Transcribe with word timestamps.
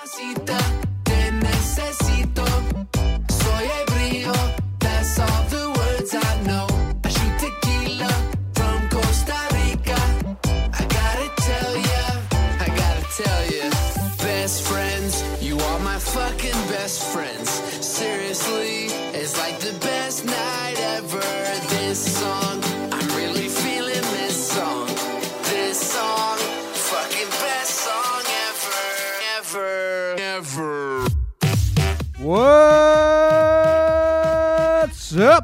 Mamacita, 0.00 0.56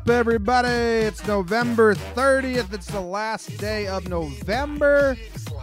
everybody? 0.09 0.69
It's 0.69 1.27
November 1.27 1.95
30th. 1.95 2.73
It's 2.73 2.87
the 2.87 3.01
last 3.01 3.57
day 3.59 3.87
of 3.87 4.09
November. 4.09 5.17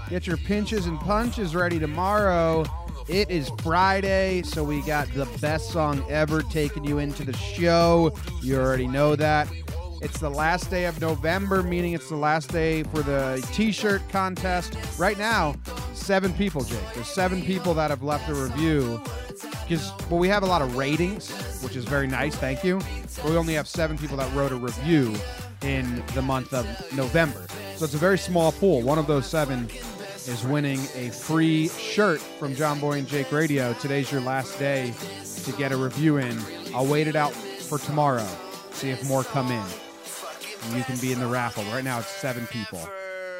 Get 0.09 0.27
your 0.27 0.37
pinches 0.37 0.85
and 0.85 0.99
punches 0.99 1.55
ready 1.55 1.79
tomorrow. 1.79 2.65
It 3.07 3.29
is 3.29 3.49
Friday, 3.61 4.43
so 4.43 4.63
we 4.63 4.81
got 4.81 5.07
the 5.13 5.25
best 5.39 5.71
song 5.71 6.03
ever 6.09 6.41
taking 6.41 6.83
you 6.83 6.99
into 6.99 7.23
the 7.23 7.35
show. 7.37 8.13
You 8.41 8.59
already 8.59 8.87
know 8.87 9.15
that. 9.15 9.47
It's 10.03 10.19
the 10.19 10.29
last 10.29 10.69
day 10.69 10.83
of 10.83 10.99
November, 10.99 11.63
meaning 11.63 11.93
it's 11.93 12.09
the 12.09 12.17
last 12.17 12.51
day 12.51 12.83
for 12.83 13.01
the 13.01 13.41
t 13.53 13.71
shirt 13.71 14.01
contest. 14.09 14.75
Right 14.99 15.17
now, 15.17 15.55
seven 15.93 16.33
people, 16.33 16.61
Jake. 16.61 16.83
There's 16.93 17.07
seven 17.07 17.41
people 17.41 17.73
that 17.75 17.89
have 17.89 18.03
left 18.03 18.27
a 18.27 18.35
review. 18.35 19.01
Because 19.61 19.93
well 20.09 20.19
we 20.19 20.27
have 20.27 20.43
a 20.43 20.45
lot 20.45 20.61
of 20.61 20.75
ratings 20.75 21.31
which 21.63 21.77
is 21.77 21.85
very 21.85 22.05
nice 22.05 22.35
thank 22.35 22.65
you. 22.65 22.81
But 23.15 23.31
we 23.31 23.37
only 23.37 23.53
have 23.53 23.65
seven 23.65 23.97
people 23.97 24.17
that 24.17 24.31
wrote 24.33 24.51
a 24.51 24.57
review 24.57 25.15
in 25.61 26.03
the 26.13 26.21
month 26.21 26.53
of 26.53 26.65
november. 26.93 27.47
So 27.77 27.85
it's 27.85 27.93
a 27.93 27.97
very 27.97 28.17
small 28.17 28.51
pool. 28.51 28.81
One 28.81 28.99
of 28.99 29.07
those 29.07 29.25
seven 29.25 29.69
is 30.27 30.43
winning 30.43 30.79
a 30.95 31.09
free 31.11 31.69
shirt 31.69 32.19
from 32.19 32.55
john 32.55 32.81
boy 32.81 32.97
and 32.97 33.07
jake 33.07 33.31
radio. 33.31 33.73
Today's 33.75 34.11
your 34.11 34.21
last 34.21 34.59
day 34.59 34.93
to 35.45 35.51
get 35.53 35.71
a 35.71 35.77
review 35.77 36.17
in. 36.17 36.37
I'll 36.75 36.85
wait 36.85 37.07
it 37.07 37.15
out 37.15 37.31
for 37.31 37.79
tomorrow 37.79 38.27
see 38.73 38.89
if 38.89 39.07
more 39.07 39.23
come 39.23 39.49
in 39.49 39.82
and 40.65 40.77
you 40.77 40.83
can 40.83 40.97
be 40.99 41.11
in 41.11 41.19
the 41.19 41.27
raffle 41.27 41.63
right 41.65 41.83
now 41.83 41.99
it's 41.99 42.07
seven 42.07 42.45
people 42.47 42.79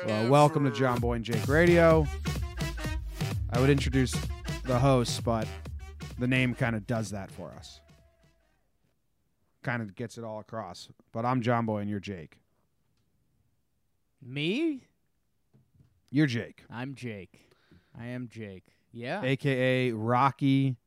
well, 0.06 0.30
welcome 0.30 0.64
to 0.64 0.72
john 0.72 1.00
boy 1.00 1.14
and 1.14 1.26
jake 1.26 1.48
radio 1.48 2.06
i 3.52 3.60
would 3.60 3.70
introduce 3.70 4.14
the 4.66 4.78
hosts 4.78 5.20
but 5.20 5.48
the 6.20 6.28
name 6.28 6.54
kind 6.54 6.76
of 6.76 6.86
does 6.88 7.12
that 7.12 7.32
for 7.32 7.52
us. 7.52 7.82
Kind 9.64 9.82
of 9.82 9.96
gets 9.96 10.18
it 10.18 10.24
all 10.24 10.40
across. 10.40 10.90
But 11.12 11.26
I'm 11.26 11.42
John 11.42 11.66
Boy 11.66 11.80
and 11.80 11.90
you're 11.90 12.00
Jake. 12.00 12.40
Me? 14.22 14.84
You're 16.10 16.28
Jake, 16.28 16.64
I'm 16.70 16.96
Jake. 16.96 17.50
I 18.00 18.08
am 18.08 18.28
Jake. 18.30 18.64
Yeah. 18.92 19.22
aka 19.24 19.92
Rocky, 19.92 20.78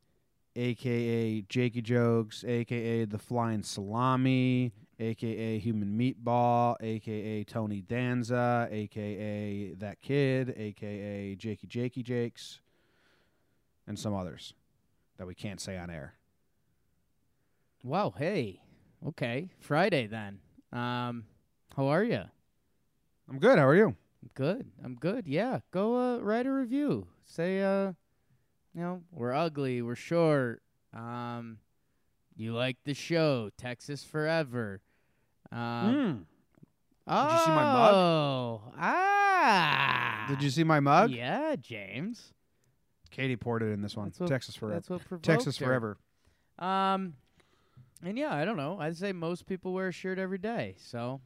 aka 0.54 1.42
Jakey 1.42 1.82
Jokes, 1.82 2.44
aka 2.46 3.04
the 3.04 3.18
Flying 3.18 3.62
Salami, 3.62 4.72
aka 4.98 5.58
Human 5.58 5.96
Meatball, 5.98 6.76
aka 6.80 7.44
Tony 7.44 7.82
Danza, 7.82 8.68
aka 8.70 9.74
that 9.78 10.00
kid, 10.00 10.54
aka 10.56 11.34
Jakey 11.36 11.66
Jakey 11.66 12.02
Jakes, 12.02 12.60
and 13.86 13.98
some 13.98 14.14
others 14.14 14.54
that 15.18 15.26
we 15.26 15.34
can't 15.34 15.60
say 15.60 15.76
on 15.76 15.90
air. 15.90 16.14
Wow. 17.82 18.12
Hey. 18.16 18.60
Okay. 19.06 19.50
Friday 19.60 20.06
then. 20.06 20.40
Um, 20.72 21.24
how 21.76 21.86
are 21.86 22.02
you? 22.02 22.22
I'm 23.28 23.38
good. 23.38 23.58
How 23.58 23.66
are 23.66 23.76
you? 23.76 23.94
Good. 24.34 24.66
I'm 24.84 24.94
good. 24.96 25.26
Yeah. 25.26 25.60
Go 25.70 25.96
uh, 25.96 26.18
write 26.18 26.46
a 26.46 26.52
review. 26.52 27.06
Say 27.24 27.62
uh, 27.62 27.92
you 28.74 28.82
know, 28.82 29.02
we're 29.12 29.32
ugly. 29.32 29.82
We're 29.82 29.94
short. 29.94 30.62
Um, 30.92 31.58
you 32.36 32.54
like 32.54 32.78
the 32.84 32.94
show. 32.94 33.50
Texas 33.56 34.04
forever. 34.04 34.80
Um, 35.52 36.26
Did 37.08 37.32
you 37.32 37.38
see 37.38 37.50
my 37.50 37.62
mug? 37.64 37.94
Oh. 37.94 38.62
Ah. 38.78 40.26
Did 40.28 40.42
you 40.42 40.50
see 40.50 40.64
my 40.64 40.80
mug? 40.80 41.10
Yeah, 41.10 41.56
James. 41.56 42.32
Katie 43.10 43.36
poured 43.36 43.62
it 43.62 43.66
in 43.72 43.80
this 43.80 43.96
one. 43.96 44.06
That's 44.08 44.20
what- 44.20 44.28
Texas 44.28 44.56
forever. 44.56 44.74
That's 44.74 44.90
what 44.90 45.04
provoked 45.04 45.24
Texas 45.24 45.56
her. 45.58 45.66
forever. 45.66 45.98
Um, 46.58 47.14
and 48.02 48.18
yeah, 48.18 48.34
I 48.34 48.44
don't 48.44 48.56
know. 48.56 48.78
I'd 48.80 48.96
say 48.96 49.12
most 49.12 49.46
people 49.46 49.72
wear 49.72 49.88
a 49.88 49.92
shirt 49.92 50.18
every 50.18 50.38
day. 50.38 50.74
So 50.78 51.20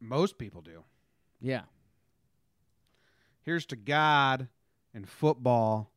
Most 0.00 0.36
people 0.38 0.60
do. 0.62 0.84
yeah, 1.40 1.62
Here's 3.42 3.66
to 3.66 3.76
God 3.76 4.48
and 4.94 5.08
football 5.08 5.90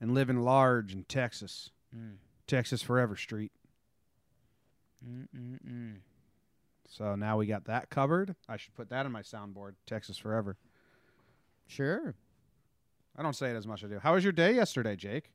and 0.00 0.12
living 0.12 0.40
large 0.40 0.92
in 0.92 1.04
Texas. 1.04 1.70
Mm. 1.96 2.16
Texas 2.48 2.82
forever 2.82 3.14
street. 3.16 3.52
Mm-mm-mm. 5.08 5.96
So 6.92 7.14
now 7.14 7.36
we 7.38 7.46
got 7.46 7.64
that 7.66 7.88
covered. 7.88 8.34
I 8.48 8.56
should 8.56 8.74
put 8.74 8.90
that 8.90 9.06
on 9.06 9.12
my 9.12 9.22
soundboard. 9.22 9.74
Texas 9.86 10.18
forever. 10.18 10.56
sure. 11.66 12.14
I 13.16 13.22
don't 13.22 13.34
say 13.34 13.50
it 13.50 13.56
as 13.56 13.66
much 13.66 13.82
as 13.82 13.90
I 13.90 13.94
do. 13.94 14.00
How 14.00 14.14
was 14.14 14.24
your 14.24 14.32
day 14.32 14.54
yesterday, 14.54 14.96
Jake? 14.96 15.30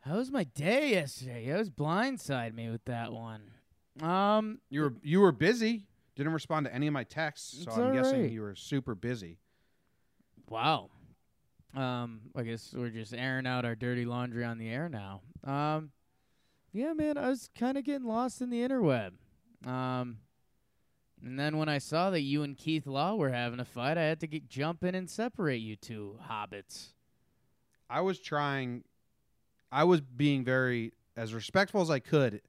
How 0.00 0.16
was 0.16 0.30
my 0.30 0.44
day 0.44 0.90
yesterday? 0.90 1.46
You 1.46 1.54
was 1.54 1.70
blindside 1.70 2.54
me 2.54 2.68
with 2.70 2.84
that 2.84 3.12
one. 3.12 3.42
Um, 4.02 4.60
You 4.70 4.82
were 4.82 4.94
you 5.02 5.20
were 5.20 5.32
busy. 5.32 5.86
Didn't 6.16 6.32
respond 6.32 6.66
to 6.66 6.74
any 6.74 6.86
of 6.86 6.92
my 6.92 7.04
texts, 7.04 7.64
so 7.64 7.70
I'm 7.72 7.92
guessing 7.94 8.16
alright. 8.16 8.30
you 8.30 8.40
were 8.42 8.54
super 8.54 8.94
busy. 8.94 9.38
wow. 10.48 10.90
Um, 11.74 12.20
I 12.36 12.42
guess 12.44 12.72
we're 12.76 12.90
just 12.90 13.12
airing 13.12 13.48
out 13.48 13.64
our 13.64 13.74
dirty 13.74 14.04
laundry 14.04 14.44
on 14.44 14.58
the 14.58 14.68
air 14.68 14.88
now. 14.88 15.22
Um, 15.42 15.90
yeah, 16.72 16.92
man, 16.92 17.18
I 17.18 17.28
was 17.28 17.50
kind 17.58 17.76
of 17.76 17.82
getting 17.84 18.06
lost 18.06 18.40
in 18.40 18.50
the 18.50 18.60
interweb. 18.60 19.10
Um, 19.66 20.18
and 21.24 21.38
then 21.38 21.56
when 21.56 21.68
I 21.68 21.78
saw 21.78 22.10
that 22.10 22.20
you 22.20 22.42
and 22.42 22.56
Keith 22.56 22.86
Law 22.86 23.14
were 23.14 23.30
having 23.30 23.60
a 23.60 23.64
fight, 23.64 23.96
I 23.96 24.02
had 24.02 24.20
to 24.20 24.26
get, 24.26 24.48
jump 24.48 24.84
in 24.84 24.94
and 24.94 25.08
separate 25.08 25.58
you 25.58 25.76
two 25.76 26.18
hobbits. 26.28 26.88
I 27.88 28.00
was 28.00 28.18
trying 28.18 28.84
I 29.74 29.84
was 29.84 30.00
being 30.00 30.44
very 30.44 30.92
as 31.16 31.34
respectful 31.34 31.80
as 31.80 31.90
I 31.90 31.98
could 31.98 32.40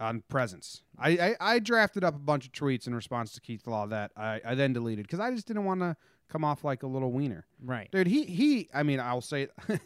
on 0.00 0.22
presence. 0.28 0.82
I, 0.98 1.10
I, 1.10 1.36
I 1.40 1.58
drafted 1.60 2.02
up 2.04 2.16
a 2.16 2.18
bunch 2.18 2.46
of 2.46 2.52
tweets 2.52 2.86
in 2.86 2.94
response 2.94 3.32
to 3.32 3.40
Keith 3.40 3.66
Law 3.66 3.86
that 3.86 4.10
I, 4.16 4.40
I 4.44 4.54
then 4.54 4.72
deleted 4.72 5.06
because 5.06 5.20
I 5.20 5.30
just 5.30 5.46
didn't 5.46 5.64
want 5.64 5.80
to 5.80 5.96
come 6.28 6.44
off 6.44 6.64
like 6.64 6.82
a 6.82 6.86
little 6.86 7.12
wiener. 7.12 7.46
Right. 7.64 7.88
Dude, 7.90 8.06
he 8.06 8.24
he 8.24 8.68
I 8.74 8.82
mean, 8.82 9.00
I'll 9.00 9.20
say 9.20 9.48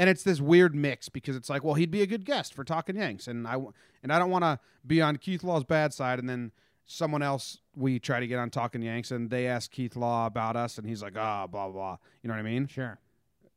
and 0.00 0.08
it's 0.08 0.22
this 0.22 0.40
weird 0.40 0.74
mix 0.74 1.10
because 1.10 1.36
it's 1.36 1.50
like, 1.50 1.62
well, 1.62 1.74
he'd 1.74 1.90
be 1.90 2.00
a 2.00 2.06
good 2.06 2.24
guest 2.24 2.54
for 2.54 2.64
Talking 2.64 2.96
Yanks 2.96 3.28
and 3.28 3.46
I 3.46 3.56
and 4.02 4.10
I 4.10 4.18
don't 4.18 4.30
want 4.30 4.44
to 4.44 4.58
be 4.86 5.02
on 5.02 5.18
Keith 5.18 5.44
Law's 5.44 5.62
bad 5.62 5.92
side 5.92 6.18
and 6.18 6.26
then 6.26 6.52
someone 6.86 7.22
else 7.22 7.58
we 7.76 7.98
try 7.98 8.18
to 8.18 8.26
get 8.26 8.38
on 8.38 8.48
Talking 8.48 8.80
Yanks 8.80 9.10
and 9.10 9.28
they 9.28 9.46
ask 9.46 9.70
Keith 9.70 9.96
Law 9.96 10.24
about 10.24 10.56
us 10.56 10.78
and 10.78 10.86
he's 10.88 11.02
like, 11.02 11.18
"Ah, 11.18 11.46
blah 11.46 11.66
blah." 11.66 11.72
blah. 11.72 11.96
You 12.22 12.28
know 12.28 12.34
what 12.34 12.40
I 12.40 12.44
mean? 12.44 12.66
Sure. 12.66 12.98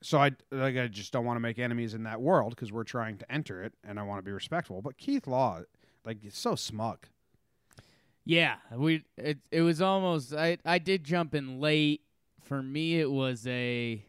So 0.01 0.17
I 0.17 0.31
like 0.51 0.75
I 0.75 0.87
just 0.87 1.13
don't 1.13 1.23
want 1.23 1.37
to 1.37 1.39
make 1.39 1.59
enemies 1.59 1.93
in 1.93 2.03
that 2.03 2.19
world 2.19 2.49
because 2.49 2.73
we're 2.73 2.83
trying 2.83 3.17
to 3.19 3.31
enter 3.31 3.63
it 3.63 3.71
and 3.81 3.97
I 3.97 4.03
want 4.03 4.19
to 4.19 4.23
be 4.23 4.33
respectful. 4.33 4.81
But 4.81 4.97
Keith 4.97 5.27
Law, 5.27 5.61
like, 6.03 6.25
is 6.25 6.35
so 6.35 6.55
smug. 6.55 7.07
Yeah, 8.25 8.55
we 8.75 9.05
it 9.15 9.37
it 9.49 9.61
was 9.61 9.81
almost 9.81 10.33
I 10.33 10.57
I 10.65 10.79
did 10.79 11.05
jump 11.05 11.33
in 11.33 11.61
late. 11.61 12.01
For 12.41 12.61
me, 12.61 12.99
it 12.99 13.09
was 13.09 13.47
a 13.47 14.03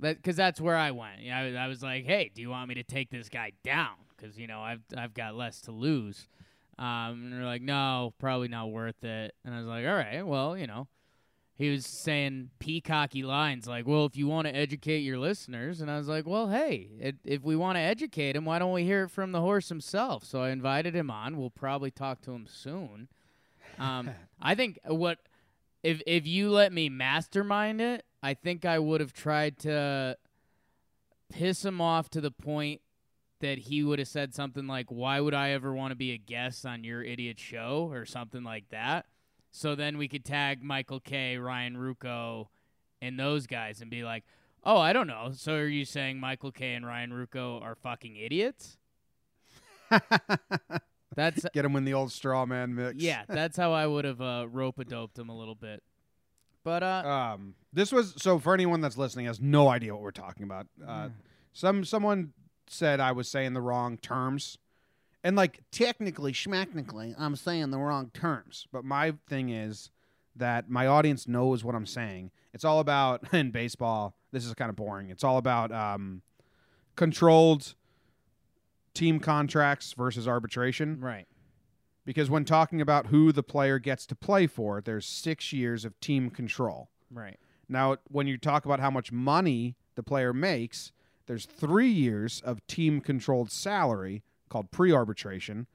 because 0.00 0.36
that's 0.36 0.60
where 0.60 0.76
I 0.76 0.90
went. 0.90 1.20
Yeah, 1.22 1.38
I, 1.38 1.64
I 1.64 1.68
was 1.68 1.82
like, 1.82 2.04
hey, 2.04 2.30
do 2.34 2.42
you 2.42 2.50
want 2.50 2.68
me 2.68 2.74
to 2.76 2.82
take 2.82 3.10
this 3.10 3.28
guy 3.28 3.52
down? 3.62 3.94
Because 4.16 4.38
you 4.38 4.46
know 4.46 4.60
I've 4.60 4.82
I've 4.96 5.14
got 5.14 5.34
less 5.34 5.60
to 5.62 5.72
lose. 5.72 6.28
Um, 6.76 6.86
and 7.24 7.32
they're 7.32 7.44
like, 7.44 7.62
no, 7.62 8.14
probably 8.18 8.48
not 8.48 8.72
worth 8.72 9.04
it. 9.04 9.34
And 9.44 9.54
I 9.54 9.58
was 9.58 9.66
like, 9.68 9.86
all 9.86 9.94
right, 9.94 10.26
well, 10.26 10.56
you 10.56 10.66
know. 10.66 10.88
He 11.56 11.70
was 11.70 11.86
saying 11.86 12.50
peacocky 12.58 13.22
lines 13.22 13.68
like, 13.68 13.86
"Well, 13.86 14.06
if 14.06 14.16
you 14.16 14.26
want 14.26 14.48
to 14.48 14.56
educate 14.56 14.98
your 14.98 15.20
listeners," 15.20 15.80
and 15.80 15.88
I 15.88 15.96
was 15.98 16.08
like, 16.08 16.26
"Well, 16.26 16.48
hey, 16.48 16.88
it, 16.98 17.16
if 17.24 17.44
we 17.44 17.54
want 17.54 17.76
to 17.76 17.80
educate 17.80 18.34
him, 18.34 18.44
why 18.44 18.58
don't 18.58 18.72
we 18.72 18.82
hear 18.82 19.04
it 19.04 19.10
from 19.12 19.30
the 19.30 19.40
horse 19.40 19.68
himself?" 19.68 20.24
So 20.24 20.40
I 20.40 20.50
invited 20.50 20.96
him 20.96 21.12
on. 21.12 21.36
We'll 21.36 21.50
probably 21.50 21.92
talk 21.92 22.22
to 22.22 22.32
him 22.32 22.48
soon. 22.50 23.06
Um, 23.78 24.10
I 24.42 24.56
think 24.56 24.80
what 24.84 25.20
if 25.84 26.02
if 26.08 26.26
you 26.26 26.50
let 26.50 26.72
me 26.72 26.88
mastermind 26.88 27.80
it, 27.80 28.04
I 28.24 28.34
think 28.34 28.64
I 28.64 28.78
would 28.78 29.00
have 29.00 29.12
tried 29.12 29.58
to 29.60 30.16
piss 31.32 31.64
him 31.64 31.80
off 31.80 32.08
to 32.10 32.20
the 32.20 32.30
point 32.30 32.80
that 33.40 33.58
he 33.58 33.82
would 33.82 33.98
have 33.98 34.08
said 34.08 34.34
something 34.34 34.66
like, 34.66 34.90
"Why 34.90 35.20
would 35.20 35.34
I 35.34 35.50
ever 35.50 35.74
want 35.74 35.92
to 35.92 35.96
be 35.96 36.12
a 36.12 36.18
guest 36.18 36.64
on 36.64 36.84
your 36.84 37.02
idiot 37.02 37.38
show?" 37.38 37.88
or 37.90 38.06
something 38.06 38.42
like 38.42 38.70
that. 38.70 39.06
So 39.50 39.74
then 39.74 39.98
we 39.98 40.08
could 40.08 40.24
tag 40.24 40.62
Michael 40.62 41.00
Kay, 41.00 41.36
Ryan 41.36 41.76
Ruocco, 41.76 42.48
and 43.02 43.20
those 43.20 43.46
guys 43.46 43.80
and 43.80 43.90
be 43.90 44.02
like, 44.02 44.24
Oh, 44.64 44.78
I 44.78 44.92
don't 44.94 45.06
know. 45.06 45.30
So 45.34 45.54
are 45.54 45.66
you 45.66 45.84
saying 45.84 46.18
Michael 46.18 46.50
Kay 46.50 46.72
and 46.74 46.86
Ryan 46.86 47.10
Ruocco 47.10 47.62
are 47.62 47.74
fucking 47.74 48.16
idiots? 48.16 48.78
That's 51.14 51.44
Get 51.52 51.64
him 51.64 51.76
in 51.76 51.84
the 51.84 51.94
old 51.94 52.10
straw 52.10 52.46
man 52.46 52.74
mix. 52.74 52.96
yeah. 52.96 53.24
That's 53.28 53.56
how 53.56 53.72
I 53.72 53.86
would 53.86 54.04
have 54.06 54.20
uh, 54.20 54.46
rope 54.50 54.78
a 54.78 54.84
doped 54.84 55.18
him 55.18 55.28
a 55.28 55.36
little 55.36 55.54
bit. 55.54 55.82
But 56.64 56.82
uh, 56.82 57.02
Um, 57.06 57.54
this 57.72 57.92
was 57.92 58.14
so 58.16 58.38
for 58.38 58.54
anyone 58.54 58.80
that's 58.80 58.96
listening 58.96 59.26
has 59.26 59.40
no 59.40 59.68
idea 59.68 59.94
what 59.94 60.02
we're 60.02 60.10
talking 60.10 60.44
about. 60.44 60.66
Uh, 60.84 61.10
some 61.52 61.84
someone 61.84 62.32
said 62.66 63.00
I 63.00 63.12
was 63.12 63.28
saying 63.28 63.52
the 63.52 63.60
wrong 63.60 63.98
terms, 63.98 64.58
and 65.22 65.36
like 65.36 65.60
technically, 65.70 66.32
schmacknically, 66.32 67.14
I'm 67.18 67.36
saying 67.36 67.70
the 67.70 67.78
wrong 67.78 68.10
terms. 68.14 68.66
But 68.72 68.84
my 68.84 69.14
thing 69.28 69.50
is 69.50 69.90
that 70.36 70.68
my 70.68 70.86
audience 70.86 71.28
knows 71.28 71.62
what 71.62 71.74
I'm 71.74 71.86
saying. 71.86 72.30
It's 72.54 72.64
all 72.64 72.80
about 72.80 73.32
in 73.34 73.50
baseball. 73.50 74.16
This 74.32 74.46
is 74.46 74.54
kind 74.54 74.70
of 74.70 74.76
boring. 74.76 75.10
It's 75.10 75.22
all 75.22 75.36
about 75.36 75.70
um, 75.70 76.22
controlled 76.96 77.74
team 78.94 79.20
contracts 79.20 79.92
versus 79.92 80.26
arbitration 80.26 81.00
right. 81.00 81.26
Because 82.04 82.28
when 82.28 82.44
talking 82.44 82.80
about 82.80 83.06
who 83.06 83.32
the 83.32 83.42
player 83.42 83.78
gets 83.78 84.06
to 84.06 84.14
play 84.14 84.46
for, 84.46 84.80
there's 84.80 85.06
six 85.06 85.52
years 85.52 85.84
of 85.84 85.98
team 86.00 86.30
control. 86.30 86.90
Right. 87.10 87.38
Now, 87.68 87.96
when 88.10 88.26
you 88.26 88.36
talk 88.36 88.64
about 88.66 88.80
how 88.80 88.90
much 88.90 89.10
money 89.10 89.76
the 89.94 90.02
player 90.02 90.32
makes, 90.32 90.92
there's 91.26 91.46
three 91.46 91.90
years 91.90 92.42
of 92.44 92.66
team 92.66 93.00
controlled 93.00 93.50
salary 93.50 94.22
called 94.50 94.70
pre 94.70 94.92
arbitration, 94.92 95.66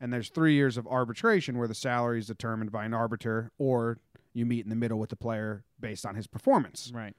and 0.00 0.12
there's 0.12 0.30
three 0.30 0.54
years 0.54 0.76
of 0.76 0.86
arbitration 0.86 1.58
where 1.58 1.68
the 1.68 1.74
salary 1.74 2.18
is 2.18 2.26
determined 2.26 2.72
by 2.72 2.84
an 2.84 2.94
arbiter 2.94 3.50
or 3.58 3.98
you 4.32 4.46
meet 4.46 4.64
in 4.64 4.70
the 4.70 4.76
middle 4.76 4.98
with 4.98 5.10
the 5.10 5.16
player 5.16 5.64
based 5.78 6.06
on 6.06 6.14
his 6.14 6.26
performance. 6.26 6.90
Right. 6.94 7.14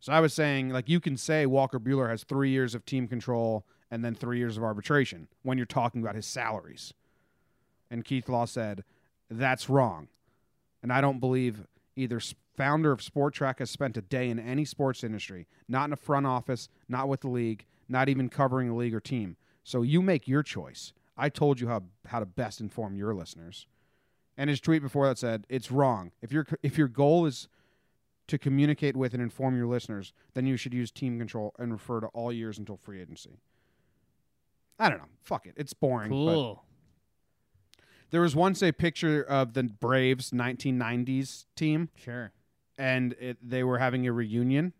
So 0.00 0.12
I 0.12 0.20
was 0.20 0.32
saying, 0.32 0.70
like, 0.70 0.88
you 0.88 0.98
can 0.98 1.16
say 1.16 1.44
Walker 1.44 1.78
Buehler 1.78 2.08
has 2.08 2.24
three 2.24 2.50
years 2.50 2.74
of 2.74 2.86
team 2.86 3.06
control 3.06 3.66
and 3.90 4.02
then 4.04 4.14
three 4.14 4.38
years 4.38 4.56
of 4.56 4.64
arbitration 4.64 5.28
when 5.42 5.58
you're 5.58 5.66
talking 5.66 6.00
about 6.00 6.14
his 6.14 6.26
salaries. 6.26 6.94
And 7.90 8.04
Keith 8.04 8.28
Law 8.28 8.44
said, 8.44 8.84
that's 9.30 9.68
wrong. 9.68 10.08
And 10.82 10.92
I 10.92 11.00
don't 11.00 11.20
believe 11.20 11.66
either 11.96 12.20
founder 12.56 12.92
of 12.92 13.00
Spotrac 13.00 13.58
has 13.58 13.70
spent 13.70 13.96
a 13.96 14.02
day 14.02 14.28
in 14.28 14.38
any 14.38 14.64
sports 14.64 15.02
industry, 15.04 15.46
not 15.68 15.86
in 15.86 15.92
a 15.92 15.96
front 15.96 16.26
office, 16.26 16.68
not 16.88 17.08
with 17.08 17.20
the 17.20 17.28
league, 17.28 17.66
not 17.88 18.08
even 18.08 18.28
covering 18.28 18.68
a 18.68 18.76
league 18.76 18.94
or 18.94 19.00
team. 19.00 19.36
So 19.64 19.82
you 19.82 20.02
make 20.02 20.28
your 20.28 20.42
choice. 20.42 20.92
I 21.16 21.28
told 21.28 21.60
you 21.60 21.68
how, 21.68 21.82
how 22.06 22.20
to 22.20 22.26
best 22.26 22.60
inform 22.60 22.96
your 22.96 23.14
listeners. 23.14 23.66
And 24.36 24.48
his 24.48 24.60
tweet 24.60 24.80
before 24.80 25.06
that 25.06 25.18
said, 25.18 25.46
"It's 25.50 25.70
wrong. 25.70 26.12
If 26.22 26.32
your 26.32 26.46
if 26.62 26.78
your 26.78 26.88
goal 26.88 27.26
is 27.26 27.46
to 28.26 28.38
communicate 28.38 28.96
with 28.96 29.12
and 29.12 29.22
inform 29.22 29.54
your 29.54 29.66
listeners, 29.66 30.14
then 30.32 30.46
you 30.46 30.56
should 30.56 30.72
use 30.72 30.90
team 30.90 31.18
control 31.18 31.52
and 31.58 31.72
refer 31.72 32.00
to 32.00 32.06
all 32.08 32.32
years 32.32 32.56
until 32.56 32.78
free 32.78 33.02
agency." 33.02 33.38
I 34.78 34.88
don't 34.88 34.96
know. 34.96 35.08
Fuck 35.20 35.46
it. 35.46 35.52
It's 35.58 35.74
boring. 35.74 36.10
Cool. 36.10 36.64
There 38.10 38.20
was 38.20 38.34
once 38.36 38.62
a 38.62 38.72
picture 38.72 39.22
of 39.22 39.54
the 39.54 39.62
Braves 39.64 40.30
1990s 40.32 41.46
team, 41.56 41.88
Sure. 41.96 42.32
and 42.78 43.14
it, 43.20 43.38
they 43.42 43.62
were 43.64 43.78
having 43.78 44.06
a 44.06 44.12
reunion 44.12 44.72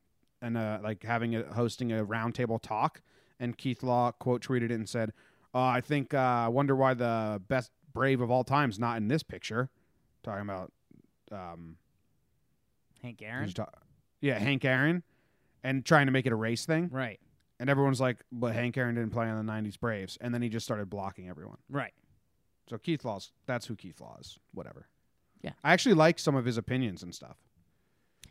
and 0.43 0.57
uh, 0.57 0.79
like 0.83 1.03
having 1.03 1.35
a 1.37 1.43
hosting 1.55 1.93
a 1.93 2.05
roundtable 2.05 2.61
talk. 2.61 3.03
And 3.39 3.57
Keith 3.57 3.83
Law 3.83 4.13
quote 4.13 4.43
tweeted 4.43 4.65
it 4.65 4.71
and 4.73 4.89
said, 4.89 5.13
uh, 5.55 5.59
"I 5.61 5.81
think 5.81 6.13
uh, 6.13 6.19
I 6.19 6.49
wonder 6.49 6.77
why 6.77 6.95
the 6.95 7.41
best 7.49 7.71
Brave 7.93 8.21
of 8.21 8.31
all 8.31 8.45
time's 8.45 8.79
not 8.79 8.97
in 8.99 9.09
this 9.09 9.23
picture." 9.23 9.71
Talking 10.23 10.43
about 10.43 10.73
um, 11.33 11.77
Hank 13.03 13.21
who's 13.21 13.29
Aaron. 13.29 13.51
ta- 13.53 13.71
yeah, 14.21 14.39
Hank 14.39 14.65
Aaron, 14.65 15.03
and 15.65 15.85
trying 15.85 16.07
to 16.07 16.13
make 16.13 16.27
it 16.27 16.33
a 16.33 16.37
race 16.37 16.67
thing. 16.67 16.89
Right. 16.93 17.19
And 17.59 17.69
everyone's 17.71 18.01
like, 18.01 18.19
"But 18.31 18.55
Hank 18.55 18.77
Aaron 18.77 18.95
didn't 18.95 19.11
play 19.13 19.27
on 19.27 19.45
the 19.45 19.51
'90s 19.53 19.79
Braves," 19.79 20.19
and 20.21 20.35
then 20.35 20.43
he 20.43 20.49
just 20.49 20.65
started 20.67 20.91
blocking 20.91 21.29
everyone. 21.29 21.59
Right. 21.71 21.93
So 22.71 22.79
Keith 22.79 23.05
Law's 23.05 23.33
that's 23.47 23.67
who 23.67 23.75
Keith 23.75 24.01
Law 24.01 24.17
is. 24.21 24.39
Whatever. 24.55 24.87
Yeah. 25.43 25.53
I 25.65 25.73
actually 25.73 25.97
like 25.97 26.21
some 26.21 26.37
of 26.37 26.45
his 26.45 26.57
opinions 26.57 27.03
and 27.03 27.13
stuff. 27.13 27.37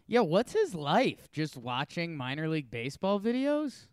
Yeah. 0.07 0.21
What's 0.21 0.53
his 0.53 0.73
life? 0.73 1.29
Just 1.33 1.57
watching 1.57 2.15
minor 2.15 2.47
league 2.47 2.71
baseball 2.71 3.19
videos? 3.19 3.87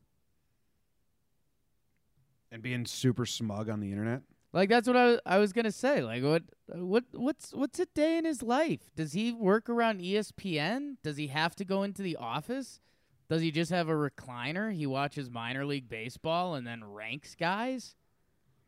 And 2.53 2.63
being 2.63 2.87
super 2.87 3.27
smug 3.27 3.69
on 3.69 3.81
the 3.81 3.91
internet. 3.91 4.23
Like 4.53 4.69
that's 4.69 4.87
what 4.87 4.97
I 4.97 5.07
was, 5.07 5.21
I 5.27 5.39
was 5.39 5.53
gonna 5.53 5.73
say. 5.73 6.01
Like 6.01 6.23
what 6.23 6.45
what 6.69 7.05
what's 7.13 7.53
what's 7.53 7.81
a 7.81 7.87
day 7.87 8.17
in 8.17 8.25
his 8.25 8.41
life? 8.41 8.91
Does 8.95 9.15
he 9.15 9.33
work 9.33 9.69
around 9.69 10.01
ESPN? 10.01 10.99
Does 11.03 11.17
he 11.17 11.27
have 11.27 11.57
to 11.57 11.65
go 11.65 11.83
into 11.83 12.03
the 12.03 12.15
office? 12.15 12.81
Does 13.29 13.43
he 13.43 13.51
just 13.51 13.73
have 13.73 13.89
a 13.89 13.95
recliner? 13.95 14.73
He 14.73 14.87
watches 14.87 15.29
minor 15.29 15.67
league 15.67 15.89
baseball 15.89 16.55
and 16.55 16.65
then 16.65 16.85
ranks 16.85 17.35
guys. 17.35 17.97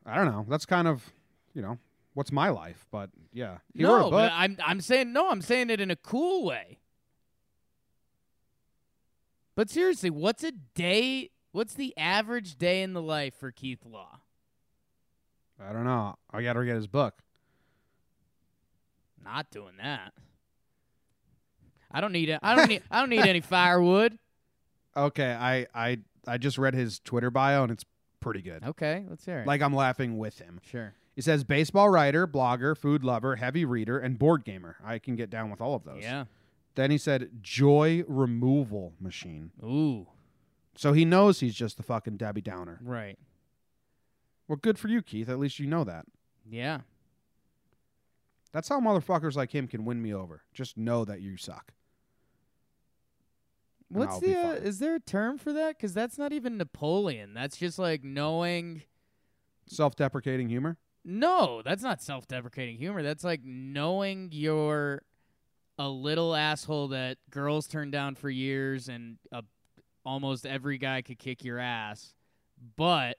I 0.05 0.17
don't 0.17 0.25
know. 0.25 0.45
That's 0.49 0.65
kind 0.65 0.87
of, 0.87 1.13
you 1.53 1.61
know, 1.61 1.77
what's 2.13 2.31
my 2.31 2.49
life? 2.49 2.85
But 2.91 3.09
yeah, 3.33 3.57
he 3.73 3.83
no, 3.83 3.95
wrote 3.95 4.07
a 4.07 4.11
but 4.11 4.29
book. 4.29 4.31
I'm 4.35 4.57
I'm 4.65 4.81
saying 4.81 5.13
no. 5.13 5.29
I'm 5.29 5.41
saying 5.41 5.69
it 5.69 5.79
in 5.79 5.91
a 5.91 5.95
cool 5.95 6.45
way. 6.45 6.79
But 9.55 9.69
seriously, 9.69 10.09
what's 10.09 10.43
a 10.43 10.51
day? 10.51 11.31
What's 11.51 11.73
the 11.73 11.93
average 11.97 12.57
day 12.57 12.81
in 12.81 12.93
the 12.93 13.01
life 13.01 13.35
for 13.35 13.51
Keith 13.51 13.85
Law? 13.85 14.19
I 15.61 15.73
don't 15.73 15.83
know. 15.83 16.15
I 16.31 16.41
got 16.41 16.53
to 16.53 16.63
get 16.63 16.75
his 16.75 16.87
book. 16.87 17.15
Not 19.23 19.51
doing 19.51 19.73
that. 19.81 20.13
I 21.91 22.01
don't 22.01 22.13
need 22.13 22.29
it. 22.29 22.39
I 22.41 22.55
don't 22.55 22.69
need. 22.69 22.83
I 22.89 22.99
don't 22.99 23.09
need 23.09 23.25
any 23.25 23.41
firewood. 23.41 24.17
Okay, 24.95 25.31
I 25.33 25.67
I 25.73 25.99
I 26.27 26.37
just 26.37 26.57
read 26.57 26.73
his 26.73 26.99
Twitter 26.99 27.31
bio 27.31 27.63
and 27.63 27.71
it's 27.71 27.83
pretty 28.19 28.41
good. 28.41 28.63
Okay, 28.63 29.03
let's 29.09 29.25
hear 29.25 29.39
it. 29.39 29.47
Like 29.47 29.61
I'm 29.61 29.73
laughing 29.75 30.17
with 30.17 30.39
him. 30.39 30.59
sure. 30.63 30.93
He 31.19 31.23
says 31.23 31.43
baseball 31.43 31.89
writer, 31.89 32.25
blogger, 32.25 32.77
food 32.77 33.03
lover, 33.03 33.35
heavy 33.35 33.65
reader, 33.65 33.99
and 33.99 34.17
board 34.17 34.45
gamer. 34.45 34.77
I 34.81 34.99
can 34.99 35.17
get 35.17 35.29
down 35.29 35.51
with 35.51 35.59
all 35.59 35.75
of 35.75 35.83
those. 35.83 36.01
Yeah. 36.01 36.23
Then 36.75 36.91
he 36.91 36.97
said 36.97 37.41
joy 37.41 38.05
removal 38.07 38.93
machine. 39.01 39.51
Ooh. 39.61 40.07
So 40.77 40.93
he 40.93 41.03
knows 41.03 41.41
he's 41.41 41.55
just 41.55 41.75
the 41.75 41.83
fucking 41.83 42.15
Debbie 42.15 42.39
Downer. 42.39 42.79
Right. 42.81 43.19
Well, 44.47 44.59
good 44.61 44.79
for 44.79 44.87
you, 44.87 45.01
Keith. 45.01 45.27
At 45.27 45.39
least 45.39 45.59
you 45.59 45.67
know 45.67 45.83
that. 45.83 46.05
Yeah. 46.49 46.83
That's 48.53 48.69
how 48.69 48.79
motherfuckers 48.79 49.35
like 49.35 49.51
him 49.51 49.67
can 49.67 49.83
win 49.83 50.01
me 50.01 50.13
over. 50.13 50.43
Just 50.53 50.77
know 50.77 51.03
that 51.03 51.19
you 51.19 51.35
suck. 51.35 51.73
And 53.89 53.99
What's 53.99 54.13
I'll 54.13 54.19
the? 54.21 54.35
Uh, 54.39 54.51
is 54.53 54.79
there 54.79 54.95
a 54.95 55.01
term 55.01 55.37
for 55.37 55.51
that? 55.51 55.75
Because 55.75 55.93
that's 55.93 56.17
not 56.17 56.31
even 56.31 56.55
Napoleon. 56.55 57.33
That's 57.33 57.57
just 57.57 57.77
like 57.77 58.05
knowing. 58.05 58.83
Self-deprecating 59.67 60.47
humor. 60.47 60.77
No, 61.05 61.61
that's 61.63 61.81
not 61.83 62.01
self-deprecating 62.01 62.77
humor. 62.77 63.01
That's 63.03 63.23
like 63.23 63.41
knowing 63.43 64.29
you're 64.31 65.01
a 65.77 65.87
little 65.87 66.35
asshole 66.35 66.89
that 66.89 67.17
girls 67.29 67.67
turned 67.67 67.91
down 67.91 68.15
for 68.15 68.29
years, 68.29 68.89
and 68.89 69.17
uh, 69.31 69.41
almost 70.05 70.45
every 70.45 70.77
guy 70.77 71.01
could 71.01 71.17
kick 71.19 71.43
your 71.43 71.57
ass. 71.59 72.13
But 72.75 73.17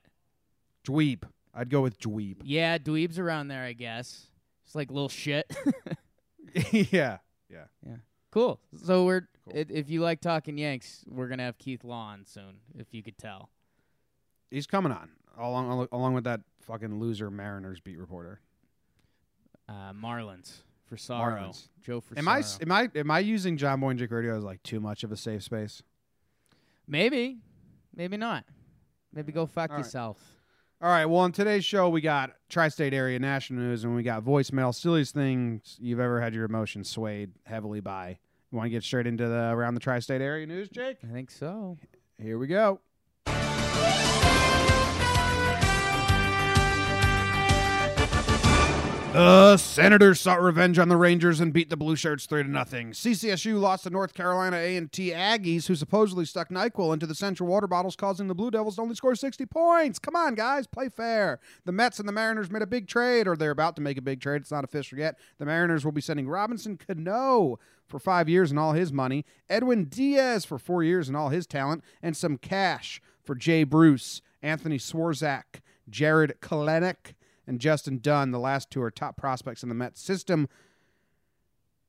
Dweeb. 0.87 1.25
I'd 1.53 1.69
go 1.69 1.81
with 1.81 1.99
dweeb. 1.99 2.37
yeah, 2.45 2.79
dweebs 2.79 3.19
around 3.19 3.49
there, 3.49 3.65
I 3.65 3.73
guess. 3.73 4.29
It's 4.65 4.75
like 4.77 4.91
little 4.91 5.09
shit. 5.09 5.51
yeah. 6.71 7.19
Yeah. 7.49 7.65
Yeah. 7.85 7.97
Cool. 8.31 8.61
So 8.85 9.05
we're 9.05 9.23
Cool. 9.45 9.55
i 9.57 9.65
if 9.69 9.91
you 9.91 10.01
like 10.01 10.21
talking 10.21 10.57
Yanks, 10.59 11.05
we're 11.09 11.27
gonna 11.27 11.43
have 11.43 11.59
Keith 11.59 11.83
Law 11.83 12.11
on 12.13 12.25
soon. 12.25 12.59
If 12.79 12.95
you 12.95 13.03
could 13.03 13.19
tell. 13.19 13.51
He's 14.51 14.67
coming 14.67 14.93
on 14.93 15.11
along 15.39 15.89
along 15.93 16.15
with 16.15 16.25
that 16.25 16.41
fucking 16.61 16.99
loser 16.99 17.31
Mariners 17.31 17.81
beat 17.81 17.99
reporter. 17.99 18.41
Uh, 19.69 19.93
Marlins 19.93 20.63
for 20.87 20.97
sorrow. 20.97 21.41
Marlins. 21.43 21.69
Joe 21.83 22.01
for 22.01 22.19
Am 22.19 22.29
I 22.29 22.43
am 22.61 22.73
I 22.73 22.89
am 22.95 23.11
I 23.11 23.21
using 23.21 23.57
John 23.57 23.81
Boy 23.81 23.91
and 23.91 23.99
Jake 23.99 24.11
Radio 24.11 24.37
as 24.37 24.45
like 24.45 24.63
too 24.63 24.81
much 24.81 25.05
of 25.05 25.13
a 25.13 25.17
safe 25.17 25.43
space? 25.43 25.83
Maybe, 26.87 27.39
maybe 27.95 28.17
not. 28.17 28.45
Maybe 29.13 29.33
go 29.33 29.47
fuck 29.47 29.71
All 29.71 29.77
right. 29.77 29.85
yourself. 29.85 30.19
All 30.83 30.89
right. 30.89 31.05
Well, 31.05 31.21
on 31.21 31.33
today's 31.33 31.65
show, 31.65 31.89
we 31.89 32.01
got 32.01 32.33
tri-state 32.49 32.95
area 32.95 33.19
national 33.19 33.61
news, 33.61 33.85
and 33.85 33.95
we 33.95 34.03
got 34.03 34.25
voicemail. 34.25 34.75
Silliest 34.75 35.15
things 35.15 35.77
you've 35.79 36.01
ever 36.01 36.21
had 36.21 36.35
your 36.35 36.47
emotions 36.47 36.89
swayed 36.89 37.33
heavily 37.45 37.81
by. 37.81 38.19
You 38.51 38.57
want 38.57 38.67
to 38.67 38.71
get 38.71 38.83
straight 38.83 39.07
into 39.07 39.29
the 39.29 39.51
around 39.51 39.75
the 39.75 39.81
tri-state 39.81 40.21
area 40.21 40.47
news, 40.47 40.69
Jake? 40.69 40.99
I 41.09 41.13
think 41.13 41.31
so. 41.31 41.77
Here 42.19 42.39
we 42.39 42.47
go. 42.47 42.81
The 49.13 49.57
Senators 49.57 50.21
sought 50.21 50.41
revenge 50.41 50.79
on 50.79 50.89
the 50.89 50.97
Rangers 50.97 51.41
and 51.41 51.53
beat 51.53 51.69
the 51.69 51.77
Blue 51.77 51.97
Shirts 51.97 52.27
three 52.27 52.45
to 52.45 52.49
nothing. 52.49 52.93
CCSU 52.93 53.61
lost 53.61 53.83
to 53.83 53.91
North 53.91 54.15
Carolina 54.15 54.57
A&T 54.57 55.11
Aggies, 55.11 55.67
who 55.67 55.75
supposedly 55.75 56.25
stuck 56.25 56.49
Nyquil 56.49 56.93
into 56.93 57.09
the 57.09 57.15
central 57.17 57.49
water 57.49 57.67
bottles, 57.67 57.97
causing 57.97 58.29
the 58.29 58.37
Blue 58.37 58.53
Devils 58.53 58.77
to 58.77 58.83
only 58.83 58.95
score 58.95 59.17
60 59.17 59.45
points. 59.47 59.99
Come 59.99 60.15
on, 60.15 60.37
guys, 60.37 60.69
play 60.69 60.89
fair. 60.89 61.41
The 61.65 61.73
Mets 61.73 61.99
and 61.99 62.09
the 62.09 62.13
Mariners 62.13 62.53
made 62.53 62.63
a 62.63 62.69
big 62.69 62.87
trade, 62.87 63.27
or 63.27 63.35
they're 63.35 63.51
about 63.51 63.75
to 63.77 63.83
make 63.83 63.99
a 63.99 64.03
big 64.03 64.21
trade. 64.21 64.43
It's 64.43 64.53
not 64.53 64.63
official 64.63 64.99
yet. 64.99 65.19
The 65.39 65.45
Mariners 65.45 65.85
will 65.85 65.91
be 65.91 66.01
sending 66.01 66.29
Robinson 66.29 66.77
Cano 66.77 67.59
for 67.89 67.99
five 67.99 68.29
years 68.29 68.53
and 68.53 68.61
all 68.61 68.75
his 68.75 68.93
money, 68.93 69.25
Edwin 69.49 69.87
Diaz 69.87 70.45
for 70.45 70.57
four 70.57 70.85
years 70.85 71.09
and 71.09 71.17
all 71.17 71.31
his 71.31 71.49
talent, 71.49 71.83
and 72.01 72.17
some 72.17 72.39
cash 72.39 73.03
for 73.25 73.35
Jay 73.35 73.65
Bruce, 73.65 74.23
Anthony 74.41 74.79
Swarzak, 74.79 75.63
Jarred 75.89 76.37
Kelenic, 76.41 77.15
and 77.51 77.61
Justin 77.61 77.99
Dunn. 77.99 78.31
The 78.31 78.39
last 78.39 78.71
two 78.71 78.81
are 78.81 78.93
top 78.93 79.17
prospects 79.17 79.65
in 79.65 79.69
the 79.69 79.75
Mets 79.75 80.01
system. 80.01 80.49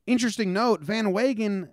Interesting 0.08 0.52
note 0.52 0.82
Van 0.82 1.14
Wagenen, 1.14 1.70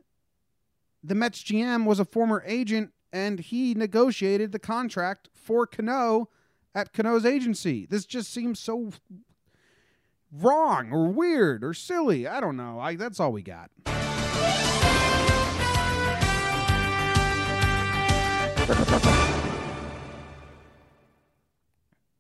the 1.02 1.14
Mets 1.14 1.42
GM, 1.42 1.86
was 1.86 1.98
a 1.98 2.04
former 2.04 2.44
agent 2.46 2.92
and 3.12 3.40
he 3.40 3.72
negotiated 3.72 4.52
the 4.52 4.58
contract 4.58 5.30
for 5.32 5.66
Cano 5.66 6.28
at 6.74 6.92
Cano's 6.92 7.24
agency. 7.24 7.86
This 7.86 8.04
just 8.04 8.30
seems 8.30 8.60
so 8.60 8.90
wrong 10.30 10.92
or 10.92 11.08
weird 11.08 11.64
or 11.64 11.72
silly. 11.72 12.28
I 12.28 12.40
don't 12.40 12.58
know. 12.58 12.78
I, 12.78 12.94
that's 12.94 13.18
all 13.18 13.32
we 13.32 13.42
got. 13.42 13.70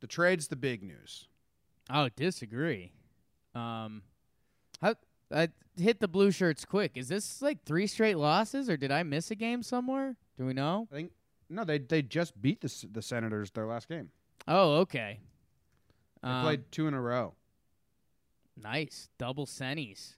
The 0.00 0.06
trade's 0.06 0.48
the 0.48 0.56
big 0.56 0.82
news. 0.82 1.28
Oh, 1.90 2.08
disagree. 2.14 2.92
Um, 3.54 4.02
how 4.82 4.94
I 5.32 5.48
hit 5.76 6.00
the 6.00 6.08
blue 6.08 6.30
shirts 6.30 6.64
quick. 6.64 6.92
Is 6.96 7.08
this 7.08 7.40
like 7.42 7.64
three 7.64 7.86
straight 7.86 8.16
losses, 8.18 8.68
or 8.70 8.76
did 8.76 8.90
I 8.92 9.02
miss 9.02 9.30
a 9.30 9.34
game 9.34 9.62
somewhere? 9.62 10.16
Do 10.38 10.46
we 10.46 10.52
know? 10.52 10.86
I 10.92 10.94
think 10.94 11.12
no, 11.48 11.64
they 11.64 11.78
they 11.78 12.02
just 12.02 12.40
beat 12.40 12.60
the 12.60 12.66
S- 12.68 12.84
the 12.90 13.02
Senators 13.02 13.50
their 13.50 13.66
last 13.66 13.88
game. 13.88 14.10
Oh, 14.46 14.76
okay. 14.78 15.20
They 16.22 16.28
Um, 16.28 16.42
played 16.44 16.70
two 16.72 16.86
in 16.88 16.94
a 16.94 17.00
row. 17.00 17.34
nice 18.60 19.08
double 19.18 19.46
sennies. 19.46 20.14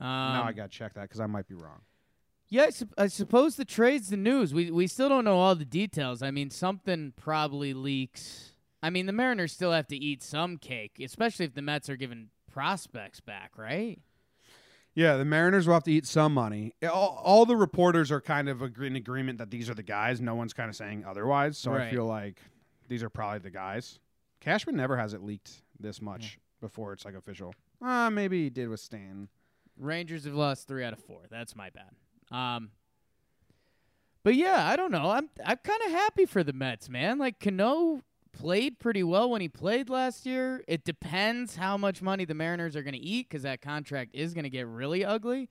Um, 0.00 0.06
now 0.08 0.44
I 0.44 0.52
got 0.52 0.70
to 0.70 0.76
check 0.78 0.94
that 0.94 1.02
because 1.02 1.20
I 1.20 1.26
might 1.26 1.46
be 1.46 1.54
wrong. 1.54 1.80
Yeah, 2.48 2.64
I, 2.64 2.70
sup- 2.70 2.94
I 2.98 3.06
suppose 3.06 3.56
the 3.56 3.64
trade's 3.64 4.10
the 4.10 4.16
news. 4.16 4.52
We 4.52 4.70
we 4.70 4.86
still 4.86 5.08
don't 5.08 5.24
know 5.24 5.38
all 5.38 5.54
the 5.54 5.64
details. 5.64 6.22
I 6.22 6.30
mean, 6.30 6.50
something 6.50 7.12
probably 7.16 7.72
leaks. 7.72 8.51
I 8.82 8.90
mean, 8.90 9.06
the 9.06 9.12
Mariners 9.12 9.52
still 9.52 9.72
have 9.72 9.86
to 9.88 9.96
eat 9.96 10.22
some 10.22 10.56
cake, 10.58 11.00
especially 11.02 11.44
if 11.46 11.54
the 11.54 11.62
Mets 11.62 11.88
are 11.88 11.96
giving 11.96 12.28
prospects 12.50 13.20
back, 13.20 13.52
right? 13.56 14.00
Yeah, 14.94 15.16
the 15.16 15.24
Mariners 15.24 15.66
will 15.66 15.74
have 15.74 15.84
to 15.84 15.92
eat 15.92 16.04
some 16.06 16.34
money. 16.34 16.74
All, 16.82 17.20
all 17.24 17.46
the 17.46 17.56
reporters 17.56 18.10
are 18.10 18.20
kind 18.20 18.48
of 18.48 18.60
agree- 18.60 18.88
in 18.88 18.96
agreement 18.96 19.38
that 19.38 19.50
these 19.50 19.70
are 19.70 19.74
the 19.74 19.82
guys. 19.82 20.20
No 20.20 20.34
one's 20.34 20.52
kind 20.52 20.68
of 20.68 20.76
saying 20.76 21.04
otherwise. 21.06 21.56
So 21.56 21.72
I 21.72 21.90
feel 21.90 22.04
like 22.06 22.40
these 22.88 23.02
are 23.02 23.08
probably 23.08 23.38
the 23.38 23.50
guys. 23.50 24.00
Cashman 24.40 24.76
never 24.76 24.96
has 24.96 25.14
it 25.14 25.22
leaked 25.22 25.62
this 25.80 26.02
much 26.02 26.38
before 26.60 26.92
it's 26.92 27.04
like 27.04 27.14
official. 27.14 27.54
Uh, 27.80 28.10
maybe 28.10 28.42
he 28.44 28.50
did 28.50 28.68
with 28.68 28.80
Stan. 28.80 29.28
Rangers 29.78 30.24
have 30.24 30.34
lost 30.34 30.68
three 30.68 30.84
out 30.84 30.92
of 30.92 30.98
four. 30.98 31.22
That's 31.30 31.56
my 31.56 31.70
bad. 31.70 32.36
Um, 32.36 32.70
but 34.24 34.34
yeah, 34.34 34.66
I 34.68 34.76
don't 34.76 34.90
know. 34.92 35.10
I'm 35.10 35.30
I'm 35.44 35.56
kind 35.58 35.80
of 35.86 35.90
happy 35.92 36.26
for 36.26 36.44
the 36.44 36.52
Mets, 36.52 36.88
man. 36.88 37.18
Like 37.18 37.40
Cano 37.40 38.02
played 38.32 38.78
pretty 38.78 39.02
well 39.02 39.30
when 39.30 39.40
he 39.40 39.48
played 39.48 39.88
last 39.90 40.24
year. 40.26 40.62
It 40.66 40.84
depends 40.84 41.56
how 41.56 41.76
much 41.76 42.02
money 42.02 42.24
the 42.24 42.34
Mariners 42.34 42.74
are 42.76 42.82
going 42.82 42.94
to 42.94 43.00
eat 43.00 43.28
because 43.28 43.42
that 43.42 43.60
contract 43.60 44.10
is 44.14 44.34
going 44.34 44.44
to 44.44 44.50
get 44.50 44.66
really 44.66 45.04
ugly. 45.04 45.48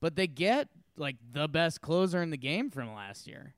But 0.00 0.16
they 0.16 0.26
get 0.26 0.68
like 0.96 1.16
the 1.32 1.48
best 1.48 1.80
closer 1.80 2.22
in 2.22 2.30
the 2.30 2.36
game 2.36 2.70
from 2.70 2.94
last 2.94 3.26
year. 3.26 3.54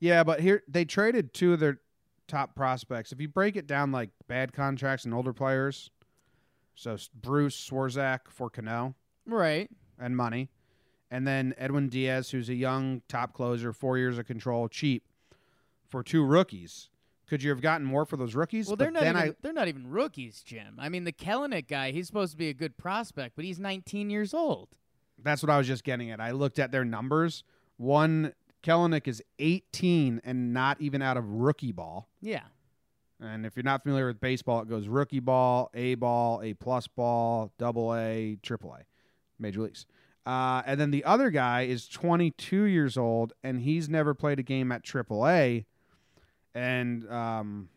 Yeah, 0.00 0.24
but 0.24 0.40
here 0.40 0.62
they 0.68 0.84
traded 0.84 1.32
two 1.32 1.52
of 1.52 1.60
their 1.60 1.78
top 2.26 2.54
prospects. 2.54 3.12
If 3.12 3.20
you 3.20 3.28
break 3.28 3.56
it 3.56 3.66
down 3.66 3.92
like 3.92 4.10
bad 4.28 4.52
contracts 4.52 5.04
and 5.04 5.14
older 5.14 5.32
players, 5.32 5.90
so 6.74 6.96
Bruce 7.14 7.56
Swarzak 7.70 8.20
for 8.28 8.50
Cano 8.50 8.94
Right. 9.26 9.70
and 9.98 10.16
money, 10.16 10.50
and 11.10 11.26
then 11.26 11.54
Edwin 11.56 11.88
Diaz, 11.88 12.30
who's 12.30 12.48
a 12.48 12.54
young 12.54 13.02
top 13.08 13.32
closer, 13.32 13.72
four 13.72 13.96
years 13.98 14.18
of 14.18 14.26
control, 14.26 14.68
cheap 14.68 15.04
for 15.88 16.02
two 16.02 16.24
rookies. 16.24 16.88
Could 17.28 17.42
you 17.42 17.50
have 17.50 17.60
gotten 17.60 17.86
more 17.86 18.04
for 18.04 18.16
those 18.16 18.34
rookies? 18.34 18.66
Well, 18.66 18.76
they're 18.76 18.90
not 18.90 19.02
then 19.02 19.16
even, 19.16 19.30
I, 19.30 19.34
they're 19.42 19.52
not 19.52 19.68
even 19.68 19.88
rookies, 19.88 20.42
Jim. 20.42 20.76
I 20.78 20.88
mean, 20.88 21.04
the 21.04 21.12
Kelenic 21.12 21.68
guy, 21.68 21.90
he's 21.90 22.06
supposed 22.06 22.32
to 22.32 22.38
be 22.38 22.48
a 22.48 22.54
good 22.54 22.76
prospect, 22.76 23.34
but 23.36 23.44
he's 23.44 23.58
19 23.58 24.10
years 24.10 24.34
old. 24.34 24.68
that's 25.22 25.42
what 25.42 25.50
I 25.50 25.56
was 25.58 25.66
just 25.66 25.84
getting 25.84 26.10
at. 26.10 26.20
I 26.20 26.32
looked 26.32 26.58
at 26.58 26.70
their 26.70 26.84
numbers. 26.84 27.44
One 27.76 28.34
Kelenic 28.62 29.08
is 29.08 29.22
18 29.38 30.20
and 30.24 30.52
not 30.52 30.80
even 30.80 31.02
out 31.02 31.16
of 31.16 31.26
rookie 31.26 31.72
ball. 31.72 32.08
Yeah. 32.20 32.42
And 33.20 33.46
if 33.46 33.56
you're 33.56 33.62
not 33.62 33.82
familiar 33.84 34.06
with 34.06 34.20
baseball, 34.20 34.60
it 34.62 34.68
goes 34.68 34.88
rookie 34.88 35.20
ball, 35.20 35.70
A 35.74 35.94
ball, 35.94 36.42
A 36.42 36.54
plus 36.54 36.86
ball, 36.88 37.52
double 37.58 37.94
A, 37.94 38.36
triple 38.42 38.74
A, 38.74 38.84
major 39.38 39.62
leagues. 39.62 39.86
Uh, 40.26 40.62
and 40.66 40.80
then 40.80 40.90
the 40.90 41.04
other 41.04 41.30
guy 41.30 41.62
is 41.62 41.86
22 41.88 42.62
years 42.64 42.96
old, 42.96 43.32
and 43.42 43.60
he's 43.60 43.88
never 43.88 44.14
played 44.14 44.38
a 44.38 44.42
game 44.42 44.72
at 44.72 44.82
triple 44.82 45.26
A. 45.28 45.66
And 46.54 47.10
um, 47.10 47.68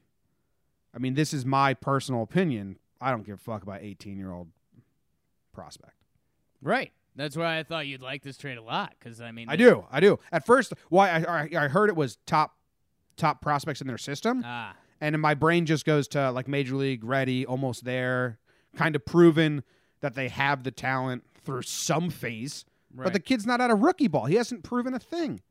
I 0.93 0.99
mean, 0.99 1.13
this 1.13 1.33
is 1.33 1.45
my 1.45 1.73
personal 1.73 2.21
opinion. 2.23 2.77
I 3.01 3.11
don't 3.11 3.25
give 3.25 3.35
a 3.35 3.41
fuck 3.41 3.63
about 3.63 3.81
18 3.81 4.17
year 4.17 4.31
old 4.31 4.47
prospect. 5.53 5.93
Right. 6.61 6.91
That's 7.15 7.35
why 7.35 7.57
I 7.57 7.63
thought 7.63 7.87
you'd 7.87 8.01
like 8.01 8.21
this 8.21 8.37
trade 8.37 8.57
a 8.57 8.61
lot. 8.61 8.93
Because 8.97 9.21
I 9.21 9.31
mean, 9.31 9.49
I 9.49 9.55
do, 9.55 9.85
I 9.91 9.99
do. 9.99 10.19
At 10.31 10.45
first, 10.45 10.73
why 10.89 11.09
I, 11.09 11.41
I 11.41 11.49
I 11.65 11.67
heard 11.67 11.89
it 11.89 11.95
was 11.95 12.17
top 12.27 12.55
top 13.15 13.41
prospects 13.41 13.81
in 13.81 13.87
their 13.87 13.97
system. 13.97 14.43
Ah, 14.45 14.75
and 15.01 15.13
then 15.13 15.21
my 15.21 15.33
brain 15.33 15.65
just 15.65 15.85
goes 15.85 16.07
to 16.09 16.31
like 16.31 16.47
major 16.47 16.75
league 16.75 17.03
ready 17.03 17.45
almost 17.45 17.85
there 17.85 18.39
kind 18.75 18.95
of 18.95 19.05
proven 19.05 19.63
that 20.01 20.15
they 20.15 20.27
have 20.29 20.63
the 20.63 20.71
talent 20.71 21.23
through 21.43 21.61
some 21.63 22.09
phase 22.09 22.65
right. 22.93 23.05
but 23.05 23.13
the 23.13 23.19
kid's 23.19 23.45
not 23.45 23.61
out 23.61 23.71
of 23.71 23.79
rookie 23.79 24.07
ball 24.07 24.25
he 24.25 24.35
hasn't 24.35 24.63
proven 24.63 24.93
a 24.93 24.99
thing 24.99 25.41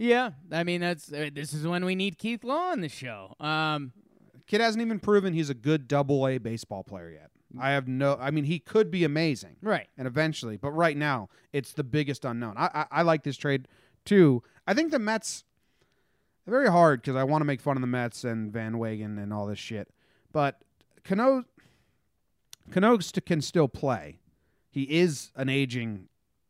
yeah. 0.00 0.30
I 0.50 0.64
mean, 0.64 0.80
that's 0.80 1.12
uh, 1.12 1.30
this 1.32 1.52
is 1.52 1.66
when 1.66 1.84
we 1.84 1.94
need 1.94 2.18
Keith 2.18 2.44
Law 2.44 2.70
on 2.70 2.80
the 2.80 2.88
show. 2.88 3.34
Um, 3.40 3.92
kid 4.50 4.60
hasn't 4.60 4.82
even 4.82 4.98
proven 4.98 5.32
he's 5.32 5.48
a 5.48 5.54
good 5.54 5.86
double 5.86 6.26
a 6.26 6.36
baseball 6.38 6.82
player 6.82 7.08
yet 7.08 7.30
i 7.60 7.70
have 7.70 7.86
no 7.86 8.18
i 8.20 8.32
mean 8.32 8.42
he 8.42 8.58
could 8.58 8.90
be 8.90 9.04
amazing 9.04 9.54
right. 9.62 9.86
and 9.96 10.08
eventually 10.08 10.56
but 10.56 10.72
right 10.72 10.96
now 10.96 11.28
it's 11.52 11.72
the 11.72 11.84
biggest 11.84 12.24
unknown 12.24 12.54
i 12.56 12.68
i, 12.74 12.86
I 12.90 13.02
like 13.02 13.22
this 13.22 13.36
trade 13.36 13.68
too 14.04 14.42
i 14.66 14.74
think 14.74 14.90
the 14.90 14.98
mets 14.98 15.44
very 16.48 16.68
hard 16.68 17.00
because 17.00 17.14
i 17.14 17.22
want 17.22 17.42
to 17.42 17.44
make 17.44 17.60
fun 17.60 17.76
of 17.76 17.80
the 17.80 17.86
mets 17.86 18.24
and 18.24 18.52
van 18.52 18.74
wagenen 18.74 19.22
and 19.22 19.32
all 19.32 19.46
this 19.46 19.58
shit 19.58 19.88
but 20.32 20.60
cano 21.04 21.44
cano 22.72 22.98
can 23.24 23.40
still 23.40 23.68
play 23.68 24.18
he 24.68 24.82
is 24.82 25.30
an 25.36 25.48
aging 25.48 26.08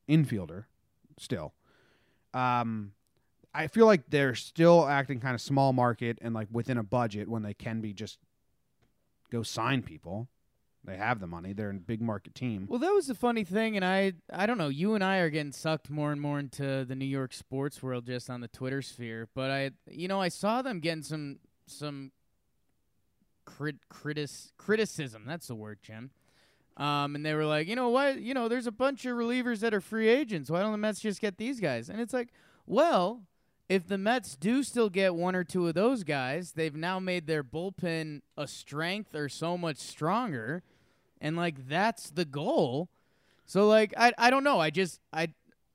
infielder 0.09 0.65
still 1.19 1.53
um 2.33 2.93
i 3.55 3.67
feel 3.67 3.87
like 3.87 4.03
they're 4.09 4.35
still 4.35 4.87
acting 4.87 5.21
kind 5.21 5.35
of 5.35 5.41
small 5.41 5.73
market 5.73 6.19
and 6.23 6.35
like 6.35 6.49
within 6.51 6.79
a 6.79 6.83
budget 6.83 7.29
when 7.29 7.43
they 7.43 7.55
can 7.55 7.81
be 7.81 7.93
just 7.93 8.19
go 9.31 9.43
sign 9.43 9.83
people 9.83 10.29
they 10.83 10.97
have 10.97 11.21
the 11.21 11.27
money 11.27 11.53
they're 11.53 11.71
a 11.71 11.75
big 11.75 12.01
market 12.01 12.35
team 12.35 12.67
Well, 12.69 12.79
that 12.79 12.93
was 12.93 13.07
the 13.07 13.15
funny 13.15 13.45
thing, 13.45 13.77
and 13.77 13.85
I 13.85 14.15
I 14.33 14.47
don't 14.47 14.57
know. 14.57 14.69
You 14.69 14.95
and 14.95 15.05
I 15.05 15.19
are 15.19 15.29
getting 15.29 15.53
sucked 15.53 15.91
more 15.91 16.11
and 16.11 16.21
more 16.21 16.39
into 16.39 16.87
the 16.87 16.95
New 16.95 17.05
York 17.05 17.35
sports 17.35 17.83
world 17.83 18.07
just 18.07 18.31
on 18.31 18.41
the 18.41 18.49
Twitter 18.49 18.81
sphere. 18.81 19.29
But 19.35 19.51
I, 19.51 19.71
you 19.91 20.09
know, 20.09 20.23
I 20.23 20.29
saw 20.29 20.63
them 20.63 20.81
getting 20.81 21.03
some 21.03 21.39
some 21.67 22.13
crit, 23.45 23.77
critis, 23.93 24.53
criticism. 24.57 25.25
That's 25.27 25.49
the 25.49 25.55
word, 25.55 25.81
Jim. 25.83 26.13
Um, 26.79 27.15
and 27.15 27.27
they 27.27 27.35
were 27.35 27.45
like, 27.45 27.69
you 27.69 27.77
know 27.77 27.91
what? 27.91 28.21
You 28.23 28.33
know, 28.33 28.49
there's 28.49 28.67
a 28.67 28.73
bunch 28.73 29.05
of 29.05 29.17
relievers 29.17 29.61
that 29.61 29.75
are 29.75 29.83
free 29.83 30.09
agents. 30.09 30.51
Why 30.51 30.61
don't 30.63 30.73
the 30.73 30.79
Mets 30.79 31.01
just 31.01 31.21
get 31.21 31.37
these 31.37 31.61
guys? 31.61 31.91
And 31.91 32.01
it's 32.01 32.15
like, 32.15 32.29
well, 32.65 33.21
if 33.71 33.87
the 33.87 33.97
Mets 33.97 34.35
do 34.35 34.65
still 34.65 34.91
get 34.91 35.15
one 35.15 35.37
or 35.37 35.45
two 35.45 35.69
of 35.69 35.75
those 35.75 36.03
guys, 36.03 36.53
they've 36.53 36.75
now 36.75 36.99
made 36.99 37.29
their 37.29 37.45
bullpen 37.45 38.21
a 38.37 38.49
strength 38.49 39.15
or 39.15 39.29
so 39.29 39.57
much 39.57 39.77
stronger, 39.77 40.65
and 41.21 41.37
like 41.37 41.69
that's 41.69 42.11
the 42.11 42.25
goal. 42.25 42.89
So 43.47 43.69
like 43.69 43.95
I 43.97 44.13
I 44.19 44.29
don't 44.31 44.43
know. 44.43 44.59
I 44.59 44.71
just 44.71 44.99
I 45.13 45.29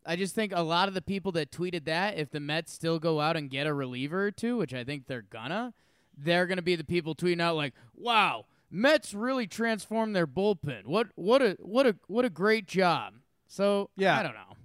I 0.06 0.18
just 0.18 0.36
think 0.36 0.52
a 0.54 0.62
lot 0.62 0.90
of 0.90 0.94
the 0.94 1.02
people 1.02 1.32
that 1.32 1.52
tweeted 1.52 1.86
that 1.86 2.18
if 2.18 2.32
the 2.32 2.42
Mets 2.42 2.74
still 2.74 3.00
go 3.00 3.22
out 3.22 3.38
and 3.38 3.50
get 3.50 3.66
a 3.66 3.74
reliever 3.74 4.26
or 4.26 4.32
two, 4.32 4.58
which 4.58 4.74
I 4.74 4.84
think 4.84 5.08
they're 5.08 5.22
gonna, 5.22 5.74
they're 6.18 6.48
gonna 6.48 6.62
be 6.62 6.76
the 6.76 6.84
people 6.84 7.16
tweeting 7.16 7.42
out 7.42 7.56
like, 7.56 7.74
"Wow, 7.96 8.46
Mets 8.70 9.14
really 9.14 9.48
transformed 9.48 10.14
their 10.14 10.28
bullpen. 10.28 10.86
What 10.86 11.08
what 11.16 11.42
a 11.42 11.56
what 11.62 11.88
a 11.88 11.96
what 12.08 12.26
a 12.26 12.30
great 12.30 12.68
job." 12.68 13.14
So 13.48 13.90
Yeah. 13.96 14.20
I 14.20 14.24
don't 14.24 14.34
know. 14.36 14.58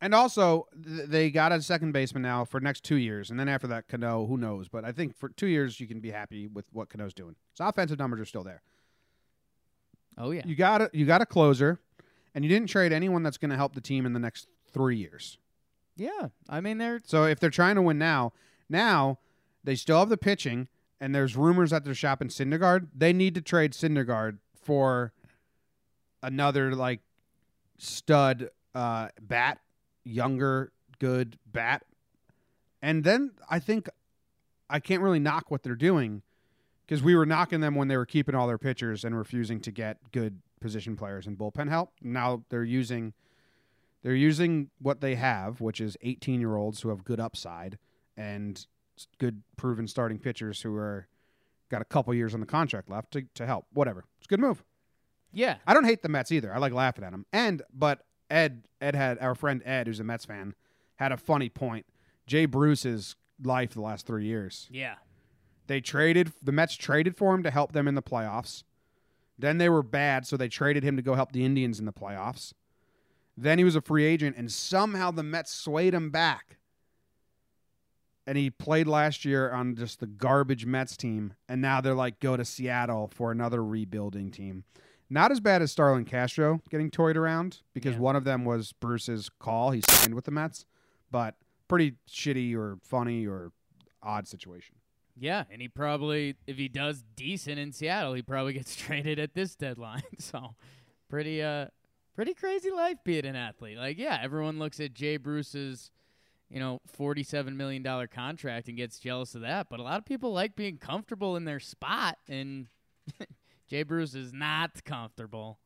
And 0.00 0.14
also, 0.14 0.66
th- 0.84 1.08
they 1.08 1.30
got 1.30 1.50
a 1.50 1.60
second 1.60 1.92
baseman 1.92 2.22
now 2.22 2.44
for 2.44 2.60
next 2.60 2.84
two 2.84 2.96
years, 2.96 3.30
and 3.30 3.38
then 3.40 3.48
after 3.48 3.66
that, 3.66 3.88
Cano, 3.88 4.26
who 4.26 4.36
knows? 4.36 4.68
But 4.68 4.84
I 4.84 4.92
think 4.92 5.16
for 5.16 5.28
two 5.28 5.48
years, 5.48 5.80
you 5.80 5.88
can 5.88 5.98
be 6.00 6.10
happy 6.10 6.46
with 6.46 6.66
what 6.72 6.88
Cano's 6.88 7.14
doing. 7.14 7.34
His 7.52 7.60
offensive 7.60 7.98
numbers 7.98 8.20
are 8.20 8.24
still 8.24 8.44
there. 8.44 8.62
Oh 10.16 10.30
yeah. 10.30 10.42
You 10.44 10.54
got 10.54 10.82
a, 10.82 10.90
you 10.92 11.04
got 11.04 11.20
a 11.20 11.26
closer, 11.26 11.80
and 12.34 12.44
you 12.44 12.48
didn't 12.48 12.68
trade 12.68 12.92
anyone 12.92 13.22
that's 13.22 13.38
going 13.38 13.50
to 13.50 13.56
help 13.56 13.74
the 13.74 13.80
team 13.80 14.06
in 14.06 14.12
the 14.12 14.18
next 14.20 14.46
three 14.72 14.96
years. 14.96 15.38
yeah. 15.96 16.28
I 16.48 16.60
mean, 16.60 16.78
they're 16.78 17.00
So 17.04 17.24
if 17.24 17.40
they're 17.40 17.50
trying 17.50 17.74
to 17.74 17.82
win 17.82 17.98
now, 17.98 18.32
now 18.68 19.18
they 19.64 19.74
still 19.74 19.98
have 19.98 20.08
the 20.08 20.16
pitching, 20.16 20.68
and 21.00 21.14
there's 21.14 21.36
rumors 21.36 21.70
that 21.70 21.84
they're 21.84 21.94
shopping 21.94 22.28
Syndergaard. 22.28 22.88
They 22.96 23.12
need 23.12 23.34
to 23.34 23.40
trade 23.40 23.72
Syndergaard 23.72 24.38
for 24.62 25.12
another 26.22 26.74
like 26.74 27.00
stud 27.78 28.50
uh, 28.74 29.08
bat, 29.20 29.58
younger, 30.08 30.72
good 30.98 31.38
bat, 31.46 31.84
and 32.82 33.04
then 33.04 33.32
I 33.48 33.58
think 33.58 33.88
I 34.70 34.80
can't 34.80 35.02
really 35.02 35.18
knock 35.18 35.50
what 35.50 35.62
they're 35.62 35.74
doing 35.74 36.22
because 36.86 37.02
we 37.02 37.14
were 37.14 37.26
knocking 37.26 37.60
them 37.60 37.74
when 37.74 37.88
they 37.88 37.96
were 37.96 38.06
keeping 38.06 38.34
all 38.34 38.46
their 38.46 38.58
pitchers 38.58 39.04
and 39.04 39.16
refusing 39.16 39.60
to 39.60 39.70
get 39.70 39.98
good 40.12 40.40
position 40.60 40.96
players 40.96 41.26
and 41.26 41.38
bullpen 41.38 41.68
help. 41.68 41.92
Now 42.02 42.44
they're 42.48 42.64
using 42.64 43.12
they're 44.02 44.14
using 44.14 44.70
what 44.78 45.00
they 45.00 45.16
have, 45.16 45.60
which 45.60 45.80
is 45.80 45.96
18 46.02 46.40
year 46.40 46.56
olds 46.56 46.80
who 46.80 46.88
have 46.88 47.04
good 47.04 47.20
upside 47.20 47.78
and 48.16 48.64
good 49.18 49.42
proven 49.56 49.86
starting 49.86 50.18
pitchers 50.18 50.62
who 50.62 50.74
are 50.76 51.08
got 51.68 51.82
a 51.82 51.84
couple 51.84 52.14
years 52.14 52.32
on 52.34 52.40
the 52.40 52.46
contract 52.46 52.88
left 52.88 53.12
to, 53.12 53.22
to 53.34 53.46
help. 53.46 53.66
Whatever, 53.72 54.04
it's 54.18 54.26
a 54.26 54.28
good 54.28 54.40
move. 54.40 54.64
yeah. 55.32 55.56
I 55.66 55.74
don't 55.74 55.84
hate 55.84 56.02
the 56.02 56.08
Mets 56.08 56.32
either. 56.32 56.54
I 56.54 56.58
like 56.58 56.72
laughing 56.72 57.04
at 57.04 57.10
them. 57.10 57.26
And 57.32 57.62
but 57.72 58.04
Ed 58.30 58.68
Ed 58.80 58.94
had 58.94 59.18
our 59.18 59.34
friend 59.34 59.62
Ed, 59.64 59.86
who's 59.86 60.00
a 60.00 60.04
Mets 60.04 60.24
fan, 60.24 60.54
had 60.96 61.12
a 61.12 61.16
funny 61.16 61.48
point. 61.48 61.86
Jay 62.26 62.46
Bruce's 62.46 63.16
life 63.42 63.74
the 63.74 63.80
last 63.80 64.06
three 64.06 64.26
years. 64.26 64.68
Yeah. 64.70 64.96
They 65.66 65.80
traded 65.80 66.32
the 66.42 66.52
Mets 66.52 66.74
traded 66.74 67.16
for 67.16 67.34
him 67.34 67.42
to 67.42 67.50
help 67.50 67.72
them 67.72 67.88
in 67.88 67.94
the 67.94 68.02
playoffs. 68.02 68.64
Then 69.38 69.58
they 69.58 69.68
were 69.68 69.82
bad, 69.82 70.26
so 70.26 70.36
they 70.36 70.48
traded 70.48 70.82
him 70.82 70.96
to 70.96 71.02
go 71.02 71.14
help 71.14 71.32
the 71.32 71.44
Indians 71.44 71.78
in 71.78 71.86
the 71.86 71.92
playoffs. 71.92 72.52
Then 73.36 73.58
he 73.58 73.64
was 73.64 73.76
a 73.76 73.80
free 73.80 74.04
agent, 74.04 74.36
and 74.36 74.50
somehow 74.50 75.12
the 75.12 75.22
Mets 75.22 75.52
swayed 75.52 75.94
him 75.94 76.10
back. 76.10 76.56
And 78.26 78.36
he 78.36 78.50
played 78.50 78.88
last 78.88 79.24
year 79.24 79.50
on 79.52 79.76
just 79.76 80.00
the 80.00 80.06
garbage 80.06 80.66
Mets 80.66 80.96
team, 80.96 81.34
and 81.48 81.62
now 81.62 81.80
they're 81.80 81.94
like, 81.94 82.18
go 82.18 82.36
to 82.36 82.44
Seattle 82.44 83.08
for 83.14 83.30
another 83.30 83.64
rebuilding 83.64 84.30
team. 84.30 84.64
Not 85.10 85.30
as 85.32 85.40
bad 85.40 85.62
as 85.62 85.72
Starlin 85.72 86.04
Castro 86.04 86.60
getting 86.70 86.90
toyed 86.90 87.16
around 87.16 87.62
because 87.72 87.94
Yeah. 87.94 88.00
one 88.00 88.16
of 88.16 88.24
them 88.24 88.44
was 88.44 88.72
Bruce's 88.72 89.28
call. 89.38 89.70
He 89.70 89.80
signed 89.88 90.14
with 90.14 90.24
the 90.26 90.30
Mets, 90.30 90.66
but 91.10 91.36
pretty 91.66 91.94
shitty 92.10 92.54
or 92.54 92.76
funny 92.82 93.26
or 93.26 93.52
odd 94.02 94.28
situation. 94.28 94.76
Yeah, 95.20 95.44
and 95.50 95.60
he 95.60 95.66
probably, 95.68 96.36
if 96.46 96.56
he 96.58 96.68
does 96.68 97.02
decent 97.16 97.58
in 97.58 97.72
Seattle, 97.72 98.14
he 98.14 98.22
probably 98.22 98.52
gets 98.52 98.76
traded 98.86 99.18
at 99.18 99.34
this 99.34 99.54
deadline. 99.54 100.02
So, 100.18 100.54
pretty, 101.08 101.42
uh, 101.42 101.66
pretty 102.14 102.34
crazy 102.34 102.70
life 102.70 102.98
being 103.04 103.24
an 103.26 103.34
athlete. 103.34 103.78
Like, 103.78 103.98
yeah, 103.98 104.18
everyone 104.22 104.58
looks 104.58 104.78
at 104.78 104.92
Jay 104.94 105.16
Bruce's, 105.16 105.90
you 106.50 106.60
know, 106.60 106.80
forty-seven 106.86 107.56
million 107.56 107.82
dollar 107.82 108.06
contract 108.06 108.68
and 108.68 108.76
gets 108.76 108.98
jealous 109.00 109.34
of 109.34 109.40
that. 109.40 109.68
But 109.70 109.80
a 109.80 109.82
lot 109.82 109.98
of 109.98 110.04
people 110.04 110.32
like 110.32 110.54
being 110.54 110.76
comfortable 110.78 111.34
in 111.36 111.44
their 111.44 111.60
spot, 111.60 112.18
and 112.28 112.68
Jay 113.68 113.82
Bruce 113.82 114.14
is 114.14 114.32
not 114.32 114.82
comfortable. 114.84 115.58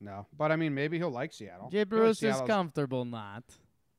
No, 0.00 0.26
but 0.36 0.52
I 0.52 0.56
mean, 0.56 0.74
maybe 0.74 0.98
he'll 0.98 1.10
like 1.10 1.32
Seattle. 1.32 1.68
Jay 1.70 1.84
Bruce 1.84 2.22
is 2.22 2.40
comfortable 2.42 3.04
not. 3.04 3.44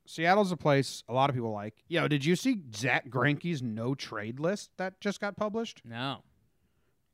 Seattle's 0.05 0.51
a 0.51 0.57
place 0.57 1.03
a 1.10 1.13
lot 1.13 1.29
of 1.29 1.36
people 1.36 1.51
like. 1.51 1.84
Yo, 1.88 2.07
did 2.07 2.24
you 2.24 2.36
see 2.36 2.62
Zack 2.75 3.10
Greinke's 3.10 3.63
no 3.63 3.95
trade 3.95 4.39
list 4.39 4.69
that 4.77 5.01
just 5.01 5.19
got 5.19 5.36
published? 5.36 5.81
No, 5.84 6.22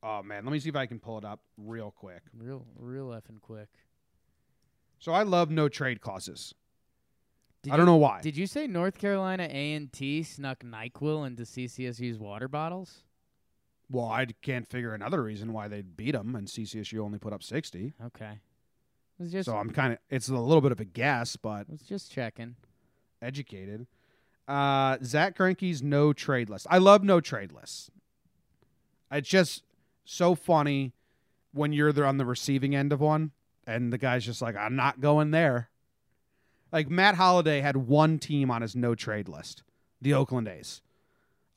Oh 0.03 0.21
man, 0.23 0.43
let 0.43 0.51
me 0.51 0.59
see 0.59 0.67
if 0.69 0.75
I 0.75 0.87
can 0.87 0.99
pull 0.99 1.17
it 1.19 1.23
up 1.25 1.41
real 1.57 1.91
quick. 1.91 2.23
real, 2.35 2.65
real 2.77 3.07
effing 3.09 3.39
quick. 3.39 3.69
So 4.99 5.11
I 5.13 5.23
love 5.23 5.49
no 5.51 5.69
trade 5.69 6.01
clauses. 6.01 6.53
Did 7.63 7.71
I 7.73 7.77
don't 7.77 7.85
you- 7.85 7.91
know 7.93 7.97
why. 7.97 8.19
Did 8.21 8.35
you 8.35 8.47
say 8.47 8.65
North 8.67 8.97
Carolina 8.97 9.47
A 9.49 9.73
and 9.73 9.93
T 9.93 10.23
snuck 10.23 10.63
Nyquil 10.63 11.25
into 11.27 11.43
CCSU's 11.43 12.17
water 12.19 12.47
bottles? 12.47 13.03
Well, 13.91 14.05
I 14.05 14.25
can't 14.41 14.67
figure 14.67 14.93
another 14.93 15.21
reason 15.21 15.51
why 15.51 15.67
they'd 15.67 15.97
beat 15.97 16.11
them, 16.11 16.35
and 16.35 16.47
CCSU 16.47 16.99
only 16.99 17.19
put 17.19 17.33
up 17.33 17.43
sixty. 17.43 17.93
Okay, 18.05 18.39
was 19.19 19.31
just 19.31 19.47
so 19.47 19.57
I'm 19.57 19.69
kind 19.69 19.93
of 19.93 19.99
it's 20.09 20.29
a 20.29 20.35
little 20.35 20.61
bit 20.61 20.71
of 20.71 20.79
a 20.79 20.85
guess, 20.85 21.35
but 21.35 21.69
was 21.69 21.81
just 21.81 22.11
checking. 22.11 22.55
educated. 23.21 23.87
Uh, 24.47 24.97
Zack 25.03 25.37
Greinke's 25.37 25.81
no 25.83 26.11
trade 26.13 26.49
list. 26.49 26.67
I 26.69 26.77
love 26.77 27.03
no 27.03 27.21
trade 27.21 27.51
lists. 27.51 27.91
It's 29.11 29.29
just 29.29 29.63
so 30.03 30.35
funny 30.35 30.93
when 31.53 31.73
you're 31.73 31.91
there 31.91 32.05
on 32.05 32.17
the 32.17 32.25
receiving 32.25 32.75
end 32.75 32.91
of 32.91 32.99
one, 32.99 33.31
and 33.67 33.91
the 33.93 33.97
guy's 33.97 34.25
just 34.25 34.41
like, 34.41 34.55
"I'm 34.55 34.75
not 34.75 34.99
going 35.01 35.31
there." 35.31 35.69
Like 36.71 36.89
Matt 36.89 37.15
Holliday 37.15 37.59
had 37.59 37.75
one 37.75 38.17
team 38.19 38.49
on 38.49 38.61
his 38.61 38.75
no 38.75 38.95
trade 38.95 39.27
list, 39.27 39.63
the 40.01 40.13
Oakland 40.13 40.47
A's. 40.47 40.81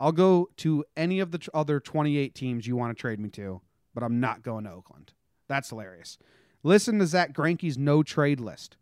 I'll 0.01 0.13
go 0.13 0.51
to 0.59 0.85
any 0.97 1.21
of 1.21 1.31
the 1.31 1.39
tr- 1.39 1.51
other 1.55 1.81
28 1.81 2.35
teams 2.35 2.67
you 2.67 2.77
want 2.77 2.97
to 2.97 3.01
trade 3.01 3.21
me 3.21 3.29
to, 3.31 3.61
but 3.95 4.03
I'm 4.03 4.21
not 4.21 4.43
going 4.43 4.65
to 4.65 4.73
Oakland. 4.73 5.13
That's 5.49 5.69
hilarious. 5.71 6.19
Listen 6.63 6.99
to 6.99 7.07
Zack 7.07 7.33
Greinke's 7.33 7.79
no 7.79 8.03
trade 8.03 8.41
list: 8.41 8.77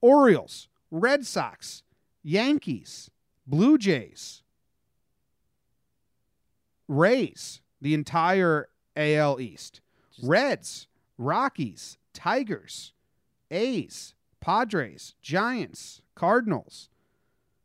Orioles, 0.00 0.68
Red 0.90 1.26
Sox, 1.26 1.82
Yankees, 2.22 3.10
Blue 3.46 3.76
Jays, 3.76 4.42
Rays, 6.88 7.60
the 7.80 7.94
entire 7.94 8.68
AL 8.96 9.40
East, 9.40 9.80
Just- 10.14 10.28
Reds, 10.28 10.86
Rockies, 11.18 11.98
Tigers, 12.12 12.92
A's, 13.50 14.14
Padres, 14.40 15.14
Giants, 15.22 16.02
Cardinals, 16.14 16.88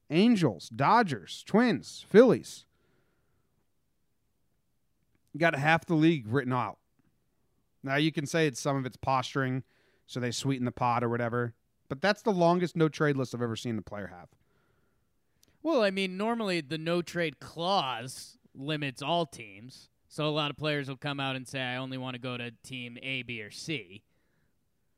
Angels, 0.09 0.69
Dodgers, 0.69 1.43
Twins, 1.45 2.05
Phillies. 2.09 2.65
You 5.33 5.39
got 5.39 5.55
half 5.55 5.85
the 5.85 5.95
league 5.95 6.27
written 6.27 6.53
out. 6.53 6.77
Now 7.83 7.95
you 7.95 8.11
can 8.11 8.25
say 8.25 8.47
it's 8.47 8.59
some 8.59 8.75
of 8.75 8.85
it's 8.85 8.97
posturing, 8.97 9.63
so 10.05 10.19
they 10.19 10.31
sweeten 10.31 10.65
the 10.65 10.71
pot 10.71 11.03
or 11.03 11.09
whatever. 11.09 11.53
But 11.89 12.01
that's 12.01 12.21
the 12.21 12.31
longest 12.31 12.75
no 12.75 12.89
trade 12.89 13.17
list 13.17 13.35
I've 13.35 13.41
ever 13.41 13.55
seen 13.55 13.75
the 13.75 13.81
player 13.81 14.07
have. 14.07 14.29
Well, 15.63 15.83
I 15.83 15.91
mean, 15.91 16.17
normally 16.17 16.61
the 16.61 16.77
no 16.77 17.01
trade 17.01 17.39
clause 17.39 18.37
limits 18.55 19.01
all 19.01 19.25
teams, 19.25 19.89
so 20.07 20.27
a 20.27 20.31
lot 20.31 20.49
of 20.49 20.57
players 20.57 20.87
will 20.87 20.97
come 20.97 21.19
out 21.19 21.35
and 21.35 21.47
say, 21.47 21.61
"I 21.61 21.77
only 21.77 21.97
want 21.97 22.15
to 22.15 22.19
go 22.19 22.37
to 22.37 22.51
team 22.63 22.97
A, 23.01 23.21
B, 23.23 23.41
or 23.41 23.51
C." 23.51 24.03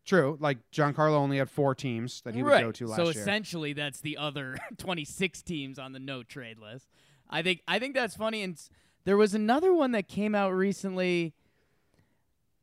True, 0.10 0.39
like 0.39 0.58
Giancarlo 0.72 1.13
only 1.13 1.38
had 1.38 1.52
four 1.52 1.76
teams 1.76 2.22
that 2.22 2.34
he 2.34 2.41
would 2.41 2.60
go 2.60 2.72
to 2.72 2.88
last 2.88 2.98
so 2.98 3.04
year. 3.04 3.13
So 3.13 3.19
essentially, 3.19 3.74
that's 3.74 4.02
the 4.02 4.17
other 4.17 4.58
26 4.80 5.43
teams 5.43 5.78
on 5.78 5.91
the 5.91 6.00
no 6.00 6.24
trade 6.24 6.58
list. 6.58 6.88
I 7.30 7.43
think 7.43 7.62
I 7.67 7.78
think 7.78 7.93
that's 7.93 8.15
funny. 8.15 8.41
And 8.41 8.60
there 9.06 9.17
was 9.17 9.36
another 9.36 9.72
one 9.72 9.91
that 9.91 10.08
came 10.08 10.34
out 10.34 10.50
recently. 10.50 11.36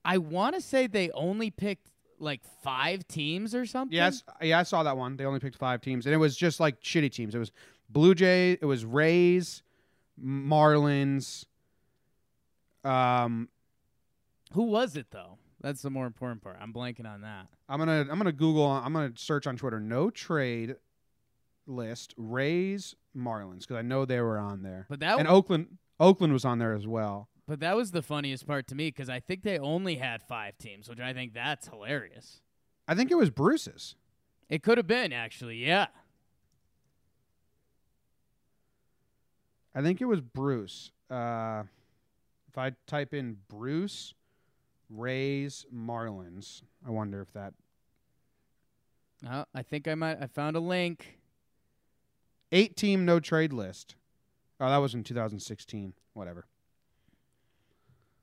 I 0.04 0.18
want 0.18 0.56
to 0.56 0.60
say 0.60 0.88
they 0.88 1.12
only 1.12 1.52
picked 1.52 1.92
like 2.18 2.40
five 2.64 3.06
teams 3.06 3.54
or 3.54 3.64
something. 3.64 3.94
Yes, 3.96 4.24
yeah, 4.42 4.58
I 4.58 4.64
saw 4.64 4.82
that 4.82 4.96
one. 4.96 5.16
They 5.16 5.24
only 5.24 5.38
picked 5.38 5.56
five 5.56 5.80
teams, 5.80 6.04
and 6.04 6.12
it 6.12 6.18
was 6.18 6.36
just 6.36 6.58
like 6.58 6.80
shitty 6.80 7.12
teams. 7.12 7.32
It 7.32 7.38
was 7.38 7.52
Blue 7.88 8.16
Jays, 8.16 8.58
it 8.60 8.66
was 8.66 8.84
Rays, 8.84 9.62
Marlins. 10.20 11.44
Um, 12.82 13.48
Who 14.54 14.64
was 14.64 14.96
it 14.96 15.12
though? 15.12 15.38
That's 15.60 15.82
the 15.82 15.90
more 15.90 16.06
important 16.06 16.42
part. 16.42 16.58
I'm 16.60 16.72
blanking 16.72 17.06
on 17.06 17.22
that. 17.22 17.46
I'm 17.68 17.78
gonna 17.78 18.06
I'm 18.10 18.18
gonna 18.18 18.32
Google. 18.32 18.66
I'm 18.66 18.92
gonna 18.92 19.12
search 19.16 19.46
on 19.46 19.56
Twitter. 19.56 19.80
No 19.80 20.10
trade 20.10 20.76
list 21.66 22.14
Rays 22.16 22.94
Marlins 23.16 23.60
because 23.60 23.76
I 23.76 23.82
know 23.82 24.04
they 24.04 24.20
were 24.20 24.38
on 24.38 24.62
there, 24.62 24.86
But 24.88 25.00
that 25.00 25.18
and 25.18 25.26
Oakland 25.26 25.78
Oakland 25.98 26.32
was 26.32 26.44
on 26.44 26.58
there 26.58 26.74
as 26.74 26.86
well. 26.86 27.28
But 27.48 27.60
that 27.60 27.76
was 27.76 27.92
the 27.92 28.02
funniest 28.02 28.46
part 28.46 28.66
to 28.68 28.74
me 28.74 28.88
because 28.88 29.08
I 29.08 29.20
think 29.20 29.42
they 29.42 29.58
only 29.58 29.96
had 29.96 30.22
five 30.22 30.58
teams, 30.58 30.88
which 30.88 31.00
I 31.00 31.12
think 31.12 31.32
that's 31.32 31.68
hilarious. 31.68 32.40
I 32.88 32.94
think 32.94 33.10
it 33.10 33.14
was 33.14 33.30
Bruce's. 33.30 33.94
It 34.48 34.62
could 34.62 34.78
have 34.78 34.86
been 34.86 35.12
actually, 35.12 35.56
yeah. 35.56 35.86
I 39.74 39.82
think 39.82 40.00
it 40.00 40.06
was 40.06 40.20
Bruce. 40.20 40.90
Uh, 41.10 41.64
if 42.48 42.56
I 42.58 42.72
type 42.86 43.12
in 43.14 43.36
Bruce 43.48 44.14
Rays 44.88 45.66
Marlins, 45.74 46.62
I 46.86 46.90
wonder 46.90 47.20
if 47.20 47.32
that 47.32 47.54
Uh, 49.26 49.44
I 49.54 49.62
think 49.62 49.88
I 49.88 49.94
might. 49.94 50.20
I 50.22 50.26
found 50.26 50.56
a 50.56 50.60
link. 50.60 51.18
eight 52.52 52.76
team 52.76 53.04
no 53.04 53.18
trade 53.18 53.52
list. 53.52 53.96
Oh, 54.60 54.68
that 54.68 54.76
was 54.76 54.94
in 54.94 55.02
2016. 55.04 55.94
Whatever. 56.12 56.46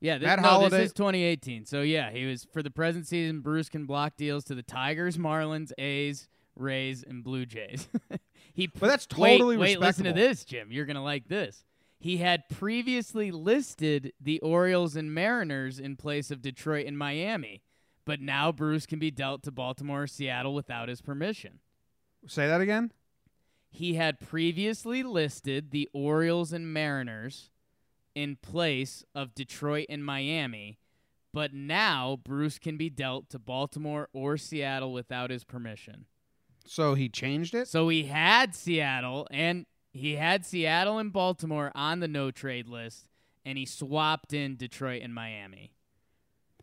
Yeah, 0.00 0.18
this, 0.18 0.26
Matt 0.26 0.40
no, 0.40 0.48
Holliday- 0.48 0.78
this 0.78 0.86
is 0.88 0.92
2018. 0.94 1.64
So 1.66 1.82
yeah, 1.82 2.10
he 2.10 2.26
was 2.26 2.44
for 2.52 2.62
the 2.62 2.70
present 2.70 3.06
season. 3.06 3.40
Bruce 3.40 3.68
can 3.68 3.86
block 3.86 4.16
deals 4.16 4.44
to 4.44 4.54
the 4.54 4.62
Tigers, 4.62 5.16
Marlins, 5.16 5.72
A's, 5.78 6.28
Rays, 6.56 7.02
and 7.02 7.22
Blue 7.24 7.46
Jays. 7.46 7.88
he 8.54 8.66
But 8.66 8.86
that's 8.88 9.08
wait, 9.16 9.32
totally 9.38 9.56
wait. 9.56 9.80
Listen 9.80 10.04
to 10.04 10.12
this, 10.12 10.44
Jim. 10.44 10.70
You're 10.72 10.86
gonna 10.86 11.02
like 11.04 11.28
this. 11.28 11.64
He 12.04 12.18
had 12.18 12.50
previously 12.50 13.30
listed 13.30 14.12
the 14.20 14.38
Orioles 14.40 14.94
and 14.94 15.14
Mariners 15.14 15.78
in 15.78 15.96
place 15.96 16.30
of 16.30 16.42
Detroit 16.42 16.86
and 16.86 16.98
Miami, 16.98 17.62
but 18.04 18.20
now 18.20 18.52
Bruce 18.52 18.84
can 18.84 18.98
be 18.98 19.10
dealt 19.10 19.42
to 19.44 19.50
Baltimore 19.50 20.02
or 20.02 20.06
Seattle 20.06 20.52
without 20.52 20.90
his 20.90 21.00
permission. 21.00 21.60
Say 22.26 22.46
that 22.46 22.60
again. 22.60 22.92
He 23.70 23.94
had 23.94 24.20
previously 24.20 25.02
listed 25.02 25.70
the 25.70 25.88
Orioles 25.94 26.52
and 26.52 26.70
Mariners 26.70 27.48
in 28.14 28.36
place 28.36 29.02
of 29.14 29.34
Detroit 29.34 29.86
and 29.88 30.04
Miami, 30.04 30.80
but 31.32 31.54
now 31.54 32.20
Bruce 32.22 32.58
can 32.58 32.76
be 32.76 32.90
dealt 32.90 33.30
to 33.30 33.38
Baltimore 33.38 34.10
or 34.12 34.36
Seattle 34.36 34.92
without 34.92 35.30
his 35.30 35.42
permission. 35.42 36.04
So 36.66 36.92
he 36.92 37.08
changed 37.08 37.54
it. 37.54 37.66
So 37.66 37.88
he 37.88 38.04
had 38.04 38.54
Seattle 38.54 39.26
and 39.30 39.64
he 39.94 40.16
had 40.16 40.44
Seattle 40.44 40.98
and 40.98 41.12
Baltimore 41.12 41.70
on 41.74 42.00
the 42.00 42.08
no 42.08 42.32
trade 42.32 42.68
list, 42.68 43.08
and 43.46 43.56
he 43.56 43.64
swapped 43.64 44.32
in 44.32 44.56
Detroit 44.56 45.02
and 45.02 45.14
Miami. 45.14 45.70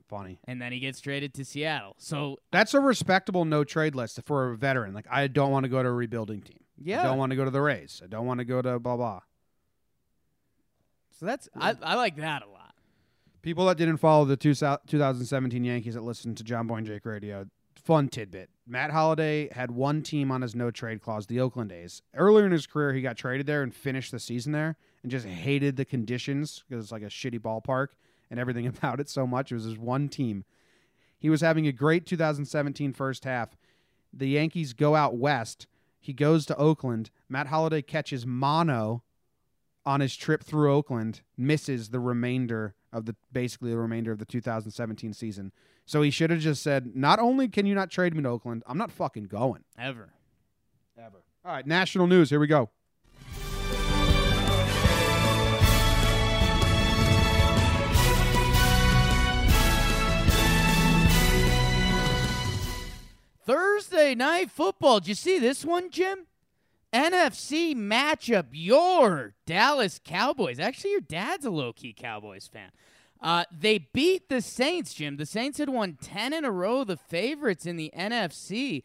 Funny. 0.10 0.39
And 0.46 0.62
then 0.62 0.74
he 0.74 0.80
gets 0.80 1.00
traded 1.00 1.34
to 1.36 1.46
Seattle. 1.46 1.96
So 1.98 2.38
That's 2.52 2.74
a 2.74 2.82
respectable 2.82 3.46
no 3.46 3.63
trade 3.63 3.96
list 3.96 4.20
for 4.26 4.52
a 4.52 4.58
veteran. 4.58 4.94
Like 4.94 5.06
I 5.10 5.28
don't 5.28 5.52
want 5.52 5.63
to 5.63 5.70
go 5.70 5.82
to 5.82 5.88
a 5.88 5.94
rebuilding 5.94 6.41
team. 6.41 6.60
Yeah. 6.78 7.00
I 7.00 7.04
don't 7.06 7.17
want 7.17 7.30
to 7.30 7.38
go 7.38 7.46
to 7.46 7.52
the 7.52 7.62
Rays. 7.62 8.02
I 8.04 8.08
don't 8.08 8.26
want 8.26 8.39
to 8.39 8.46
go 8.46 8.62
to 8.62 8.78
blah 8.78 8.98
blah. 8.98 9.22
So 11.17 11.26
that's 11.26 11.48
I, 11.56 11.78
I 11.82 11.96
like 11.96 12.17
that 12.17 12.44
a 12.44 12.50
lot. 12.50 12.74
People 13.41 13.65
that 13.67 13.78
didn't 13.78 13.98
follow 13.98 14.26
the 14.26 14.36
two, 14.36 14.54
2017 14.54 15.63
Yankees 15.63 15.94
that 15.94 16.04
listened 16.04 16.36
to 16.38 16.44
John 16.44 16.67
Boy 16.67 16.76
and 16.76 16.86
Jake 16.86 17.06
Radio, 17.06 17.48
fun 17.84 18.10
tidbit. 18.10 18.50
Matt 18.65 18.91
Holliday 18.91 19.50
had 19.52 19.72
one 19.72 20.02
team 20.02 20.32
on 20.32 20.41
his 20.41 20.56
no 20.56 20.72
trade 20.72 21.02
clause, 21.02 21.28
the 21.28 21.39
Oakland 21.39 21.72
A's. 21.72 22.02
Earlier 22.15 22.46
in 22.46 22.52
his 22.52 22.67
career, 22.67 22.94
he 22.94 23.02
got 23.02 23.17
traded 23.17 23.46
there 23.46 23.63
and 23.63 23.74
finished 23.74 24.12
the 24.12 24.20
season 24.20 24.52
there 24.52 24.78
and 25.04 25.12
just 25.12 25.26
hated 25.26 25.76
the 25.76 25.86
conditions 25.86 26.63
because 26.67 26.86
it's 26.86 26.91
like 26.91 27.02
a 27.02 27.08
shitty 27.08 27.39
ballpark 27.39 27.88
and 28.30 28.39
everything 28.39 28.67
about 28.78 29.00
it 29.00 29.10
so 29.10 29.28
much. 29.28 29.52
It 29.52 29.56
was 29.56 29.65
his 29.65 29.78
one 29.78 30.10
team. 30.10 30.46
He 31.20 31.30
was 31.30 31.41
having 31.41 31.67
a 31.67 31.72
great 31.72 32.06
2017 32.06 32.94
first 32.94 33.26
half. 33.26 33.56
The 34.13 34.30
Yankees 34.30 34.74
go 34.74 34.96
out 34.96 35.17
west. 35.17 35.67
He 36.00 36.13
goes 36.13 36.46
to 36.48 36.58
Oakland. 36.58 37.12
Matt 37.30 37.48
Holliday 37.48 37.84
catches 37.84 38.26
mono 38.26 39.04
on 39.86 40.00
his 40.02 40.15
trip 40.15 40.44
through 40.44 40.74
Oakland, 40.74 41.22
misses 41.38 41.89
the 41.89 42.00
remainder 42.00 42.76
of 42.93 43.06
the 43.06 43.15
basically 43.32 43.71
the 43.71 43.77
remainder 43.77 44.12
of 44.12 44.19
the 44.19 44.25
2017 44.25 45.13
season. 45.13 45.51
So 45.86 46.01
he 46.01 46.12
should 46.12 46.30
have 46.30 46.39
just 46.39 46.62
said, 46.62 46.95
"Not 46.95 47.19
only 47.19 47.47
can 47.47 47.65
you 47.65 47.75
not 47.75 47.89
trade 47.89 48.15
me 48.15 48.23
to 48.23 48.30
Oakland, 48.30 48.63
I'm 48.67 48.77
not 48.77 48.91
fucking 48.91 49.25
going." 49.25 49.63
Ever. 49.77 50.13
Ever. 50.97 51.23
All 51.43 51.51
right, 51.51 51.65
national 51.65 52.08
news. 52.08 52.30
Here 52.30 52.39
we 52.39 52.47
go. 52.47 52.69
Thursday 63.43 64.15
night 64.15 64.51
football. 64.51 64.99
Did 64.99 65.10
you 65.10 65.15
see 65.15 65.39
this 65.39 65.65
one, 65.65 65.89
Jim? 65.89 66.27
NFC 66.93 67.75
matchup. 67.75 68.47
Your 68.51 69.34
Dallas 69.45 69.99
Cowboys. 70.04 70.60
Actually, 70.60 70.91
your 70.91 71.01
dad's 71.01 71.45
a 71.45 71.49
low 71.49 71.73
key 71.73 71.93
Cowboys 71.93 72.47
fan. 72.47 72.71
Uh, 73.21 73.45
they 73.51 73.77
beat 73.77 74.30
the 74.30 74.41
Saints, 74.41 74.93
Jim. 74.93 75.17
The 75.17 75.25
Saints 75.25 75.60
had 75.60 75.69
won 75.69 75.97
10 76.01 76.34
in 76.34 76.43
a 76.43 76.51
row, 76.51 76.84
the 76.84 76.97
favorites 76.97 77.65
in 77.65 77.77
the 77.77 77.91
NFC. 77.95 78.82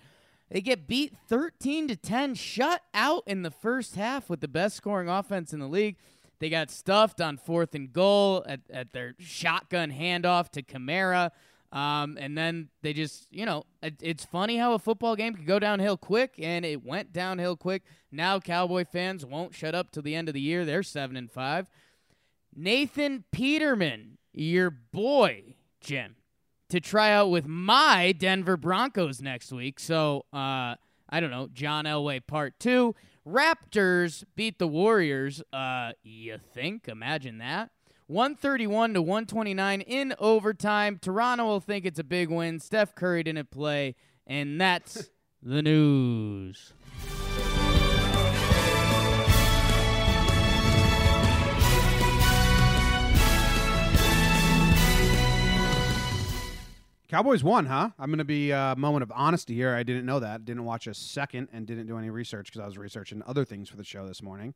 They 0.51 0.61
get 0.61 0.87
beat 0.87 1.17
13 1.29 1.89
to 1.89 1.97
10, 1.97 2.35
shut 2.35 2.83
out 2.95 3.25
in 3.27 3.43
the 3.43 3.51
first 3.51 3.97
half 3.97 4.31
with 4.31 4.41
the 4.41 4.49
best 4.49 4.77
scoring 4.77 5.09
offense 5.09 5.53
in 5.53 5.59
the 5.59 5.67
league. 5.67 5.97
They 6.39 6.51
got 6.51 6.71
stuffed 6.71 7.21
on 7.21 7.39
fourth 7.39 7.75
and 7.75 7.93
goal 7.93 8.45
at, 8.47 8.61
at 8.71 8.93
their 8.93 9.15
shotgun 9.19 9.91
handoff 9.91 10.51
to 10.51 10.63
Kamara. 10.63 11.31
Um, 11.77 12.17
and 12.19 12.39
then 12.39 12.71
they 12.81 12.95
just, 12.95 13.27
you 13.31 13.45
know, 13.45 13.65
it, 13.83 13.97
it's 14.01 14.25
funny 14.25 14.57
how 14.57 14.73
a 14.73 14.79
football 14.79 15.15
game 15.15 15.35
can 15.35 15.45
go 15.45 15.59
downhill 15.59 15.99
quick, 15.99 16.37
and 16.39 16.65
it 16.65 16.83
went 16.83 17.13
downhill 17.13 17.55
quick. 17.55 17.83
Now 18.11 18.41
Cowboy 18.41 18.87
fans 18.87 19.27
won't 19.27 19.55
shut 19.55 19.75
up 19.75 19.91
till 19.91 20.03
the 20.03 20.15
end 20.15 20.29
of 20.29 20.33
the 20.33 20.41
year. 20.41 20.65
They're 20.65 20.83
seven 20.83 21.19
and 21.19 21.31
five. 21.31 21.69
Nathan 22.55 23.25
Peterman, 23.31 24.17
your 24.33 24.71
boy, 24.71 25.57
Jim, 25.83 26.17
to 26.71 26.81
try 26.81 27.13
out 27.13 27.29
with 27.31 27.47
my 27.47 28.13
Denver 28.13 28.57
Broncos 28.57 29.21
next 29.21 29.53
week. 29.53 29.79
So, 29.79 30.25
uh, 30.33 30.77
I 31.11 31.21
don't 31.21 31.31
know, 31.31 31.51
John 31.53 31.85
Elway 31.85 32.27
part 32.27 32.59
two. 32.59 32.95
Raptors 33.29 34.25
beat 34.35 34.59
the 34.59 34.67
Warriors. 34.67 35.43
Uh, 35.53 35.93
you 36.03 36.39
think? 36.55 36.89
Imagine 36.89 37.37
that. 37.39 37.69
131 38.09 38.95
to 38.95 39.03
129 39.03 39.81
in 39.81 40.15
overtime. 40.21 40.99
Toronto 41.01 41.45
will 41.45 41.61
think 41.61 41.85
it's 41.85 41.99
a 41.99 42.05
big 42.05 42.31
win. 42.31 42.61
Steph 42.61 42.95
Curry 42.95 43.25
didn't 43.25 43.51
play, 43.51 43.97
and 44.27 44.61
that's 44.61 45.11
the 45.43 45.61
news. 45.61 46.73
Cowboys 57.09 57.43
won, 57.43 57.67
huh? 57.67 57.91
I'm 57.99 58.11
going 58.11 58.19
to 58.19 58.25
be 58.25 58.53
uh, 58.53 58.73
a 58.73 58.77
moment 58.77 59.03
of 59.05 59.13
honesty 59.15 59.55
here. 59.55 59.75
I 59.75 59.83
didn't 59.83 60.07
know 60.07 60.21
that. 60.21 60.45
Didn't 60.45 60.65
watch 60.65 60.87
a 60.87 60.95
second 60.95 61.49
and 61.53 61.67
didn't 61.67 61.87
do 61.87 61.99
any 61.99 62.11
research 62.11 62.47
because 62.47 62.61
I 62.61 62.67
was 62.67 62.79
researching 62.79 63.23
other 63.27 63.45
things 63.45 63.69
for 63.69 63.77
the 63.77 63.85
show 63.85 64.07
this 64.07 64.23
morning. 64.23 64.55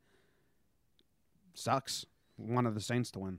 Sucks. 1.54 2.06
One 2.46 2.66
of 2.66 2.74
the 2.74 2.80
Saints 2.80 3.10
to 3.12 3.18
win. 3.20 3.38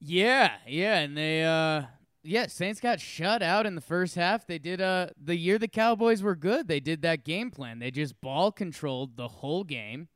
Yeah, 0.00 0.52
yeah, 0.66 0.98
and 0.98 1.16
they 1.16 1.44
uh 1.44 1.82
yeah, 2.22 2.46
Saints 2.46 2.80
got 2.80 3.00
shut 3.00 3.42
out 3.42 3.66
in 3.66 3.74
the 3.74 3.80
first 3.80 4.14
half. 4.14 4.46
They 4.46 4.58
did 4.58 4.80
uh 4.80 5.08
the 5.22 5.36
year 5.36 5.58
the 5.58 5.68
Cowboys 5.68 6.22
were 6.22 6.36
good, 6.36 6.68
they 6.68 6.80
did 6.80 7.02
that 7.02 7.24
game 7.24 7.50
plan. 7.50 7.78
They 7.78 7.90
just 7.90 8.20
ball 8.20 8.52
controlled 8.52 9.16
the 9.16 9.28
whole 9.28 9.64
game. 9.64 10.08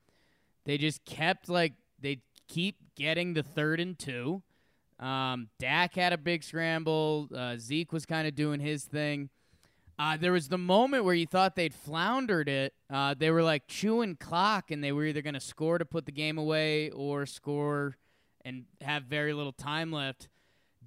They 0.65 0.77
just 0.79 1.05
kept 1.05 1.49
like 1.49 1.75
they 2.01 2.21
keep 2.49 2.77
getting 2.97 3.35
the 3.35 3.43
third 3.43 3.81
and 3.81 3.99
two. 3.99 4.43
Um, 4.99 5.49
Dak 5.59 5.95
had 5.95 6.13
a 6.13 6.19
big 6.19 6.43
scramble. 6.43 7.29
Uh, 7.35 7.57
Zeke 7.57 7.93
was 7.93 8.05
kind 8.05 8.27
of 8.27 8.35
doing 8.35 8.61
his 8.61 8.85
thing. 8.85 9.31
Uh, 9.99 10.17
there 10.17 10.33
was 10.33 10.49
the 10.49 10.59
moment 10.59 11.05
where 11.05 11.15
you 11.15 11.27
thought 11.27 11.57
they'd 11.57 11.75
floundered 11.75 12.49
it. 12.49 12.73
Uh, 12.91 13.15
they 13.19 13.31
were 13.31 13.43
like 13.43 13.67
chewing 13.67 14.17
clock, 14.17 14.71
and 14.71 14.83
they 14.83 14.93
were 14.93 15.05
either 15.05 15.23
going 15.23 15.35
to 15.35 15.41
score 15.41 15.79
to 15.79 15.85
put 15.85 16.07
the 16.07 16.13
game 16.13 16.39
away 16.39 16.91
or 16.91 17.27
score 17.27 17.97
and 18.49 18.65
have 18.81 19.05
very 19.05 19.35
little 19.35 19.53
time 19.53 19.93
left. 19.93 20.29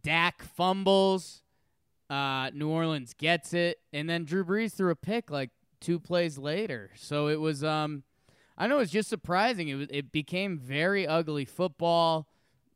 Dak 0.02 0.42
fumbles. 0.42 1.44
Uh, 2.10 2.50
New 2.54 2.68
Orleans 2.68 3.14
gets 3.14 3.54
it, 3.54 3.80
and 3.94 4.10
then 4.10 4.26
Drew 4.26 4.44
Brees 4.44 4.74
threw 4.74 4.92
a 4.92 4.96
pick 4.96 5.32
like 5.32 5.52
two 5.80 5.98
plays 5.98 6.38
later. 6.38 6.92
So 6.96 7.28
it 7.28 7.40
was, 7.40 7.64
um, 7.64 8.04
I 8.58 8.68
know 8.68 8.76
it 8.76 8.80
was 8.80 8.92
just 8.92 9.08
surprising. 9.08 9.70
It 9.70 9.76
was, 9.76 9.88
it 9.90 10.12
became 10.12 10.58
very 10.58 11.08
ugly 11.08 11.46
football. 11.46 12.28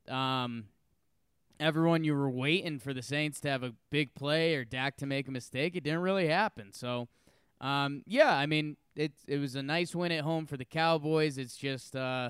Um, 0.07 0.67
everyone 1.59 2.05
you 2.05 2.15
were 2.15 2.29
waiting 2.29 2.79
for 2.79 2.93
the 2.93 3.01
Saints 3.01 3.41
to 3.41 3.49
have 3.49 3.63
a 3.63 3.73
big 3.89 4.15
play 4.15 4.55
or 4.55 4.63
Dak 4.63 4.95
to 4.97 5.05
make 5.05 5.27
a 5.27 5.31
mistake. 5.31 5.75
It 5.75 5.83
didn't 5.83 5.99
really 5.99 6.29
happen. 6.29 6.71
So, 6.71 7.09
um, 7.59 8.03
yeah, 8.05 8.33
I 8.33 8.45
mean, 8.45 8.77
it 8.95 9.11
it 9.27 9.39
was 9.39 9.55
a 9.55 9.63
nice 9.63 9.93
win 9.93 10.13
at 10.13 10.23
home 10.23 10.45
for 10.45 10.55
the 10.55 10.63
Cowboys. 10.65 11.37
It's 11.37 11.57
just, 11.57 11.93
uh, 11.93 12.29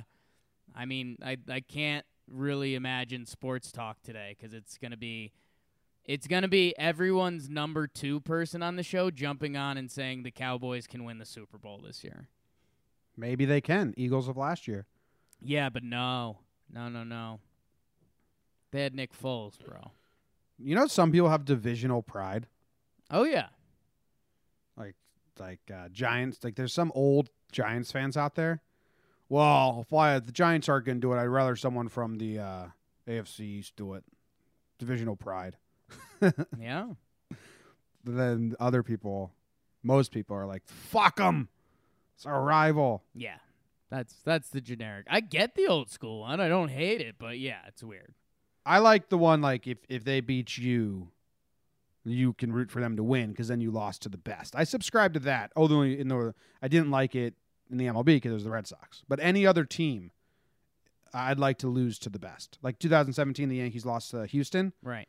I 0.76 0.86
mean, 0.86 1.18
I 1.24 1.38
I 1.48 1.60
can't 1.60 2.06
really 2.30 2.76
imagine 2.76 3.26
sports 3.26 3.72
talk 3.72 4.02
today 4.04 4.36
because 4.38 4.54
it's 4.54 4.78
gonna 4.78 4.98
be. 4.98 5.32
It's 6.08 6.28
going 6.28 6.44
to 6.44 6.48
be 6.48 6.78
everyone's 6.78 7.50
number 7.50 7.88
two 7.88 8.20
person 8.20 8.62
on 8.62 8.76
the 8.76 8.84
show 8.84 9.10
jumping 9.10 9.58
on 9.58 9.76
and 9.76 9.90
saying 9.90 10.22
the 10.22 10.30
Cowboys 10.30 10.86
can 10.86 11.04
win 11.04 11.18
the 11.18 11.26
Super 11.26 11.58
Bowl 11.58 11.82
this 11.84 12.04
year. 12.04 12.28
Maybe 13.18 13.44
they 13.46 13.60
can. 13.60 13.92
Eagles 13.98 14.28
of 14.28 14.38
last 14.38 14.68
year. 14.68 14.86
Yeah, 15.42 15.70
but 15.70 15.82
no. 15.84 16.38
No, 16.72 16.90
no, 16.90 17.04
no. 17.04 17.40
They 18.70 18.84
had 18.84 18.94
Nick 18.94 19.20
Foles, 19.20 19.54
bro. 19.58 19.94
You 20.60 20.76
know, 20.76 20.86
some 20.86 21.12
people 21.12 21.30
have 21.30 21.44
divisional 21.44 22.04
pride, 22.04 22.46
Oh, 23.10 23.24
yeah. 23.24 23.48
like 24.78 24.94
like 25.40 25.62
uh, 25.74 25.90
Giants. 25.90 26.38
Like, 26.44 26.54
there's 26.54 26.72
some 26.74 26.92
old 26.94 27.32
Giants 27.52 27.92
fans 27.92 28.16
out 28.16 28.36
there. 28.36 28.62
Well, 29.30 29.86
if 29.90 30.26
the 30.26 30.32
Giants 30.32 30.70
aren't 30.70 30.86
going 30.86 30.98
to 30.98 31.02
do 31.02 31.14
it, 31.14 31.18
I'd 31.18 31.26
rather 31.26 31.56
someone 31.56 31.88
from 31.88 32.18
the 32.18 32.40
uh, 32.40 32.66
AFC 33.08 33.40
East 33.42 33.76
do 33.76 33.94
it. 33.94 34.04
Divisional 34.78 35.16
pride. 35.16 35.58
Yeah. 36.60 36.88
But 38.04 38.18
then 38.18 38.56
other 38.60 38.84
people, 38.84 39.32
most 39.84 40.12
people 40.12 40.36
are 40.36 40.46
like, 40.46 40.64
"Fuck 40.66 41.18
them, 41.18 41.50
it's 42.16 42.26
our 42.26 42.42
rival." 42.42 43.04
Yeah. 43.14 43.38
That's 43.90 44.16
that's 44.24 44.50
the 44.50 44.62
generic. 44.62 45.06
I 45.10 45.20
get 45.20 45.56
the 45.56 45.68
old 45.68 45.90
school 45.90 46.22
one. 46.22 46.40
I 46.40 46.48
don't 46.48 46.70
hate 46.70 47.02
it, 47.02 47.16
but 47.20 47.40
yeah, 47.40 47.60
it's 47.68 47.84
weird. 47.84 48.14
I 48.66 48.80
like 48.80 49.10
the 49.10 49.18
one 49.18 49.42
like 49.42 49.68
if 49.68 49.78
if 49.90 50.04
they 50.04 50.22
beat 50.22 50.58
you, 50.58 51.10
you 52.04 52.34
can 52.34 52.52
root 52.52 52.72
for 52.72 52.82
them 52.82 52.96
to 52.98 53.04
win 53.04 53.30
because 53.30 53.48
then 53.48 53.62
you 53.62 53.72
lost 53.72 54.02
to 54.04 54.10
the 54.10 54.18
best. 54.18 54.56
I 54.56 54.64
subscribe 54.64 55.14
to 55.14 55.20
that. 55.22 55.52
Although 55.56 55.82
in 55.82 56.08
the 56.08 56.34
I 56.62 56.68
didn't 56.68 56.92
like 56.92 57.16
it 57.16 57.36
in 57.72 57.78
the 57.78 57.86
MLB 57.86 58.06
because 58.06 58.32
it 58.32 58.36
was 58.36 58.44
the 58.44 58.50
Red 58.52 58.68
Sox. 58.68 59.04
But 59.08 59.20
any 59.22 59.46
other 59.46 59.64
team, 59.66 60.12
I'd 61.14 61.40
like 61.40 61.58
to 61.60 61.68
lose 61.68 61.98
to 62.00 62.10
the 62.10 62.20
best. 62.20 62.58
Like 62.62 62.80
2017, 62.80 63.50
the 63.50 63.58
Yankees 63.58 63.86
lost 63.86 64.12
to 64.12 64.26
Houston. 64.26 64.74
Right. 64.84 65.08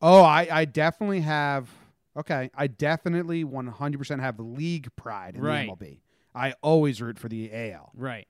Oh, 0.00 0.22
I, 0.22 0.48
I 0.50 0.64
definitely 0.64 1.20
have. 1.20 1.68
Okay, 2.16 2.50
I 2.54 2.66
definitely 2.66 3.44
100% 3.44 4.20
have 4.20 4.38
league 4.38 4.88
pride 4.96 5.36
in 5.36 5.40
Right. 5.42 5.66
the 5.78 5.84
MLB. 5.86 5.98
I 6.34 6.54
always 6.62 7.00
root 7.00 7.18
for 7.18 7.28
the 7.28 7.50
AL. 7.52 7.90
Right. 7.94 8.26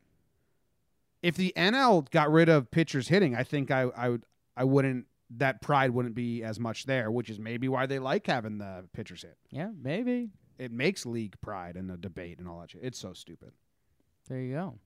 If 1.22 1.37
the 1.37 1.52
NL 1.56 2.08
got 2.11 2.30
rid 2.30 2.48
of 2.48 2.70
pitchers 2.70 3.08
hitting, 3.08 3.35
I 3.35 3.44
think 3.44 3.70
I, 3.70 3.82
I 3.96 4.08
would 4.08 4.24
I 4.56 4.64
wouldn't 4.64 5.06
that 5.37 5.62
pride 5.62 5.90
wouldn't 5.92 6.14
be 6.14 6.42
as 6.42 6.61
much 6.61 6.85
there, 6.85 7.11
which 7.11 7.30
is 7.30 7.38
maybe 7.38 7.68
why 7.68 7.87
they 7.87 7.98
like 7.98 8.26
having 8.26 8.58
the 8.58 8.85
pitchers 8.92 9.22
hit. 9.22 9.37
Yeah, 9.50 9.70
maybe. 9.80 10.30
It 10.58 10.70
makes 10.70 11.06
league 11.06 11.40
pride 11.40 11.76
and 11.76 11.88
the 11.88 11.96
debate 11.96 12.38
and 12.38 12.48
all 12.48 12.60
that 12.60 12.70
shit. 12.70 12.82
It's 12.84 12.98
so 12.98 13.12
stupid. 13.12 13.52
There 14.28 14.40
you 14.40 14.54
go. 14.54 14.78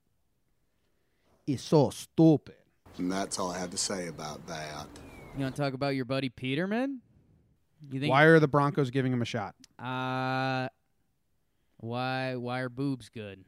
It's 1.47 1.63
so 1.63 1.91
stupid. 1.91 2.57
And 2.99 3.13
that's 3.13 3.39
all 3.39 3.51
I 3.51 3.59
have 3.59 3.71
to 3.71 3.77
say 3.77 4.09
about 4.09 4.47
that. 4.47 4.87
You 5.37 5.43
want 5.43 5.55
to 5.55 5.63
talk 5.63 5.75
about 5.75 5.95
your 5.95 6.07
buddy 6.07 6.29
Peterman? 6.29 7.03
You 7.91 8.01
think 8.01 8.11
Why 8.11 8.25
are 8.25 8.41
the 8.41 8.49
Broncos 8.49 8.91
giving 8.91 9.13
him 9.13 9.21
a 9.21 9.27
shot? 9.27 9.55
Uh, 9.79 10.69
why 11.77 12.37
why 12.37 12.61
are 12.61 12.71
boobs 12.71 13.11
good? 13.11 13.45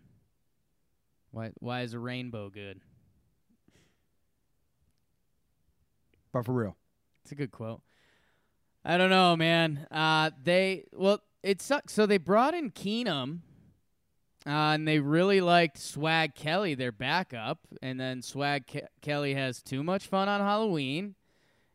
Why 1.30 1.52
why 1.60 1.80
is 1.82 1.94
a 1.94 1.98
rainbow 1.98 2.50
good? 2.50 2.80
But 6.30 6.44
for 6.44 6.52
real. 6.52 6.76
It's 7.22 7.32
a 7.32 7.34
good 7.34 7.50
quote. 7.50 7.80
I 8.84 8.96
don't 8.96 9.10
know, 9.10 9.34
man. 9.34 9.86
Uh, 9.90 10.30
they 10.42 10.84
well, 10.92 11.22
it 11.48 11.62
sucks. 11.62 11.92
So 11.92 12.06
they 12.06 12.18
brought 12.18 12.54
in 12.54 12.70
Keenum, 12.70 13.38
uh, 14.46 14.50
and 14.74 14.86
they 14.86 14.98
really 15.00 15.40
liked 15.40 15.78
Swag 15.78 16.34
Kelly, 16.34 16.74
their 16.74 16.92
backup, 16.92 17.60
and 17.82 17.98
then 18.00 18.22
Swag 18.22 18.66
Ke- 18.66 18.88
Kelly 19.02 19.34
has 19.34 19.62
too 19.62 19.82
much 19.82 20.06
fun 20.06 20.28
on 20.28 20.40
Halloween, 20.40 21.14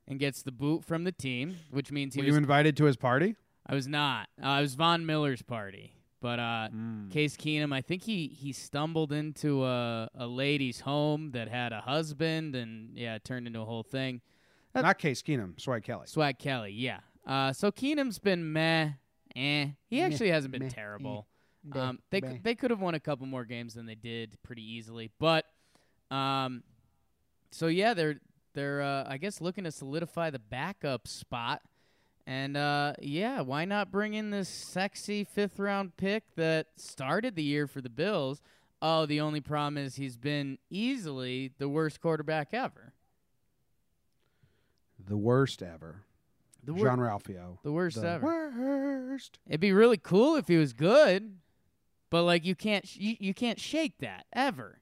and 0.08 0.20
gets 0.20 0.42
the 0.44 0.52
boot 0.52 0.84
from 0.84 1.04
the 1.04 1.12
team, 1.12 1.56
which 1.72 1.92
means 1.92 2.14
he 2.16 2.22
Were 2.22 2.26
was. 2.26 2.34
you 2.34 2.38
invited 2.38 2.76
to 2.78 2.86
his 2.86 2.98
party? 2.98 3.36
I 3.66 3.74
was 3.76 3.88
not. 3.88 4.28
Uh, 4.44 4.58
it 4.60 4.62
was 4.62 4.76
Von 4.76 5.06
Miller's 5.06 5.42
party, 5.42 5.94
but 6.22 6.40
uh, 6.40 6.68
Mm. 6.74 7.10
Case 7.12 7.38
Keenum, 7.38 7.74
I 7.74 7.82
think 7.82 8.04
he 8.04 8.28
he 8.28 8.52
stumbled 8.52 9.12
into 9.14 9.64
a 9.66 10.10
a 10.16 10.28
lady's 10.28 10.82
home 10.82 11.32
that 11.32 11.48
had 11.48 11.72
a 11.72 11.82
husband, 11.82 12.56
and 12.56 12.98
yeah, 12.98 13.16
it 13.16 13.24
turned 13.24 13.48
into 13.48 13.62
a 13.62 13.66
whole 13.66 13.84
thing. 13.84 14.22
Not 14.76 14.98
Case 14.98 15.22
Keenum, 15.22 15.60
Swag 15.62 15.84
Kelly. 15.84 16.08
Swag 16.08 16.38
Kelly, 16.40 16.72
yeah. 16.74 17.00
Uh, 17.26 17.54
so 17.54 17.72
Keenum's 17.72 18.20
been 18.20 18.52
meh, 18.52 18.90
eh. 19.36 19.68
He 19.88 20.00
Meh, 20.00 20.06
actually 20.06 20.30
hasn't 20.30 20.52
been 20.52 20.64
meh, 20.64 20.70
terrible. 20.70 21.28
eh, 21.74 21.80
Um, 21.80 22.00
they 22.10 22.22
c- 22.22 22.40
they 22.44 22.56
could 22.56 22.72
have 22.72 22.82
won 22.82 22.94
a 22.96 23.00
couple 23.00 23.26
more 23.26 23.46
games 23.46 23.74
than 23.74 23.86
they 23.86 23.96
did 23.96 24.38
pretty 24.44 24.64
easily, 24.64 25.12
but 25.20 25.46
um, 26.12 26.64
so 27.52 27.68
yeah, 27.68 27.94
they're 27.94 28.20
they're 28.54 28.82
uh, 28.82 29.06
I 29.08 29.18
guess 29.18 29.42
looking 29.42 29.64
to 29.64 29.72
solidify 29.72 30.30
the 30.30 30.40
backup 30.40 31.08
spot, 31.08 31.62
and 32.28 32.58
uh, 32.58 32.94
yeah, 33.02 33.42
why 33.42 33.66
not 33.66 33.92
bring 33.92 34.14
in 34.14 34.30
this 34.30 34.50
sexy 34.50 35.24
fifth 35.24 35.60
round 35.60 35.96
pick 35.98 36.36
that 36.36 36.68
started 36.76 37.36
the 37.36 37.44
year 37.44 37.68
for 37.68 37.82
the 37.82 37.90
Bills? 37.90 38.42
Oh, 38.82 39.06
the 39.06 39.22
only 39.22 39.40
problem 39.40 39.78
is 39.78 39.96
he's 39.96 40.18
been 40.18 40.58
easily 40.70 41.52
the 41.58 41.70
worst 41.70 42.02
quarterback 42.02 42.54
ever. 42.54 42.94
The 45.00 45.18
worst 45.18 45.62
ever. 45.64 46.04
The 46.64 46.74
wor- 46.74 46.86
Jean-Ralphio. 46.88 47.58
the 47.64 47.72
worst 47.72 48.02
the 48.02 48.08
ever. 48.10 48.52
Worst. 48.58 49.40
It'd 49.48 49.60
be 49.60 49.74
really 49.74 49.98
cool 49.98 50.36
if 50.36 50.48
he 50.48 50.58
was 50.58 50.74
good, 50.74 51.38
but 52.10 52.24
like 52.24 52.46
you 52.46 52.56
can't 52.56 52.88
sh- 52.88 52.98
you, 52.98 53.16
you 53.20 53.34
can't 53.34 53.60
shake 53.60 53.98
that 54.00 54.26
ever. 54.34 54.80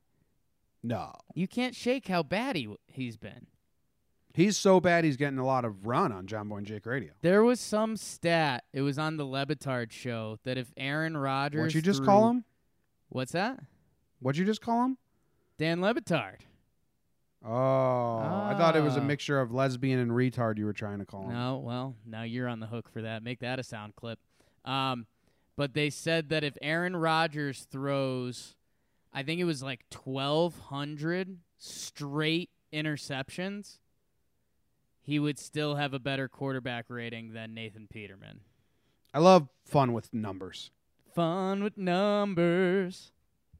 No. 0.84 1.13
You 1.34 1.48
can't 1.48 1.76
shake 1.76 2.08
how 2.08 2.24
bad 2.24 2.56
he 2.56 2.63
w- 2.63 2.78
he's 2.88 3.17
been. 3.17 3.48
He's 4.34 4.58
so 4.58 4.80
bad 4.80 5.04
he's 5.04 5.17
getting 5.17 5.39
a 5.39 5.46
lot 5.46 5.65
of 5.65 5.86
run 5.86 6.12
on 6.12 6.26
John 6.26 6.48
Boy 6.48 6.58
and 6.58 6.65
Jake 6.67 6.86
Radio. 6.86 7.12
There 7.22 7.44
was 7.44 7.60
some 7.60 7.98
stat. 7.98 8.63
It 8.72 8.82
was 8.82 8.98
on 8.98 9.17
the 9.17 9.26
Levitard 9.26 9.91
show 9.91 10.38
that 10.44 10.58
if 10.58 10.72
Aaron 10.78 11.17
Rodgers, 11.17 11.60
What'd 11.60 11.76
you 11.76 11.82
just 11.82 11.98
threw- 11.98 12.06
call 12.06 12.30
him? 12.30 12.46
What's 13.10 13.34
that? 13.34 13.60
What'd 14.20 14.39
you 14.39 14.46
just 14.46 14.62
call 14.62 14.86
him? 14.86 14.98
Dan 15.58 15.80
Levitard. 15.82 16.38
Oh, 17.43 18.17
I 18.19 18.54
thought 18.58 18.75
it 18.75 18.82
was 18.84 18.97
a 18.97 19.01
Ah. 19.01 19.04
mixture 19.04 19.39
of 19.39 19.51
lesbian 19.51 19.99
and 19.99 20.12
retard 20.12 20.58
you 20.58 20.65
were 20.65 20.73
trying 20.73 20.99
to 20.99 21.06
call 21.06 21.23
him. 21.23 21.34
No, 21.34 21.58
well, 21.58 21.95
now 22.06 22.21
you're 22.23 22.47
on 22.47 22.60
the 22.60 22.67
hook 22.67 22.88
for 22.89 23.01
that. 23.01 23.23
Make 23.23 23.39
that 23.39 23.58
a 23.60 23.63
sound 23.63 23.95
clip. 23.95 24.19
Um, 24.63 25.08
but 25.56 25.73
they 25.73 25.89
said 25.89 26.30
that 26.30 26.43
if 26.43 26.56
Aaron 26.62 26.95
Rodgers 26.95 27.63
throws, 27.63 28.56
I 29.12 29.23
think 29.23 29.41
it 29.41 29.45
was 29.45 29.63
like 29.63 29.86
1,200 29.89 31.39
straight 31.58 32.49
interceptions, 32.71 33.80
he 35.01 35.17
would 35.17 35.39
still 35.39 35.75
have 35.75 35.93
a 35.95 35.99
better 35.99 36.27
quarterback 36.27 36.86
rating 36.89 37.34
than 37.34 37.54
Nathan 37.56 37.88
Peterman. 37.88 38.41
I 39.13 39.19
love 39.19 39.49
fun 39.65 39.93
with 39.93 40.13
numbers. 40.13 40.69
Fun 41.13 41.63
with 41.63 41.75
numbers. 41.77 43.12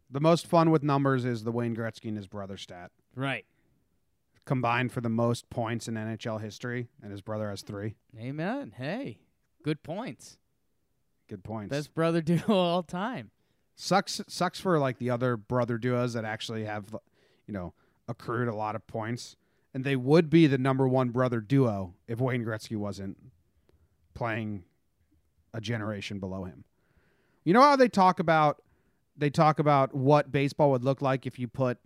The 0.10 0.22
most 0.22 0.46
fun 0.48 0.70
with 0.72 0.84
numbers 0.84 1.26
is 1.26 1.44
the 1.44 1.52
Wayne 1.52 1.76
Gretzky 1.76 2.06
and 2.10 2.16
his 2.18 2.28
brother 2.28 2.58
stat. 2.58 2.92
Right. 3.16 3.46
Combined 4.46 4.92
for 4.92 5.02
the 5.02 5.10
most 5.10 5.50
points 5.50 5.88
in 5.88 5.94
NHL 5.94 6.42
history, 6.42 6.90
and 7.02 7.12
his 7.12 7.22
brother 7.22 7.50
has 7.50 7.62
three. 7.62 7.96
Amen. 8.20 8.74
Hey, 8.76 9.20
good 9.64 9.84
points. 9.84 10.38
Good 11.30 11.44
points. 11.44 11.70
Best 11.70 11.94
brother 11.94 12.22
duo 12.24 12.42
all 12.50 12.84
time. 12.84 13.32
sucks 13.76 14.22
sucks 14.28 14.60
for 14.60 14.78
like 14.80 14.98
the 14.98 15.10
other 15.10 15.38
brother 15.38 15.78
duos 15.78 16.14
that 16.14 16.26
actually 16.26 16.66
have 16.66 16.96
you 17.48 17.54
know 17.54 17.74
accrued 18.08 18.48
a 18.48 18.56
lot 18.56 18.76
of 18.76 18.86
points 18.88 19.36
and 19.74 19.84
they 19.84 19.96
would 19.96 20.30
be 20.30 20.48
the 20.48 20.58
number 20.58 20.88
one 20.88 21.10
brother 21.10 21.40
duo 21.40 21.94
if 22.08 22.20
Wayne 22.20 22.44
Gretzky 22.44 22.76
wasn't 22.76 23.18
playing 24.14 24.64
a 25.54 25.62
generation 25.62 26.20
below 26.20 26.44
him. 26.44 26.66
You 27.44 27.54
know 27.54 27.62
how 27.62 27.76
they 27.76 27.88
talk 27.88 28.20
about 28.20 28.62
they 29.16 29.30
talk 29.30 29.60
about 29.60 29.94
what 29.94 30.32
baseball 30.32 30.72
would 30.72 30.84
look 30.84 31.02
like 31.02 31.26
if 31.26 31.38
you 31.40 31.48
put 31.48 31.78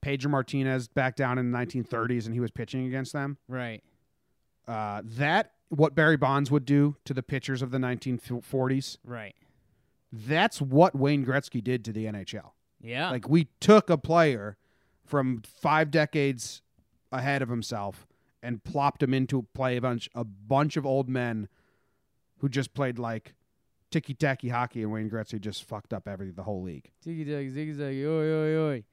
Pedro 0.00 0.30
Martinez 0.30 0.88
back 0.88 1.16
down 1.16 1.38
in 1.38 1.50
the 1.50 1.58
1930s 1.58 2.26
and 2.26 2.34
he 2.34 2.40
was 2.40 2.50
pitching 2.50 2.86
against 2.86 3.12
them. 3.12 3.38
Right. 3.48 3.82
Uh, 4.66 5.02
that 5.04 5.52
what 5.68 5.94
Barry 5.94 6.16
Bonds 6.16 6.50
would 6.50 6.64
do 6.64 6.96
to 7.04 7.14
the 7.14 7.22
pitchers 7.22 7.62
of 7.62 7.70
the 7.70 7.78
1940s. 7.78 8.98
Right. 9.04 9.34
That's 10.12 10.60
what 10.60 10.94
Wayne 10.94 11.24
Gretzky 11.24 11.62
did 11.62 11.84
to 11.86 11.92
the 11.92 12.06
NHL. 12.06 12.52
Yeah. 12.80 13.10
Like 13.10 13.28
we 13.28 13.48
took 13.60 13.90
a 13.90 13.98
player 13.98 14.56
from 15.04 15.42
five 15.42 15.90
decades 15.90 16.62
ahead 17.12 17.42
of 17.42 17.48
himself 17.48 18.06
and 18.42 18.62
plopped 18.62 19.02
him 19.02 19.14
into 19.14 19.46
play 19.54 19.76
a 19.76 19.80
bunch 19.80 20.08
a 20.14 20.24
bunch 20.24 20.76
of 20.76 20.86
old 20.86 21.08
men 21.08 21.48
who 22.38 22.48
just 22.48 22.74
played 22.74 22.98
like 22.98 23.34
ticky 23.90 24.14
tacky 24.14 24.48
hockey, 24.48 24.82
and 24.82 24.92
Wayne 24.92 25.10
Gretzky 25.10 25.40
just 25.40 25.64
fucked 25.64 25.92
up 25.92 26.06
every 26.06 26.30
the 26.30 26.42
whole 26.42 26.62
league. 26.62 26.90
Ziggy 27.04 27.26
zag, 27.26 27.54
ziggy 27.54 27.74
zag, 27.74 27.96
oi 28.04 28.08
oi 28.08 28.58
oi. 28.58 28.84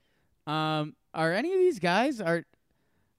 Um, 0.45 0.95
are 1.13 1.31
any 1.31 1.53
of 1.53 1.59
these 1.59 1.79
guys 1.79 2.19
are 2.19 2.43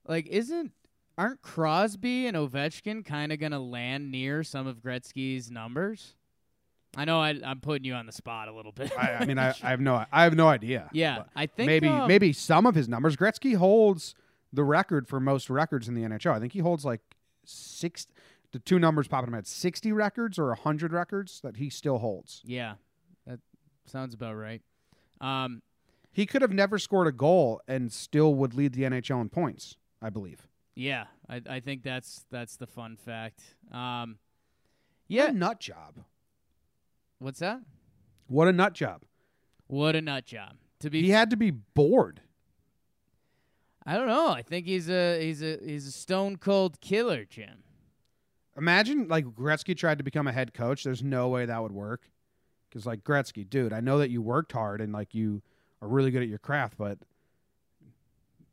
like 0.06 0.26
isn't 0.26 0.72
aren't 1.16 1.42
Crosby 1.42 2.26
and 2.26 2.36
Ovechkin 2.36 3.04
kind 3.04 3.32
of 3.32 3.38
gonna 3.38 3.60
land 3.60 4.10
near 4.10 4.42
some 4.42 4.66
of 4.66 4.78
Gretzky's 4.78 5.50
numbers? 5.50 6.14
I 6.96 7.04
know 7.04 7.20
I, 7.20 7.34
I'm 7.44 7.60
putting 7.60 7.84
you 7.84 7.94
on 7.94 8.06
the 8.06 8.12
spot 8.12 8.48
a 8.48 8.52
little 8.52 8.72
bit. 8.72 8.92
I, 8.96 9.14
I 9.14 9.24
mean, 9.24 9.38
I, 9.38 9.50
I 9.62 9.70
have 9.70 9.80
no, 9.80 10.04
I 10.12 10.24
have 10.24 10.36
no 10.36 10.48
idea. 10.48 10.88
yeah, 10.92 11.24
I 11.34 11.46
think 11.46 11.66
maybe 11.66 11.88
um, 11.88 12.08
maybe 12.08 12.32
some 12.32 12.66
of 12.66 12.74
his 12.74 12.88
numbers. 12.88 13.16
Gretzky 13.16 13.56
holds 13.56 14.14
the 14.52 14.64
record 14.64 15.08
for 15.08 15.20
most 15.20 15.50
records 15.50 15.88
in 15.88 15.94
the 15.94 16.02
NHL. 16.02 16.32
I 16.32 16.40
think 16.40 16.52
he 16.52 16.60
holds 16.60 16.84
like 16.84 17.00
six. 17.44 18.06
The 18.52 18.60
two 18.60 18.78
numbers 18.78 19.08
popping 19.08 19.28
in 19.28 19.32
my 19.32 19.38
head: 19.38 19.46
sixty 19.46 19.92
records 19.92 20.38
or 20.38 20.54
hundred 20.54 20.92
records 20.92 21.40
that 21.40 21.56
he 21.56 21.70
still 21.70 21.98
holds. 21.98 22.42
Yeah, 22.44 22.74
that 23.26 23.40
sounds 23.86 24.14
about 24.14 24.36
right. 24.36 24.62
Um, 25.20 25.62
He 26.14 26.24
could 26.26 26.40
have 26.42 26.52
never 26.52 26.78
scored 26.78 27.06
a 27.08 27.12
goal 27.12 27.60
and 27.68 27.92
still 27.92 28.34
would 28.36 28.54
lead 28.54 28.72
the 28.72 28.84
NHL 28.84 29.20
in 29.20 29.28
points. 29.28 29.76
I 30.00 30.08
believe. 30.10 30.46
yeah, 30.74 31.04
I 31.28 31.42
I 31.48 31.60
think 31.60 31.82
that's 31.82 32.24
that's 32.30 32.56
the 32.56 32.66
fun 32.66 32.96
fact. 32.96 33.42
Um, 33.72 34.18
What 35.08 35.08
yeah, 35.08 35.28
a 35.28 35.32
nut 35.32 35.60
job. 35.60 36.00
what's 37.18 37.40
that? 37.40 37.60
What 38.28 38.48
a 38.48 38.52
nut 38.52 38.72
job. 38.74 39.02
What 39.66 39.96
a 39.96 40.00
nut 40.00 40.24
job 40.24 40.56
to 40.80 40.88
be 40.90 41.02
He 41.02 41.10
had 41.10 41.30
to 41.30 41.36
be 41.36 41.50
bored. 41.50 42.20
I 43.86 43.96
don't 43.96 44.06
know. 44.08 44.28
I 44.28 44.42
think 44.42 44.66
he's 44.66 44.88
a 44.88 45.20
he's 45.22 45.42
a 45.42 45.58
he's 45.64 45.86
a 45.86 45.92
stone 45.92 46.36
cold 46.36 46.80
killer, 46.80 47.24
Jim. 47.24 47.62
Imagine 48.56 49.08
like 49.08 49.24
Gretzky 49.26 49.76
tried 49.76 49.98
to 49.98 50.04
become 50.04 50.26
a 50.26 50.32
head 50.32 50.54
coach. 50.54 50.84
There's 50.84 51.02
no 51.02 51.28
way 51.28 51.44
that 51.46 51.62
would 51.62 51.72
work. 51.72 52.08
Because 52.68 52.86
like 52.86 53.04
Gretzky, 53.04 53.48
dude, 53.48 53.72
I 53.72 53.80
know 53.80 53.98
that 53.98 54.10
you 54.10 54.22
worked 54.22 54.52
hard 54.52 54.80
and 54.80 54.92
like 54.92 55.14
you 55.14 55.42
are 55.82 55.88
really 55.88 56.10
good 56.10 56.22
at 56.22 56.28
your 56.28 56.38
craft, 56.38 56.74
but 56.78 56.98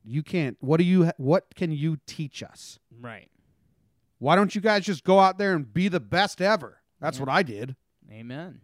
you 0.03 0.23
can't. 0.23 0.57
What 0.61 0.77
do 0.77 0.83
you? 0.83 1.11
What 1.17 1.53
can 1.55 1.71
you 1.71 1.97
teach 2.05 2.41
us? 2.43 2.79
Right. 2.99 3.29
Why 4.19 4.35
don't 4.35 4.53
you 4.53 4.61
guys 4.61 4.85
just 4.85 5.03
go 5.03 5.19
out 5.19 5.37
there 5.37 5.53
and 5.53 5.71
be 5.73 5.87
the 5.87 5.99
best 5.99 6.41
ever? 6.41 6.79
That's 6.99 7.17
Yeah. 7.17 7.23
what 7.25 7.29
I 7.33 7.43
did. 7.43 7.75
Amen. 8.11 8.61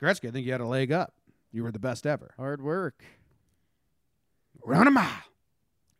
Gretzky, 0.00 0.28
I 0.28 0.32
think 0.32 0.44
you 0.46 0.52
had 0.52 0.60
a 0.60 0.66
leg 0.66 0.90
up. 0.92 1.14
You 1.52 1.62
were 1.62 1.72
the 1.72 1.78
best 1.78 2.06
ever. 2.06 2.34
Hard 2.36 2.60
work. 2.62 3.04
Run 4.64 4.86
a 4.86 4.90
mile. 4.90 5.22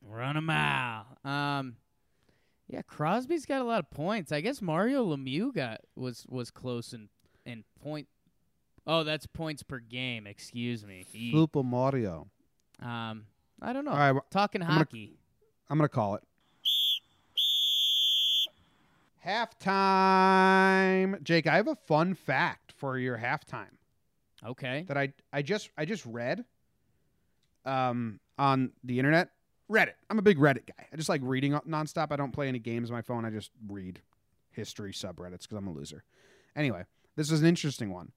Run 0.03 0.37
a 0.37 0.41
mile. 0.41 1.07
Um, 1.25 1.77
Yeah, 2.69 2.81
Crosby's 2.83 3.45
got 3.45 3.61
a 3.61 3.65
lot 3.65 3.81
of 3.81 3.91
points. 3.91 4.33
I 4.33 4.41
guess 4.41 4.63
Mario 4.63 5.05
Lemieux 5.05 5.53
got 5.55 5.83
was 5.95 6.25
was 6.29 6.51
close 6.51 6.93
in 6.95 7.09
in 7.45 7.65
point. 7.83 8.09
Oh, 8.87 9.05
that's 9.05 9.27
points 9.27 9.63
per 9.63 9.79
game. 9.79 10.27
Excuse 10.27 10.85
me. 10.85 11.05
He- 11.13 11.31
Super 11.33 11.63
Mario. 11.63 12.29
um, 12.81 13.27
I 13.61 13.73
don't 13.73 13.85
know. 13.85 13.93
All 13.93 13.97
right, 13.97 14.13
well, 14.13 14.27
Talking 14.31 14.61
gonna- 14.63 14.73
hockey. 14.75 15.19
I'm 15.71 15.79
gonna 15.79 15.89
call 15.89 16.17
it. 16.17 16.23
Halftime. 19.25 21.23
Jake, 21.23 21.47
I 21.47 21.57
have 21.57 21.69
a 21.69 21.77
fun 21.77 22.15
fact 22.15 22.73
for 22.77 22.99
your 22.99 23.19
halftime 23.19 23.71
Okay. 24.45 24.85
that 24.89 24.97
I 24.97 25.13
I 25.33 25.43
just 25.43 25.71
I 25.77 25.85
just 25.85 26.05
read 26.07 26.45
um 27.65 28.19
on 28.39 28.73
the 28.85 28.99
internet. 28.99 29.31
Reddit. 29.71 29.95
I'm 30.11 30.19
a 30.19 30.23
big 30.23 30.39
Reddit 30.39 30.67
guy. 30.67 30.87
I 30.93 30.97
just 30.97 31.09
like 31.09 31.21
reading 31.25 31.53
nonstop. 31.53 32.09
I 32.11 32.17
don't 32.17 32.33
play 32.33 32.49
any 32.49 32.59
games 32.59 32.91
on 32.91 32.95
my 32.97 33.03
phone. 33.03 33.25
I 33.25 33.31
just 33.31 33.51
read 33.69 34.01
history 34.51 34.93
subreddits 34.93 35.43
because 35.43 35.57
I'm 35.57 35.69
a 35.69 35.73
loser. 35.73 36.05
Anyway, 36.57 36.85
this 37.17 37.31
is 37.31 37.41
an 37.41 37.47
interesting 37.49 37.91
one. 37.93 38.13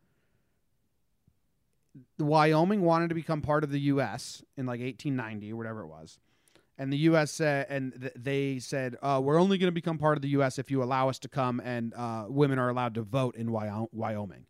Wyoming 2.19 2.81
wanted 2.81 3.09
to 3.09 3.15
become 3.15 3.41
part 3.41 3.63
of 3.63 3.71
the 3.71 3.79
U.S. 3.81 4.43
in 4.57 4.65
like 4.65 4.79
1890 4.81 5.53
or 5.53 5.55
whatever 5.55 5.81
it 5.81 5.87
was, 5.87 6.19
and 6.77 6.91
the 6.91 6.97
U.S. 6.97 7.31
said, 7.31 7.67
and 7.69 7.93
th- 7.99 8.13
they 8.15 8.59
said, 8.59 8.95
uh, 9.01 9.21
"We're 9.23 9.39
only 9.39 9.57
going 9.57 9.67
to 9.69 9.73
become 9.73 9.97
part 9.97 10.17
of 10.17 10.21
the 10.21 10.29
U.S. 10.29 10.59
if 10.59 10.69
you 10.69 10.83
allow 10.83 11.07
us 11.09 11.19
to 11.19 11.29
come, 11.29 11.59
and 11.63 11.93
uh, 11.93 12.25
women 12.27 12.59
are 12.59 12.69
allowed 12.69 12.95
to 12.95 13.01
vote 13.01 13.35
in 13.35 13.47
Wyo- 13.47 13.87
Wyoming." 13.91 14.45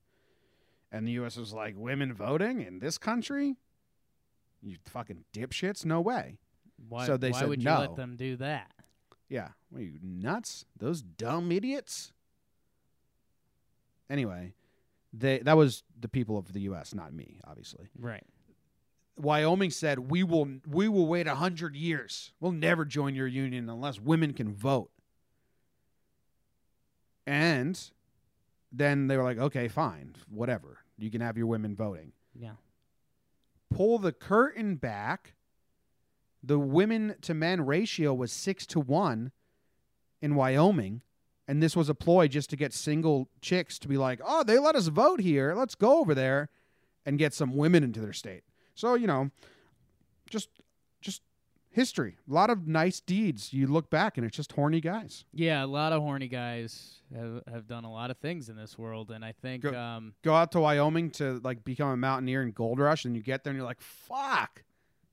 And 0.92 1.08
the 1.08 1.12
U.S. 1.14 1.38
was 1.38 1.54
like, 1.54 1.76
"Women 1.78 2.14
voting 2.14 2.62
in 2.62 2.80
this 2.80 2.98
country? 2.98 3.58
You 4.64 4.78
fucking 4.86 5.26
dipshits! 5.34 5.86
No 5.86 6.02
way!" 6.02 6.40
Why, 6.90 7.06
So 7.06 7.16
they 7.18 7.32
why 7.32 7.40
said 7.42 7.50
would 7.50 7.62
you 7.62 7.70
no. 7.70 7.80
let 7.80 7.96
them 7.96 8.16
do 8.16 8.36
that? 8.38 8.72
Yeah. 9.30 9.50
What 9.70 9.80
are 9.82 9.86
you 9.86 9.98
nuts? 10.02 10.66
Those 10.78 11.02
dumb 11.02 11.52
idiots. 11.52 12.12
Anyway, 14.10 14.54
they 15.18 15.40
that 15.40 15.58
was 15.58 15.84
the 16.00 16.08
people 16.08 16.38
of 16.38 16.54
the 16.54 16.62
US, 16.62 16.94
not 16.94 17.14
me, 17.14 17.40
obviously. 17.46 17.88
Right. 17.98 18.24
Wyoming 19.18 19.72
said, 19.72 20.00
"We 20.12 20.24
will 20.24 20.60
we 20.68 20.88
will 20.90 21.08
wait 21.08 21.28
a 21.28 21.32
100 21.32 21.76
years. 21.76 22.34
We'll 22.40 22.52
never 22.52 22.84
join 22.86 23.16
your 23.16 23.28
union 23.28 23.70
unless 23.70 24.00
women 24.00 24.34
can 24.34 24.54
vote." 24.54 24.92
And 27.26 27.80
then 28.72 29.08
they 29.08 29.18
were 29.18 29.24
like, 29.24 29.38
"Okay, 29.38 29.68
fine. 29.68 30.16
Whatever. 30.30 30.80
You 30.98 31.10
can 31.10 31.22
have 31.22 31.38
your 31.38 31.48
women 31.48 31.76
voting." 31.76 32.12
Yeah. 32.34 32.56
pull 33.74 33.98
the 34.00 34.12
curtain 34.14 34.76
back, 34.76 35.34
the 36.44 36.60
women 36.60 37.16
to 37.22 37.34
men 37.34 37.66
ratio 37.66 38.14
was 38.14 38.32
six 38.32 38.66
to 38.68 38.80
one 38.80 39.32
in 40.22 40.36
Wyoming. 40.36 41.02
And 41.48 41.62
this 41.62 41.76
was 41.76 41.90
a 41.90 41.94
ploy 41.96 42.28
just 42.28 42.50
to 42.50 42.56
get 42.56 42.74
single 42.74 43.30
chicks 43.42 43.78
to 43.80 43.88
be 43.88 43.98
like, 43.98 44.20
oh, 44.26 44.44
they 44.44 44.58
let 44.58 44.76
us 44.76 44.88
vote 44.88 45.20
here. 45.22 45.54
Let's 45.54 45.76
go 45.76 46.00
over 46.00 46.16
there 46.16 46.50
and 47.06 47.20
get 47.20 47.34
some 47.34 47.56
women 47.56 47.84
into 47.84 48.00
their 48.00 48.14
state. 48.14 48.44
So, 48.74 48.96
you 48.96 49.06
know, 49.08 49.30
just 50.30 50.50
just 51.02 51.22
history. 51.70 52.18
A 52.30 52.34
lot 52.34 52.50
of 52.50 52.68
nice 52.68 53.00
deeds. 53.00 53.54
You 53.54 53.68
look 53.68 53.90
back 53.92 54.18
and 54.18 54.26
it's 54.26 54.36
just 54.36 54.54
horny 54.54 54.82
guys. 54.82 55.26
Yeah, 55.34 55.64
a 55.64 55.68
lot 55.68 55.94
of 55.94 56.02
horny 56.02 56.28
guys 56.28 57.02
have 57.16 57.44
have 57.52 57.68
done 57.68 57.84
a 57.84 57.92
lot 57.92 58.10
of 58.10 58.18
things 58.18 58.50
in 58.50 58.56
this 58.56 58.78
world, 58.78 59.12
and 59.12 59.24
I 59.24 59.34
think 59.34 59.64
Go- 59.64 59.78
um, 59.80 60.14
Go 60.24 60.34
out 60.34 60.52
to 60.54 60.60
Wyoming 60.62 61.12
to 61.12 61.40
like 61.44 61.64
become 61.64 61.90
a 61.90 61.98
mountaineer 61.98 62.42
in 62.42 62.52
Gold 62.52 62.80
Rush, 62.80 63.06
and 63.06 63.16
you 63.16 63.22
get 63.22 63.44
there 63.44 63.52
and 63.52 63.58
you're 63.58 63.68
like, 63.68 63.82
fuck, 63.82 64.64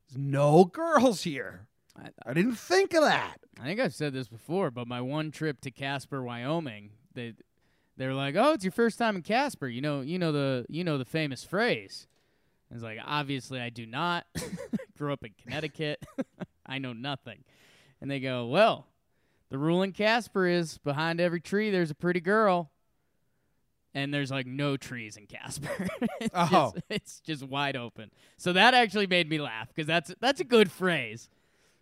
there's 0.08 0.16
no 0.18 0.64
girls 0.72 1.22
here. 1.24 1.66
I, 1.98 2.08
I 2.26 2.32
didn't 2.32 2.54
think 2.56 2.94
of 2.94 3.02
that. 3.02 3.36
I 3.60 3.64
think 3.64 3.80
I've 3.80 3.94
said 3.94 4.12
this 4.14 4.28
before, 4.28 4.70
but 4.70 4.86
my 4.88 5.00
one 5.00 5.30
trip 5.30 5.60
to 5.62 5.70
Casper, 5.70 6.22
Wyoming, 6.22 6.90
they 7.14 7.34
they're 7.96 8.14
like, 8.14 8.34
"Oh, 8.36 8.52
it's 8.54 8.64
your 8.64 8.72
first 8.72 8.98
time 8.98 9.16
in 9.16 9.22
Casper. 9.22 9.68
You 9.68 9.80
know, 9.82 10.00
you 10.00 10.18
know 10.18 10.32
the 10.32 10.64
you 10.68 10.84
know 10.84 10.96
the 10.98 11.04
famous 11.04 11.44
phrase." 11.44 12.06
I 12.70 12.74
was 12.74 12.82
like, 12.82 12.98
"Obviously, 13.04 13.60
I 13.60 13.68
do 13.68 13.84
not. 13.86 14.26
Grew 14.98 15.12
up 15.12 15.22
in 15.24 15.32
Connecticut. 15.42 16.02
I 16.66 16.78
know 16.78 16.92
nothing." 16.94 17.44
And 18.00 18.10
they 18.10 18.20
go, 18.20 18.46
"Well, 18.46 18.86
the 19.50 19.58
rule 19.58 19.82
in 19.82 19.92
Casper 19.92 20.46
is 20.46 20.78
behind 20.78 21.20
every 21.20 21.40
tree 21.40 21.70
there's 21.70 21.90
a 21.90 21.94
pretty 21.94 22.20
girl." 22.20 22.70
And 23.94 24.12
there's 24.14 24.30
like 24.30 24.46
no 24.46 24.78
trees 24.78 25.18
in 25.18 25.26
Casper. 25.26 25.68
it's, 26.20 26.30
Oh. 26.34 26.72
just, 26.74 26.76
it's 26.88 27.20
just 27.20 27.42
wide 27.44 27.76
open. 27.76 28.10
So 28.38 28.54
that 28.54 28.72
actually 28.72 29.06
made 29.06 29.28
me 29.28 29.38
laugh 29.38 29.68
because 29.68 29.86
that's 29.86 30.14
that's 30.20 30.40
a 30.40 30.44
good 30.44 30.70
phrase. 30.72 31.28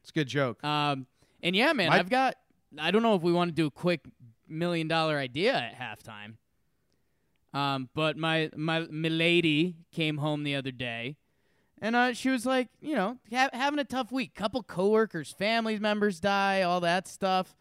It's 0.03 0.11
a 0.11 0.13
good 0.13 0.29
joke. 0.29 0.63
Um, 0.65 1.07
and 1.43 1.55
yeah, 1.55 1.73
man, 1.73 1.91
My- 1.91 1.99
I've 1.99 2.11
got. 2.11 2.37
I 2.79 2.93
don't 2.93 3.03
know 3.03 3.15
if 3.17 3.23
we 3.23 3.33
want 3.33 3.49
to 3.51 3.55
do 3.55 3.67
a 3.67 3.71
quick 3.71 4.01
million 4.49 4.87
dollar 4.87 5.19
idea 5.19 5.55
at 5.55 5.79
halftime. 5.79 6.35
Um, 7.53 7.89
but 7.95 8.17
my 8.17 8.51
my 8.57 8.87
milady 8.91 9.77
came 9.91 10.19
home 10.19 10.45
the 10.45 10.55
other 10.55 10.71
day, 10.71 11.17
and 11.83 11.97
uh, 11.97 12.13
she 12.13 12.31
was 12.31 12.47
like, 12.47 12.69
you 12.81 12.95
know, 12.95 13.19
ha- 13.33 13.51
having 13.53 13.81
a 13.81 13.85
tough 13.85 14.13
week. 14.13 14.35
Couple 14.37 14.63
coworkers, 14.63 15.33
family 15.33 15.79
members 15.81 16.21
die, 16.21 16.63
all 16.63 16.81
that 16.81 17.09
stuff. 17.09 17.57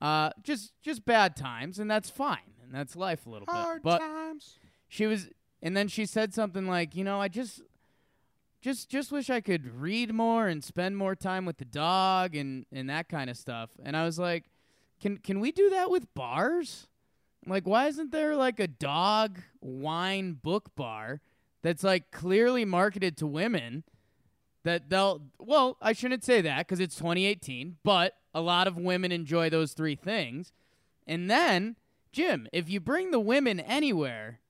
Uh, 0.00 0.30
just 0.42 0.72
just 0.80 1.04
bad 1.04 1.36
times, 1.36 1.78
and 1.78 1.90
that's 1.90 2.08
fine, 2.08 2.54
and 2.62 2.74
that's 2.74 2.96
life 2.96 3.26
a 3.26 3.30
little 3.30 3.46
bit. 3.46 3.82
But 3.82 3.98
times. 3.98 4.56
she 4.88 5.06
was 5.06 5.28
and 5.64 5.76
then 5.76 5.88
she 5.88 6.06
said 6.06 6.32
something 6.32 6.68
like 6.68 6.94
you 6.94 7.02
know 7.02 7.20
i 7.20 7.26
just 7.26 7.62
just 8.64 8.88
just 8.88 9.12
wish 9.12 9.28
i 9.28 9.42
could 9.42 9.78
read 9.78 10.14
more 10.14 10.48
and 10.48 10.64
spend 10.64 10.96
more 10.96 11.14
time 11.14 11.44
with 11.44 11.58
the 11.58 11.66
dog 11.66 12.34
and 12.34 12.64
and 12.72 12.88
that 12.88 13.10
kind 13.10 13.28
of 13.28 13.36
stuff. 13.36 13.70
And 13.84 13.94
i 13.94 14.04
was 14.06 14.18
like 14.18 14.44
can 15.00 15.18
can 15.18 15.38
we 15.38 15.52
do 15.52 15.68
that 15.68 15.90
with 15.90 16.12
bars? 16.14 16.88
Like 17.46 17.66
why 17.66 17.88
isn't 17.88 18.10
there 18.10 18.34
like 18.34 18.58
a 18.58 18.66
dog 18.66 19.42
wine 19.60 20.32
book 20.32 20.74
bar 20.74 21.20
that's 21.60 21.84
like 21.84 22.10
clearly 22.10 22.64
marketed 22.64 23.18
to 23.18 23.26
women 23.26 23.84
that 24.62 24.88
they'll 24.88 25.20
well 25.38 25.76
i 25.82 25.92
shouldn't 25.92 26.24
say 26.24 26.40
that 26.40 26.66
because 26.66 26.80
it's 26.80 26.96
2018 26.96 27.76
but 27.84 28.16
a 28.32 28.40
lot 28.40 28.66
of 28.66 28.78
women 28.78 29.12
enjoy 29.12 29.50
those 29.50 29.74
three 29.74 29.94
things. 29.94 30.52
And 31.06 31.30
then 31.30 31.76
jim 32.12 32.48
if 32.50 32.70
you 32.70 32.80
bring 32.80 33.10
the 33.10 33.20
women 33.20 33.60
anywhere 33.60 34.40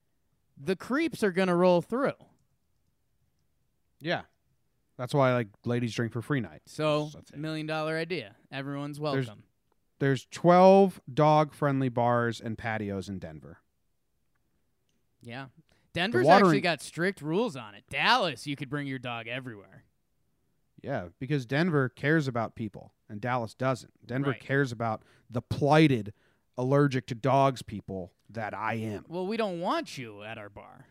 the 0.57 0.77
creeps 0.77 1.25
are 1.25 1.33
to 1.49 1.55
roll 1.57 1.83
through. 1.83 2.13
Yeah. 4.05 4.23
That's 4.97 5.13
why 5.13 5.33
like 5.35 5.49
ladies 5.65 5.93
drink 5.95 6.13
for 6.13 6.23
free 6.23 6.41
night. 6.41 6.61
So, 6.67 7.11
That's 7.13 7.33
a 7.33 7.37
million 7.37 7.67
dollar 7.67 7.97
idea. 7.97 8.37
Everyone's 8.53 9.01
welcome. 9.01 9.43
There's 9.99 10.27
12 10.31 11.01
dog 11.13 11.53
friendly 11.53 11.89
bars 11.89 12.41
and 12.41 12.57
patios 12.57 13.09
in 13.09 13.19
Denver. 13.19 13.59
yeah. 15.23 15.47
Denver's 15.95 16.27
watering- 16.27 16.47
actually 16.49 16.61
got 16.61 16.83
strict 16.83 17.23
rules 17.23 17.55
on 17.57 17.75
it. 17.77 17.85
Dallas, 17.89 18.47
you 18.49 18.57
could 18.57 18.69
bring 18.69 18.87
your 18.89 18.99
dog 18.99 19.29
everywhere. 19.29 19.85
Yeah, 20.83 21.09
because 21.21 21.47
Denver 21.47 21.89
cares 21.89 22.27
about 22.27 22.57
people 22.57 22.93
and 23.09 23.21
Dallas 23.21 23.55
doesn't. 23.55 23.93
Denver 24.05 24.31
Right. 24.31 24.41
cares 24.41 24.73
about 24.73 25.05
the 25.31 25.41
plighted 25.41 26.13
allergic 26.59 27.07
to 27.07 27.15
dogs 27.15 27.63
people 27.63 28.13
that 28.29 28.53
I 28.55 28.75
am. 28.75 29.05
Well, 29.09 29.27
we 29.27 29.37
don't 29.37 29.61
want 29.61 29.97
you 29.97 30.23
at 30.25 30.37
our 30.37 30.51
bar. 30.51 30.87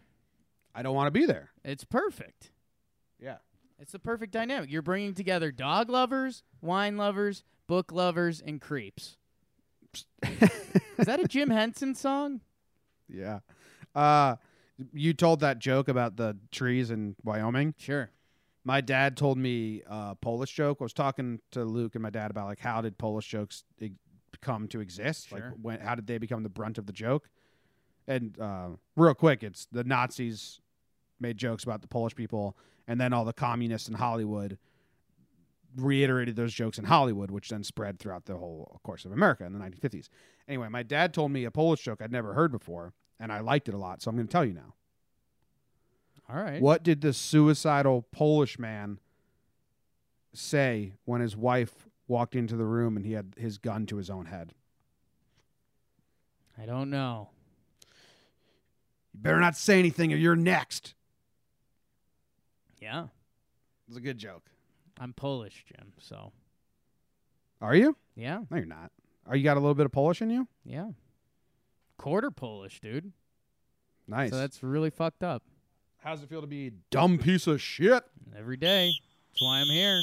I 0.74 0.82
don't 0.82 0.96
want 0.96 1.08
to 1.08 1.12
be 1.12 1.26
there. 1.26 1.52
It's 1.66 1.84
perfect. 1.84 2.53
Yeah. 3.20 3.38
It's 3.80 3.92
the 3.92 4.00
perfect 4.00 4.32
dynamic. 4.32 4.72
You're 4.72 4.82
bringing 4.82 5.14
together 5.14 5.52
dog 5.52 5.90
lovers, 5.90 6.44
wine 6.62 6.96
lovers, 6.98 7.44
book 7.68 7.92
lovers, 7.92 8.40
and 8.40 8.62
creeps. 8.62 9.18
Is 10.24 11.06
that 11.06 11.20
a 11.20 11.28
Jim 11.28 11.50
Henson 11.50 11.94
song? 11.96 12.42
Yeah. 13.08 13.40
Uh 13.94 14.38
you 14.92 15.14
told 15.14 15.42
that 15.42 15.60
joke 15.60 15.88
about 15.88 16.16
the 16.18 16.38
trees 16.52 16.90
in 16.90 17.16
Wyoming. 17.24 17.76
Sure. 17.78 18.10
My 18.64 18.82
dad 18.82 19.18
told 19.18 19.38
me 19.38 19.84
a 19.86 20.16
Polish 20.16 20.54
joke. 20.54 20.78
I 20.80 20.84
was 20.86 20.94
talking 20.94 21.40
to 21.52 21.64
Luke 21.64 21.96
and 21.96 22.02
my 22.02 22.10
dad 22.10 22.32
about 22.32 22.48
like 22.48 22.60
how 22.60 22.82
did 22.82 22.98
Polish 22.98 23.28
jokes 23.28 23.64
come 24.42 24.68
to 24.70 24.80
exist? 24.80 25.32
Like 25.32 25.42
Sure. 25.44 25.54
when 25.62 25.80
how 25.80 25.96
did 25.96 26.08
they 26.08 26.18
become 26.18 26.44
the 26.44 26.50
brunt 26.50 26.78
of 26.78 26.86
the 26.86 26.94
joke? 26.94 27.30
And 28.08 28.38
uh, 28.40 28.70
real 28.98 29.14
quick, 29.14 29.44
it's 29.44 29.66
the 29.72 29.84
Nazis 29.84 30.60
made 31.20 31.38
jokes 31.38 31.64
about 31.64 31.82
the 31.82 31.88
Polish 31.88 32.16
people, 32.16 32.58
and 32.88 33.00
then 33.00 33.14
all 33.14 33.26
the 33.26 33.34
communists 33.34 33.88
in 33.88 33.96
Hollywood 33.96 34.58
reiterated 35.76 36.36
those 36.36 36.54
jokes 36.54 36.78
in 36.78 36.86
Hollywood, 36.86 37.32
which 37.32 37.50
then 37.50 37.64
spread 37.64 38.00
throughout 38.00 38.26
the 38.26 38.38
whole 38.38 38.80
course 38.84 39.06
of 39.06 39.12
America 39.12 39.46
in 39.46 39.54
the 39.54 39.60
1950s. 39.60 40.10
Anyway, 40.48 40.68
my 40.70 40.84
dad 40.84 41.14
told 41.14 41.32
me 41.32 41.46
a 41.46 41.52
Polish 41.52 41.82
joke 41.82 42.02
I'd 42.02 42.12
never 42.12 42.34
heard 42.34 42.52
before, 42.52 42.94
and 43.20 43.32
I 43.32 43.40
liked 43.40 43.68
it 43.68 43.74
a 43.74 43.78
lot, 43.78 44.02
so 44.02 44.10
I'm 44.10 44.16
going 44.16 44.28
to 44.28 44.32
tell 44.32 44.46
you 44.46 44.54
now. 44.54 44.76
All 46.30 46.42
right. 46.42 46.62
What 46.62 46.84
did 46.84 47.02
the 47.02 47.14
suicidal 47.14 48.06
Polish 48.12 48.58
man 48.58 49.00
say 50.34 50.94
when 51.06 51.22
his 51.22 51.36
wife 51.36 51.90
walked 52.08 52.36
into 52.36 52.56
the 52.56 52.66
room 52.66 52.98
and 52.98 53.06
he 53.06 53.14
had 53.14 53.36
his 53.38 53.58
gun 53.58 53.86
to 53.88 53.98
his 53.98 54.10
own 54.10 54.28
head? 54.28 54.54
I 56.62 56.66
don't 56.66 56.90
know. 56.90 57.30
You 59.14 59.20
better 59.22 59.40
not 59.40 59.56
say 59.56 59.80
anything 59.80 60.14
or 60.14 60.18
you're 60.18 60.36
next. 60.36 60.94
Yeah. 62.84 63.06
It's 63.88 63.96
a 63.96 64.02
good 64.02 64.18
joke. 64.18 64.44
I'm 65.00 65.14
Polish, 65.14 65.64
Jim. 65.66 65.94
So, 66.00 66.34
Are 67.62 67.76
you? 67.78 67.96
yeah. 68.14 68.40
No, 68.52 68.58
you're 68.58 68.66
not. 68.66 68.92
Are 69.26 69.38
you 69.38 69.44
got 69.46 69.56
a 69.56 69.62
little 69.62 69.74
bit 69.74 69.86
of 69.86 69.94
Polish 69.94 70.22
in 70.22 70.30
you? 70.30 70.50
Yeah. 70.66 70.90
Quarter 71.98 72.32
Polish, 72.32 72.82
dude. 72.82 73.14
Nice. 74.06 74.32
So 74.32 74.36
that's 74.38 74.62
really 74.62 74.90
fucked 74.90 75.24
up. 75.24 75.44
How's 76.00 76.22
it 76.24 76.30
feel 76.30 76.42
to 76.42 76.48
be 76.48 76.68
a 76.68 76.72
dumb 76.92 77.18
piece 77.18 77.48
of 77.48 77.62
shit? 77.62 78.04
Every 78.38 78.58
day. 78.58 78.92
That's 79.32 79.42
why 79.42 79.62
I'm 79.62 79.68
here. 79.68 80.02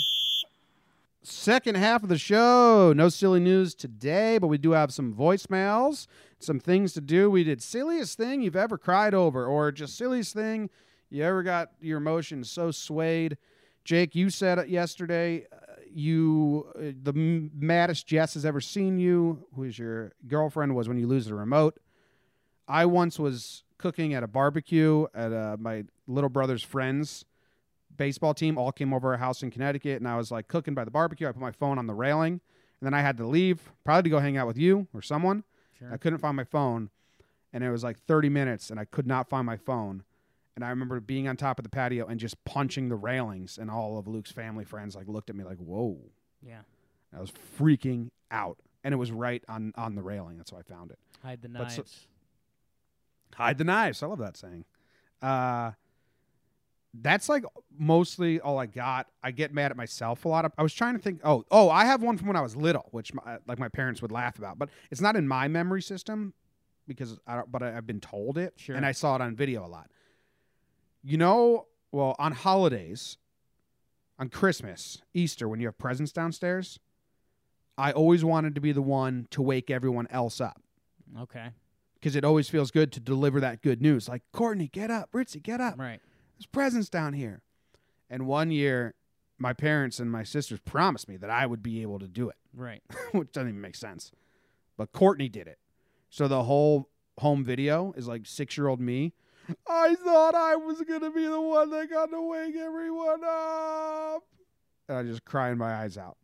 Second 1.23 1.77
half 1.77 2.03
of 2.03 2.09
the 2.09 2.17
show. 2.17 2.95
No 2.97 3.11
silly 3.11 3.41
news 3.41 3.75
today, 3.75 4.39
but 4.39 4.47
we 4.47 4.57
do 4.57 4.71
have 4.71 4.91
some 4.91 5.13
voicemails, 5.13 6.07
some 6.39 6.59
things 6.59 6.95
to 6.95 7.03
do. 7.03 7.31
We 7.31 7.45
did 7.45 7.63
silliest 7.63 8.17
thing 8.17 8.41
you've 8.41 8.57
ever 8.57 8.79
cried 8.79 9.13
over, 9.13 9.45
or 9.45 9.71
just 9.71 9.99
silliest 9.99 10.33
thing 10.33 10.71
you 11.11 11.23
ever 11.25 11.43
got 11.43 11.71
your 11.81 11.99
emotions 11.99 12.51
so 12.51 12.71
swayed. 12.71 13.37
Jake, 13.85 14.15
you 14.15 14.31
said 14.31 14.59
it 14.59 14.69
yesterday. 14.69 15.47
uh, 15.53 15.57
You, 15.93 16.67
uh, 16.77 16.93
the 17.03 17.13
maddest 17.55 18.07
Jess 18.07 18.35
has 18.35 18.45
ever 18.45 18.61
seen 18.61 18.99
you, 18.99 19.47
who 19.55 19.65
is 19.65 19.79
your 19.79 20.13
girlfriend, 20.29 20.75
was 20.77 20.89
when 20.89 20.99
you 20.99 21.07
lose 21.07 21.27
the 21.27 21.35
remote. 21.35 21.79
I 22.69 22.87
once 22.87 23.19
was 23.19 23.65
cooking 23.79 24.15
at 24.15 24.23
a 24.23 24.29
barbecue 24.29 25.07
at 25.15 25.33
uh, 25.33 25.57
my 25.59 25.85
little 26.07 26.31
brother's 26.31 26.63
friends 26.63 27.25
baseball 27.97 28.33
team 28.33 28.57
all 28.57 28.73
came 28.73 28.95
over 28.95 29.13
our 29.13 29.19
house 29.19 29.43
in 29.43 29.51
Connecticut, 29.51 29.99
and 30.01 30.09
I 30.09 30.17
was 30.17 30.31
like 30.31 30.49
cooking 30.49 30.73
by 30.75 30.85
the 30.85 30.91
barbecue. 30.91 31.29
I 31.29 31.33
put 31.33 31.41
my 31.43 31.51
phone 31.51 31.79
on 31.79 31.87
the 31.87 31.93
railing, 31.93 32.33
and 32.35 32.41
then 32.81 32.95
I 32.95 33.03
had 33.03 33.19
to 33.19 33.27
leave, 33.27 33.61
probably 33.85 34.05
to 34.05 34.09
go 34.09 34.21
hang 34.21 34.39
out 34.39 34.47
with 34.47 34.57
you 34.57 34.87
or 34.95 35.03
someone. 35.03 35.45
Sure. 35.79 35.93
I 35.93 35.99
couldn't 35.99 36.19
find 36.21 36.35
my 36.35 36.45
phone, 36.45 36.89
and 37.53 37.63
it 37.63 37.71
was 37.71 37.85
like 37.85 37.99
30 37.99 38.31
minutes, 38.31 38.71
and 38.71 38.81
I 38.81 38.87
could 38.87 39.07
not 39.07 39.29
find 39.29 39.45
my 39.45 39.59
phone. 39.59 40.05
And 40.61 40.67
I 40.67 40.71
remember 40.71 41.01
being 41.01 41.27
on 41.27 41.39
top 41.39 41.59
of 41.59 41.63
the 41.63 41.71
patio 41.71 42.07
and 42.07 42.21
just 42.21 42.45
punching 42.45 42.91
the 42.91 42.95
railings, 42.97 43.57
and 43.57 43.71
all 43.71 43.99
of 43.99 44.07
Luke's 44.07 44.31
family 44.31 44.63
friends 44.67 44.95
like 44.95 45.09
looked 45.09 45.31
at 45.31 45.37
me 45.37 45.43
like, 45.43 45.57
"Whoa!" 45.57 45.99
Yeah. 46.47 46.61
I 47.17 47.19
was 47.21 47.33
freaking 47.59 48.11
out, 48.31 48.59
and 48.85 48.93
it 48.93 48.99
was 48.99 49.11
right 49.11 49.43
on 49.49 49.73
on 49.77 49.95
the 49.95 50.03
railing. 50.03 50.37
That's 50.37 50.51
how 50.51 50.59
I 50.59 50.63
found 50.63 50.91
it. 50.91 50.99
Hide 51.23 51.41
the 51.41 51.49
knives. 51.49 51.77
so- 51.77 51.85
Hide 53.37 53.57
the 53.57 53.65
knives. 53.65 54.03
I 54.03 54.07
love 54.07 54.19
that 54.19 54.37
saying. 54.37 54.67
Uh, 55.23 55.71
that's 56.93 57.31
like 57.31 57.45
mostly 57.79 58.39
all 58.39 58.59
I 58.59 58.67
got. 58.67 59.07
I 59.23 59.31
get 59.31 59.55
mad 59.55 59.71
at 59.71 59.79
myself 59.79 60.27
a 60.27 60.29
lot. 60.29 60.53
I 60.59 60.63
was 60.63 60.75
trying 60.75 60.95
to 60.95 61.01
think. 61.01 61.23
Oh, 61.25 61.47
oh, 61.51 61.71
I 61.71 61.87
have 61.87 62.03
one 62.03 62.19
from 62.19 62.27
when 62.27 62.37
I 62.37 62.43
was 62.43 62.55
little, 62.55 62.89
which 62.91 63.15
my, 63.15 63.39
like 63.47 63.59
my 63.59 63.69
parents 63.71 64.03
would 64.03 64.13
laugh 64.13 64.37
about, 64.39 64.59
but 64.59 64.69
it's 64.91 65.01
not 65.01 65.17
in 65.17 65.27
my 65.27 65.49
memory 65.49 65.81
system 65.81 66.35
because 66.87 67.19
I 67.27 67.37
don't. 67.37 67.51
But 67.51 67.63
I, 67.63 67.79
I've 67.79 67.87
been 67.87 68.01
told 68.01 68.37
it, 68.37 68.53
Sure. 68.57 68.77
and 68.77 68.85
I 68.85 68.93
saw 68.93 69.15
it 69.15 69.23
on 69.23 69.35
video 69.37 69.65
a 69.65 69.69
lot. 69.69 69.89
You 71.03 71.17
know, 71.17 71.67
well, 71.93 72.15
on 72.19 72.33
holidays, 72.33 73.17
on 74.19 74.29
Christmas, 74.29 75.03
Easter, 75.15 75.49
when 75.49 75.61
you 75.61 75.67
have 75.67 75.79
presents 75.79 76.13
downstairs, 76.13 76.79
I 77.79 77.93
always 77.93 78.25
wanted 78.25 78.55
to 78.55 78.61
be 78.61 78.73
the 78.73 78.83
one 78.83 79.27
to 79.31 79.41
wake 79.41 79.71
everyone 79.71 80.07
else 80.11 80.41
up 80.41 80.61
okay. 81.23 81.49
because 81.95 82.15
it 82.15 82.25
always 82.25 82.49
feels 82.49 82.71
good 82.71 82.93
to 82.93 83.01
deliver 83.01 83.41
that 83.41 83.63
good 83.63 83.81
news. 83.81 84.09
Like, 84.09 84.23
Courtney, 84.33 84.69
get 84.69 84.91
up. 84.91 85.11
Ritzy, 85.13 85.43
get 85.43 85.61
up. 85.61 85.79
Right. 85.79 86.01
There's 86.37 86.47
presents 86.47 86.91
down 86.91 87.15
here. 87.15 87.41
And 88.11 88.27
one 88.27 88.51
year, 88.51 88.95
my 89.39 89.55
parents 89.55 89.99
and 89.99 90.11
my 90.11 90.23
sisters 90.23 90.61
promised 90.61 91.09
me 91.09 91.17
that 91.17 91.31
I 91.31 91.47
would 91.47 91.63
be 91.63 91.81
able 91.81 91.99
to 92.01 92.09
do 92.09 92.29
it, 92.29 92.37
Right. 92.55 92.83
which 93.13 93.33
doesn't 93.33 93.49
even 93.49 93.61
make 93.61 93.77
sense. 93.77 94.13
But 94.77 94.93
Courtney 94.93 95.31
did 95.31 95.47
it. 95.47 95.59
So 96.11 96.29
the 96.29 96.43
whole 96.43 96.91
home 97.19 97.45
video 97.45 97.95
is 97.97 98.07
like 98.07 98.27
six 98.27 98.59
year 98.59 98.67
old 98.67 98.81
me. 98.81 99.15
I 99.69 99.95
thought 99.95 100.35
I 100.35 100.57
was 100.57 100.81
going 100.83 101.01
to 101.01 101.11
be 101.11 101.27
the 101.27 101.41
one 101.41 101.71
that 101.71 101.91
got 101.91 102.11
to 102.11 102.21
wake 102.21 102.57
everyone 102.57 103.23
up. 103.25 104.25
And 104.89 104.99
I 104.99 105.03
just 105.05 105.25
crying 105.25 105.59
my 105.59 105.73
eyes 105.75 105.97
out. 105.97 106.17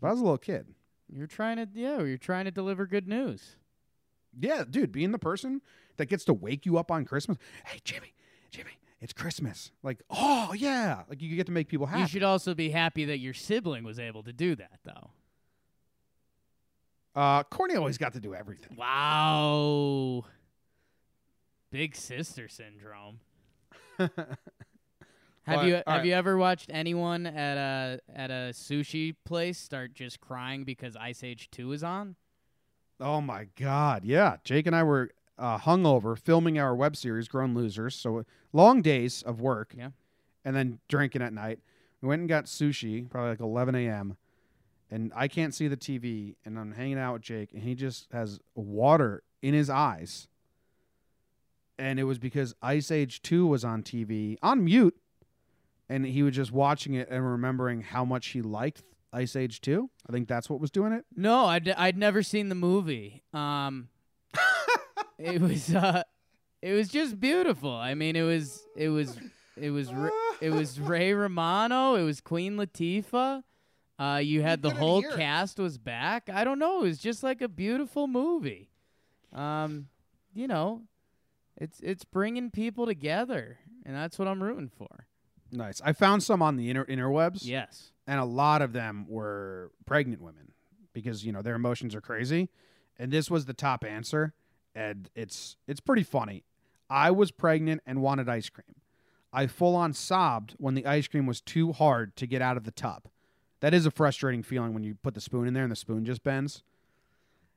But 0.00 0.08
I 0.08 0.10
was 0.12 0.20
a 0.20 0.24
little 0.24 0.38
kid. 0.38 0.66
You're 1.12 1.26
trying 1.26 1.56
to 1.56 1.68
yeah, 1.74 2.02
you're 2.02 2.16
trying 2.18 2.46
to 2.46 2.50
deliver 2.50 2.86
good 2.86 3.06
news. 3.06 3.56
Yeah, 4.38 4.64
dude, 4.68 4.90
being 4.90 5.12
the 5.12 5.18
person 5.18 5.60
that 5.96 6.06
gets 6.06 6.24
to 6.24 6.34
wake 6.34 6.66
you 6.66 6.78
up 6.78 6.90
on 6.90 7.04
Christmas. 7.04 7.38
Hey, 7.64 7.78
Jimmy, 7.84 8.14
Jimmy, 8.50 8.72
it's 9.00 9.12
Christmas. 9.12 9.70
Like, 9.82 10.02
oh 10.10 10.54
yeah, 10.56 11.02
like 11.08 11.22
you 11.22 11.36
get 11.36 11.46
to 11.46 11.52
make 11.52 11.68
people 11.68 11.86
happy. 11.86 12.02
You 12.02 12.08
should 12.08 12.22
also 12.24 12.54
be 12.54 12.70
happy 12.70 13.04
that 13.04 13.18
your 13.18 13.34
sibling 13.34 13.84
was 13.84 13.98
able 13.98 14.22
to 14.24 14.32
do 14.32 14.56
that 14.56 14.80
though. 14.84 15.10
uh, 17.14 17.42
Courtney 17.44 17.76
always 17.76 17.98
got 17.98 18.14
to 18.14 18.20
do 18.20 18.34
everything. 18.34 18.76
Wow. 18.76 20.24
Big 21.74 21.96
sister 21.96 22.46
syndrome. 22.46 23.18
Have 23.98 24.16
But, 25.44 25.66
you 25.66 25.74
all 25.74 25.82
have 25.86 25.86
right. 25.86 26.06
you 26.06 26.12
ever 26.14 26.38
watched 26.38 26.70
anyone 26.72 27.26
at 27.26 27.56
a 27.56 28.00
at 28.14 28.30
a 28.30 28.52
sushi 28.52 29.16
place 29.24 29.58
start 29.58 29.92
just 29.92 30.20
crying 30.20 30.62
because 30.62 30.94
Ice 30.94 31.24
Age 31.24 31.50
2 31.50 31.72
is 31.72 31.82
on? 31.82 32.14
Oh 33.00 33.20
my 33.20 33.48
God, 33.56 34.04
yeah. 34.04 34.36
Jake 34.44 34.68
and 34.68 34.76
I 34.76 34.84
were 34.84 35.10
uh, 35.36 35.58
hungover 35.58 36.16
filming 36.16 36.60
our 36.60 36.76
web 36.76 36.94
series, 36.94 37.26
Grown 37.26 37.54
Losers. 37.56 37.96
So 37.96 38.24
long 38.52 38.80
days 38.80 39.22
of 39.22 39.40
work. 39.40 39.74
Yeah. 39.76 39.90
And 40.44 40.54
then 40.54 40.78
drinking 40.88 41.22
at 41.22 41.32
night. 41.32 41.58
We 42.00 42.08
went 42.08 42.20
and 42.20 42.28
got 42.28 42.44
sushi, 42.44 43.10
probably 43.10 43.30
like 43.30 43.40
11 43.40 43.74
a.m. 43.74 44.16
And 44.92 45.10
I 45.16 45.26
can't 45.26 45.52
see 45.52 45.66
the 45.66 45.76
TV, 45.76 46.36
and 46.44 46.56
I'm 46.56 46.70
hanging 46.70 46.98
out 46.98 47.14
with 47.14 47.22
Jake, 47.22 47.52
and 47.52 47.64
he 47.64 47.74
just 47.74 48.06
has 48.12 48.38
water 48.54 49.24
in 49.42 49.54
his 49.54 49.68
eyes. 49.68 50.28
And 51.78 51.98
it 51.98 52.04
was 52.04 52.18
because 52.18 52.54
Ice 52.62 52.90
Age 52.90 53.20
2 53.22 53.46
was 53.46 53.64
on 53.64 53.82
TV 53.82 54.36
on 54.42 54.64
mute, 54.64 54.96
and 55.88 56.06
he 56.06 56.22
was 56.22 56.34
just 56.34 56.52
watching 56.52 56.94
it 56.94 57.08
and 57.10 57.28
remembering 57.28 57.82
how 57.82 58.04
much 58.04 58.28
he 58.28 58.42
liked 58.42 58.84
Ice 59.12 59.36
Age 59.36 59.60
2. 59.60 59.90
I 60.08 60.12
think 60.12 60.28
that's 60.28 60.48
what 60.48 60.60
was 60.60 60.70
doing 60.70 60.92
it. 60.92 61.04
No, 61.16 61.46
I'd 61.46 61.68
I'd 61.70 61.96
never 61.96 62.22
seen 62.22 62.48
the 62.48 62.54
movie. 62.54 63.22
Um, 63.32 63.88
it 65.18 65.40
was 65.40 65.74
uh, 65.74 66.02
it 66.62 66.72
was 66.72 66.88
just 66.88 67.18
beautiful. 67.20 67.72
I 67.72 67.94
mean, 67.94 68.16
it 68.16 68.22
was 68.22 68.66
it 68.76 68.88
was 68.88 69.16
it 69.56 69.70
was 69.70 69.92
Ra- 69.92 70.10
it 70.40 70.50
was 70.50 70.80
Ray 70.80 71.12
Romano. 71.12 71.94
It 71.94 72.04
was 72.04 72.20
Queen 72.20 72.56
Latifah. 72.56 73.42
Uh, 73.98 74.20
you 74.22 74.42
had 74.42 74.60
the 74.62 74.70
whole 74.70 75.02
cast 75.02 75.58
was 75.58 75.78
back. 75.78 76.28
I 76.28 76.42
don't 76.42 76.58
know. 76.58 76.80
It 76.80 76.88
was 76.88 76.98
just 76.98 77.22
like 77.22 77.40
a 77.40 77.48
beautiful 77.48 78.08
movie. 78.08 78.70
Um, 79.32 79.86
you 80.32 80.48
know, 80.48 80.82
it's 81.56 81.80
it's 81.80 82.04
bringing 82.04 82.50
people 82.50 82.86
together, 82.86 83.58
and 83.84 83.94
that's 83.94 84.18
what 84.18 84.28
I'm 84.28 84.42
rooting 84.42 84.70
for. 84.76 85.06
Nice. 85.52 85.80
I 85.84 85.92
found 85.92 86.22
some 86.22 86.42
on 86.42 86.56
the 86.56 86.68
inter- 86.70 86.86
interwebs. 86.86 87.40
Yes. 87.46 87.92
and 88.06 88.18
a 88.18 88.24
lot 88.24 88.60
of 88.62 88.72
them 88.72 89.06
were 89.08 89.70
pregnant 89.86 90.20
women 90.20 90.52
because 90.92 91.24
you 91.24 91.32
know 91.32 91.42
their 91.42 91.54
emotions 91.54 91.94
are 91.94 92.00
crazy 92.00 92.48
and 92.98 93.10
this 93.12 93.30
was 93.30 93.44
the 93.46 93.52
top 93.54 93.84
answer 93.84 94.32
and 94.74 95.10
it's 95.14 95.56
it's 95.66 95.80
pretty 95.80 96.02
funny 96.04 96.44
i 96.90 97.10
was 97.10 97.30
pregnant 97.32 97.80
and 97.86 98.00
wanted 98.02 98.28
ice 98.28 98.48
cream 98.48 98.76
i 99.32 99.46
full 99.46 99.74
on 99.74 99.92
sobbed 99.92 100.54
when 100.58 100.74
the 100.74 100.86
ice 100.86 101.08
cream 101.08 101.26
was 101.26 101.40
too 101.40 101.72
hard 101.72 102.14
to 102.16 102.26
get 102.26 102.40
out 102.42 102.56
of 102.56 102.64
the 102.64 102.70
tub 102.70 103.08
that 103.60 103.74
is 103.74 103.86
a 103.86 103.90
frustrating 103.90 104.42
feeling 104.42 104.72
when 104.74 104.84
you 104.84 104.94
put 104.94 105.14
the 105.14 105.20
spoon 105.20 105.48
in 105.48 105.54
there 105.54 105.64
and 105.64 105.72
the 105.72 105.76
spoon 105.76 106.04
just 106.04 106.22
bends 106.22 106.62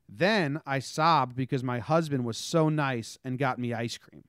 then 0.10 0.62
i 0.66 0.80
sobbed 0.80 1.36
because 1.36 1.64
my 1.64 1.80
husband 1.80 2.24
was 2.26 2.38
so 2.38 2.70
nice 2.70 3.18
and 3.24 3.38
got 3.38 3.60
me 3.60 3.74
ice 3.74 3.98
cream 3.98 4.24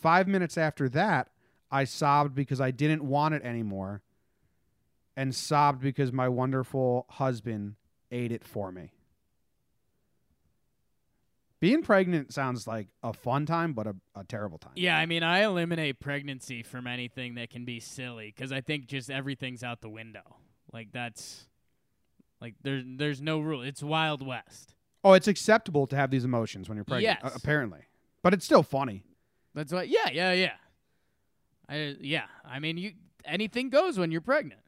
five 0.00 0.26
minutes 0.26 0.58
after 0.58 0.88
that 0.88 1.28
i 1.70 1.84
sobbed 1.84 2.34
because 2.34 2.60
i 2.60 2.70
didn't 2.70 3.04
want 3.04 3.34
it 3.34 3.42
anymore 3.42 4.02
and 5.16 5.34
sobbed 5.34 5.80
because 5.80 6.12
my 6.12 6.28
wonderful 6.28 7.06
husband 7.08 7.76
ate 8.10 8.30
it 8.30 8.44
for 8.44 8.70
me. 8.70 8.92
Being 11.58 11.82
pregnant 11.82 12.34
sounds 12.34 12.66
like 12.66 12.88
a 13.02 13.14
fun 13.14 13.46
time, 13.46 13.72
but 13.72 13.86
a, 13.86 13.96
a 14.14 14.24
terrible 14.24 14.58
time. 14.58 14.72
Yeah, 14.76 14.96
I 14.96 15.06
mean, 15.06 15.22
I 15.22 15.42
eliminate 15.42 16.00
pregnancy 16.00 16.62
from 16.62 16.86
anything 16.86 17.36
that 17.36 17.48
can 17.48 17.64
be 17.64 17.80
silly 17.80 18.32
because 18.34 18.52
I 18.52 18.60
think 18.60 18.86
just 18.86 19.10
everything's 19.10 19.64
out 19.64 19.80
the 19.80 19.88
window. 19.88 20.36
Like 20.70 20.92
that's 20.92 21.46
like 22.40 22.54
there's 22.62 22.84
there's 22.86 23.20
no 23.20 23.38
rule. 23.40 23.62
It's 23.62 23.82
Wild 23.82 24.24
West. 24.26 24.74
Oh, 25.04 25.12
it's 25.12 25.28
acceptable 25.28 25.86
to 25.86 25.96
have 25.96 26.10
these 26.10 26.24
emotions 26.24 26.68
when 26.68 26.76
you're 26.76 26.84
pregnant, 26.84 27.18
Yes. 27.22 27.32
uh, 27.32 27.36
apparently. 27.36 27.80
But 28.22 28.34
it's 28.34 28.44
still 28.44 28.62
funny. 28.62 29.04
That's 29.54 29.72
why. 29.72 29.84
Yeah, 29.84 30.10
yeah, 30.12 30.32
yeah. 30.32 30.52
I 31.68 31.96
yeah. 32.00 32.24
I 32.44 32.58
mean, 32.58 32.76
you 32.76 32.92
anything 33.24 33.70
goes 33.70 33.98
when 33.98 34.10
you're 34.10 34.20
pregnant. 34.20 34.60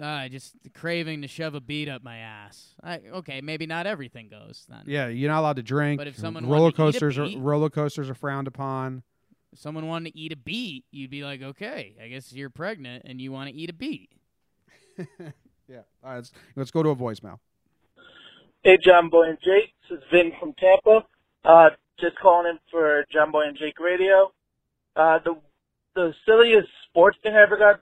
Uh, 0.00 0.28
just 0.28 0.54
craving 0.72 1.22
to 1.22 1.28
shove 1.28 1.54
a 1.54 1.60
bead 1.60 1.88
up 1.88 2.02
my 2.02 2.18
ass. 2.18 2.74
I, 2.82 3.00
okay, 3.14 3.40
maybe 3.40 3.66
not 3.66 3.86
everything 3.86 4.28
goes 4.28 4.64
then. 4.68 4.84
Yeah, 4.86 5.08
you're 5.08 5.30
not 5.30 5.40
allowed 5.40 5.56
to 5.56 5.62
drink. 5.62 5.98
But 5.98 6.06
if 6.06 6.16
someone 6.16 6.44
roller 6.46 6.62
wanted 6.72 6.76
to 6.76 6.82
eat 6.82 6.88
a 6.88 6.92
coasters 6.92 7.18
are 7.18 7.38
roller 7.38 7.70
coasters 7.70 8.08
are 8.08 8.14
frowned 8.14 8.46
upon. 8.46 9.02
If 9.52 9.58
someone 9.58 9.88
wanted 9.88 10.12
to 10.12 10.18
eat 10.18 10.32
a 10.32 10.36
beet, 10.36 10.84
you'd 10.92 11.10
be 11.10 11.24
like, 11.24 11.42
okay, 11.42 11.96
I 12.02 12.06
guess 12.06 12.32
you're 12.32 12.50
pregnant 12.50 13.02
and 13.04 13.20
you 13.20 13.32
want 13.32 13.50
to 13.50 13.54
eat 13.54 13.68
a 13.68 13.72
beet. 13.72 14.10
Yeah. 15.70 15.82
All 16.02 16.10
right, 16.10 16.16
let's, 16.16 16.32
let's 16.56 16.70
go 16.72 16.82
to 16.82 16.90
a 16.90 16.96
voicemail. 16.96 17.38
Hey, 18.64 18.76
John 18.84 19.08
Boy 19.08 19.28
and 19.28 19.38
Jake. 19.38 19.72
This 19.88 19.98
is 19.98 20.04
Vin 20.12 20.32
from 20.40 20.52
Tampa. 20.58 21.06
Uh, 21.44 21.70
just 22.00 22.18
calling 22.18 22.50
in 22.50 22.58
for 22.70 23.04
John 23.12 23.30
Boy 23.30 23.46
and 23.46 23.56
Jake 23.56 23.78
Radio. 23.78 24.32
Uh, 24.96 25.18
the 25.24 25.36
the 25.94 26.12
silliest 26.26 26.68
sports 26.88 27.18
thing 27.22 27.34
I 27.34 27.42
ever 27.42 27.56
got 27.56 27.80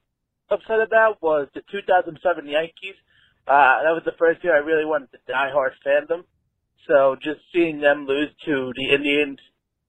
upset 0.50 0.80
about 0.80 1.20
was 1.22 1.48
the 1.54 1.62
2007 1.70 2.46
Yankees 2.46 2.94
Uh, 3.46 3.82
that 3.82 3.92
was 3.92 4.02
the 4.04 4.16
first 4.18 4.44
year 4.44 4.54
I 4.54 4.60
really 4.60 4.84
wanted 4.84 5.10
to 5.12 5.18
die-hard 5.26 5.72
fandom. 5.84 6.24
So 6.86 7.16
just 7.22 7.40
seeing 7.52 7.80
them 7.80 8.06
lose 8.06 8.28
to 8.44 8.72
the 8.76 8.94
Indians 8.94 9.38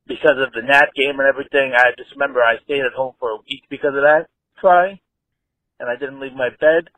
because 0.08 0.38
of 0.40 0.52
the 0.54 0.62
gnat 0.62 0.90
game 0.96 1.20
and 1.20 1.28
everything, 1.28 1.74
I 1.76 1.92
just 1.98 2.12
remember 2.12 2.42
I 2.42 2.58
stayed 2.64 2.82
at 2.82 2.94
home 2.96 3.16
for 3.20 3.32
a 3.32 3.38
week 3.50 3.64
because 3.70 3.96
of 3.96 4.04
that, 4.04 4.28
crying, 4.58 5.00
and 5.80 5.90
I 5.90 5.96
didn't 5.98 6.20
leave 6.20 6.34
my 6.34 6.50
bed. 6.60 6.90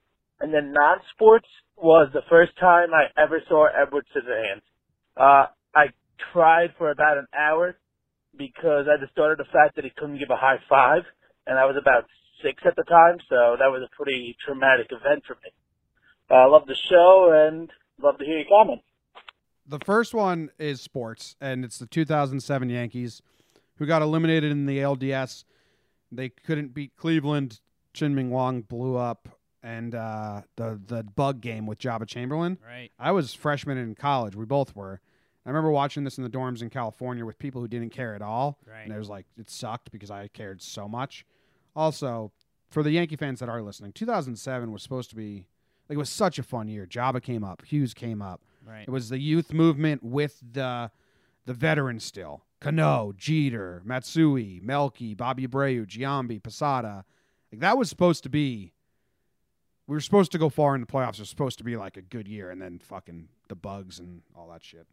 And 0.41 0.53
then 0.53 0.73
non-sports 0.73 1.47
was 1.77 2.09
the 2.13 2.23
first 2.29 2.51
time 2.59 2.89
I 2.93 3.21
ever 3.21 3.41
saw 3.47 3.67
Edward 3.67 4.05
Scissorhands. 4.15 4.65
Uh, 5.15 5.47
I 5.75 5.87
cried 6.33 6.73
for 6.77 6.89
about 6.91 7.17
an 7.17 7.27
hour 7.37 7.75
because 8.37 8.87
I 8.89 8.99
just 8.99 9.17
of 9.17 9.37
the 9.37 9.45
fact 9.51 9.75
that 9.75 9.83
he 9.83 9.91
couldn't 9.95 10.19
give 10.19 10.29
a 10.29 10.35
high 10.35 10.59
five, 10.67 11.03
and 11.45 11.59
I 11.59 11.65
was 11.65 11.75
about 11.79 12.05
six 12.43 12.61
at 12.65 12.75
the 12.75 12.83
time, 12.83 13.17
so 13.29 13.55
that 13.59 13.69
was 13.69 13.83
a 13.85 13.95
pretty 13.95 14.35
traumatic 14.43 14.87
event 14.89 15.23
for 15.27 15.35
me. 15.35 15.51
I 16.29 16.45
uh, 16.45 16.49
love 16.49 16.65
the 16.65 16.75
show 16.75 17.31
and 17.33 17.69
love 18.01 18.17
to 18.17 18.25
hear 18.25 18.39
your 18.39 18.47
comments. 18.47 18.85
The 19.67 19.79
first 19.85 20.13
one 20.13 20.49
is 20.57 20.81
sports, 20.81 21.35
and 21.39 21.63
it's 21.63 21.77
the 21.77 21.85
2007 21.85 22.69
Yankees 22.69 23.21
who 23.75 23.85
got 23.85 24.01
eliminated 24.01 24.51
in 24.51 24.65
the 24.65 24.79
LDS. 24.79 25.43
They 26.11 26.29
couldn't 26.29 26.73
beat 26.73 26.95
Cleveland. 26.95 27.59
Chien-Ming 27.93 28.29
Wang 28.29 28.61
blew 28.61 28.95
up, 28.95 29.27
and 29.63 29.95
uh, 29.95 30.41
the 30.55 30.79
the 30.87 31.03
bug 31.03 31.41
game 31.41 31.65
with 31.65 31.79
Joba 31.79 32.07
Chamberlain. 32.07 32.57
Right. 32.65 32.91
I 32.99 33.11
was 33.11 33.33
freshman 33.33 33.77
in 33.77 33.95
college. 33.95 34.35
We 34.35 34.45
both 34.45 34.75
were. 34.75 35.01
I 35.45 35.49
remember 35.49 35.71
watching 35.71 36.03
this 36.03 36.17
in 36.17 36.23
the 36.23 36.29
dorms 36.29 36.61
in 36.61 36.69
California 36.69 37.25
with 37.25 37.39
people 37.39 37.61
who 37.61 37.67
didn't 37.67 37.89
care 37.89 38.13
at 38.13 38.21
all. 38.21 38.59
Right. 38.65 38.83
And 38.83 38.93
it 38.93 38.97
was 38.97 39.09
like 39.09 39.25
it 39.37 39.49
sucked 39.49 39.91
because 39.91 40.11
I 40.11 40.27
cared 40.27 40.61
so 40.61 40.87
much. 40.87 41.25
Also, 41.75 42.31
for 42.69 42.83
the 42.83 42.91
Yankee 42.91 43.15
fans 43.15 43.39
that 43.39 43.49
are 43.49 43.61
listening, 43.61 43.91
2007 43.93 44.71
was 44.71 44.83
supposed 44.83 45.09
to 45.09 45.15
be 45.15 45.47
like 45.89 45.95
it 45.95 45.99
was 45.99 46.09
such 46.09 46.39
a 46.39 46.43
fun 46.43 46.67
year. 46.67 46.85
Joba 46.85 47.21
came 47.21 47.43
up, 47.43 47.65
Hughes 47.65 47.93
came 47.93 48.21
up. 48.21 48.41
Right. 48.65 48.83
It 48.87 48.91
was 48.91 49.09
the 49.09 49.19
youth 49.19 49.51
movement 49.53 50.03
with 50.03 50.41
the 50.51 50.91
the 51.45 51.53
veterans 51.53 52.03
still. 52.03 52.45
Cano, 52.59 53.11
Jeter, 53.17 53.81
Matsui, 53.83 54.59
Melky, 54.63 55.15
Bobby 55.15 55.47
Abreu, 55.47 55.87
Giambi, 55.87 56.41
Posada. 56.41 57.03
Like 57.51 57.61
that 57.61 57.77
was 57.77 57.89
supposed 57.89 58.21
to 58.23 58.29
be 58.29 58.73
we 59.91 59.97
were 59.97 59.99
supposed 59.99 60.31
to 60.31 60.37
go 60.37 60.47
far 60.47 60.73
in 60.73 60.79
the 60.79 60.87
playoffs. 60.87 61.15
It 61.15 61.19
was 61.19 61.29
supposed 61.29 61.57
to 61.57 61.65
be 61.65 61.75
like 61.75 61.97
a 61.97 62.01
good 62.01 62.25
year 62.25 62.49
and 62.49 62.61
then 62.61 62.79
fucking 62.79 63.27
the 63.49 63.55
bugs 63.55 63.99
and 63.99 64.21
all 64.33 64.47
that 64.47 64.63
shit. 64.63 64.87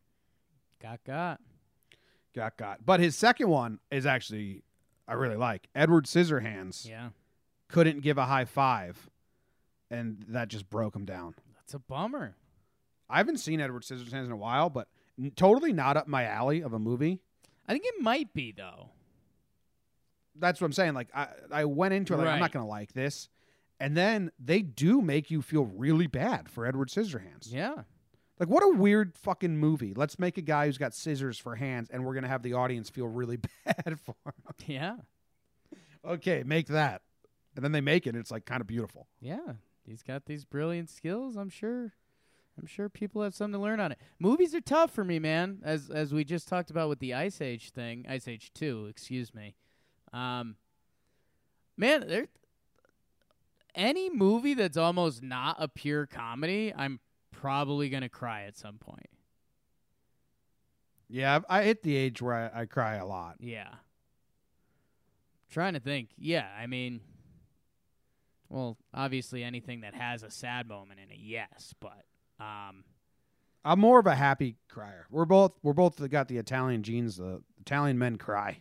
Got 0.82 1.04
got. 1.04 1.40
Got 2.34 2.56
got. 2.56 2.84
But 2.84 2.98
his 2.98 3.14
second 3.14 3.48
one 3.48 3.78
is 3.92 4.06
actually 4.06 4.64
I 5.06 5.12
really 5.12 5.36
like. 5.36 5.68
Edward 5.72 6.06
Scissorhands 6.06 6.84
Yeah. 6.84 7.10
couldn't 7.68 8.00
give 8.00 8.18
a 8.18 8.24
high 8.26 8.44
five 8.44 9.08
and 9.88 10.24
that 10.30 10.48
just 10.48 10.68
broke 10.68 10.96
him 10.96 11.04
down. 11.04 11.36
That's 11.54 11.74
a 11.74 11.78
bummer. 11.78 12.34
I 13.08 13.18
haven't 13.18 13.38
seen 13.38 13.60
Edward 13.60 13.82
Scissorhands 13.84 14.26
in 14.26 14.32
a 14.32 14.36
while, 14.36 14.68
but 14.68 14.88
n- 15.16 15.30
totally 15.36 15.72
not 15.72 15.96
up 15.96 16.08
my 16.08 16.24
alley 16.24 16.60
of 16.60 16.72
a 16.72 16.78
movie. 16.80 17.20
I 17.68 17.72
think 17.72 17.84
it 17.86 18.02
might 18.02 18.34
be 18.34 18.50
though. 18.50 18.88
That's 20.34 20.60
what 20.60 20.64
I'm 20.66 20.72
saying. 20.72 20.94
Like 20.94 21.08
I, 21.14 21.28
I 21.52 21.64
went 21.66 21.94
into 21.94 22.14
it 22.14 22.16
like 22.16 22.26
I'm 22.26 22.32
Right. 22.34 22.40
not 22.40 22.50
gonna 22.52 22.66
like 22.66 22.92
this, 22.92 23.28
and 23.80 23.96
then 23.96 24.30
they 24.38 24.62
do 24.62 25.00
make 25.00 25.30
you 25.30 25.42
feel 25.42 25.64
really 25.64 26.06
bad 26.06 26.48
for 26.48 26.66
Edward 26.66 26.88
Scissorhands. 26.88 27.52
Yeah. 27.52 27.82
Like 28.38 28.48
what 28.48 28.62
a 28.62 28.76
weird 28.76 29.16
fucking 29.16 29.56
movie. 29.56 29.94
Let's 29.94 30.18
make 30.18 30.38
a 30.38 30.42
guy 30.42 30.66
who's 30.66 30.78
got 30.78 30.94
scissors 30.94 31.38
for 31.38 31.56
hands, 31.56 31.88
and 31.90 32.04
we're 32.04 32.14
gonna 32.14 32.28
have 32.28 32.42
the 32.42 32.54
audience 32.54 32.88
feel 32.88 33.08
really 33.08 33.36
bad 33.64 33.98
for 34.00 34.14
him. 34.24 34.54
Yeah. 34.66 34.96
Okay, 36.04 36.42
make 36.44 36.68
that, 36.68 37.02
and 37.56 37.64
then 37.64 37.72
they 37.72 37.80
make 37.80 38.06
it. 38.06 38.10
And 38.10 38.18
it's 38.18 38.30
like 38.30 38.44
kind 38.46 38.60
of 38.60 38.66
beautiful. 38.66 39.08
Yeah. 39.20 39.54
He's 39.84 40.02
got 40.02 40.26
these 40.26 40.44
brilliant 40.44 40.90
skills. 40.90 41.36
I'm 41.36 41.48
sure. 41.48 41.94
I'm 42.60 42.66
sure 42.66 42.88
people 42.88 43.22
have 43.22 43.34
something 43.36 43.58
to 43.58 43.62
learn 43.62 43.78
on 43.78 43.92
it. 43.92 43.98
Movies 44.18 44.52
are 44.52 44.60
tough 44.60 44.90
for 44.92 45.04
me, 45.04 45.20
man. 45.20 45.60
As 45.62 45.90
as 45.90 46.12
we 46.12 46.24
just 46.24 46.48
talked 46.48 46.70
about 46.70 46.88
with 46.88 46.98
the 46.98 47.14
Ice 47.14 47.40
Age 47.40 47.70
thing, 47.70 48.04
Ice 48.08 48.26
Age 48.26 48.52
Two, 48.52 48.86
excuse 48.90 49.32
me. 49.32 49.54
Um, 50.12 50.56
man, 51.76 52.04
there. 52.06 52.26
Any 53.74 54.10
movie 54.10 54.54
that's 54.54 54.76
almost 54.76 55.22
not 55.22 55.56
a 55.58 55.68
pure 55.68 56.06
comedy, 56.06 56.72
I'm 56.74 57.00
probably 57.30 57.88
gonna 57.88 58.08
cry 58.08 58.42
at 58.44 58.56
some 58.56 58.78
point. 58.78 59.06
Yeah, 61.08 61.36
I've- 61.36 61.46
I 61.48 61.62
hit 61.64 61.82
the 61.82 61.96
age 61.96 62.20
where 62.20 62.34
I, 62.54 62.62
I 62.62 62.66
cry 62.66 62.96
a 62.96 63.06
lot. 63.06 63.36
Yeah. 63.40 63.74
Trying 65.50 65.74
to 65.74 65.80
think. 65.80 66.10
Yeah, 66.18 66.46
I 66.58 66.66
mean, 66.66 67.00
well, 68.50 68.76
obviously 68.92 69.42
anything 69.42 69.80
that 69.80 69.94
has 69.94 70.22
a 70.22 70.30
sad 70.30 70.66
moment 70.68 71.00
in 71.00 71.10
it, 71.10 71.18
yes, 71.18 71.74
but 71.80 72.04
um, 72.38 72.84
I'm 73.64 73.80
more 73.80 73.98
of 73.98 74.06
a 74.06 74.14
happy 74.14 74.56
crier. 74.68 75.06
We're 75.10 75.24
both 75.24 75.52
we're 75.62 75.72
both 75.72 76.06
got 76.10 76.28
the 76.28 76.36
Italian 76.38 76.82
genes. 76.82 77.16
The 77.16 77.42
Italian 77.60 77.98
men 77.98 78.16
cry. 78.16 78.58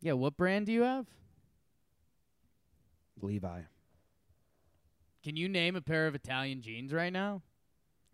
yeah. 0.00 0.12
What 0.12 0.36
brand 0.36 0.66
do 0.66 0.72
you 0.72 0.82
have? 0.82 1.06
Levi. 3.20 3.62
Can 5.28 5.36
you 5.36 5.46
name 5.46 5.76
a 5.76 5.82
pair 5.82 6.06
of 6.06 6.14
Italian 6.14 6.62
jeans 6.62 6.90
right 6.90 7.12
now? 7.12 7.42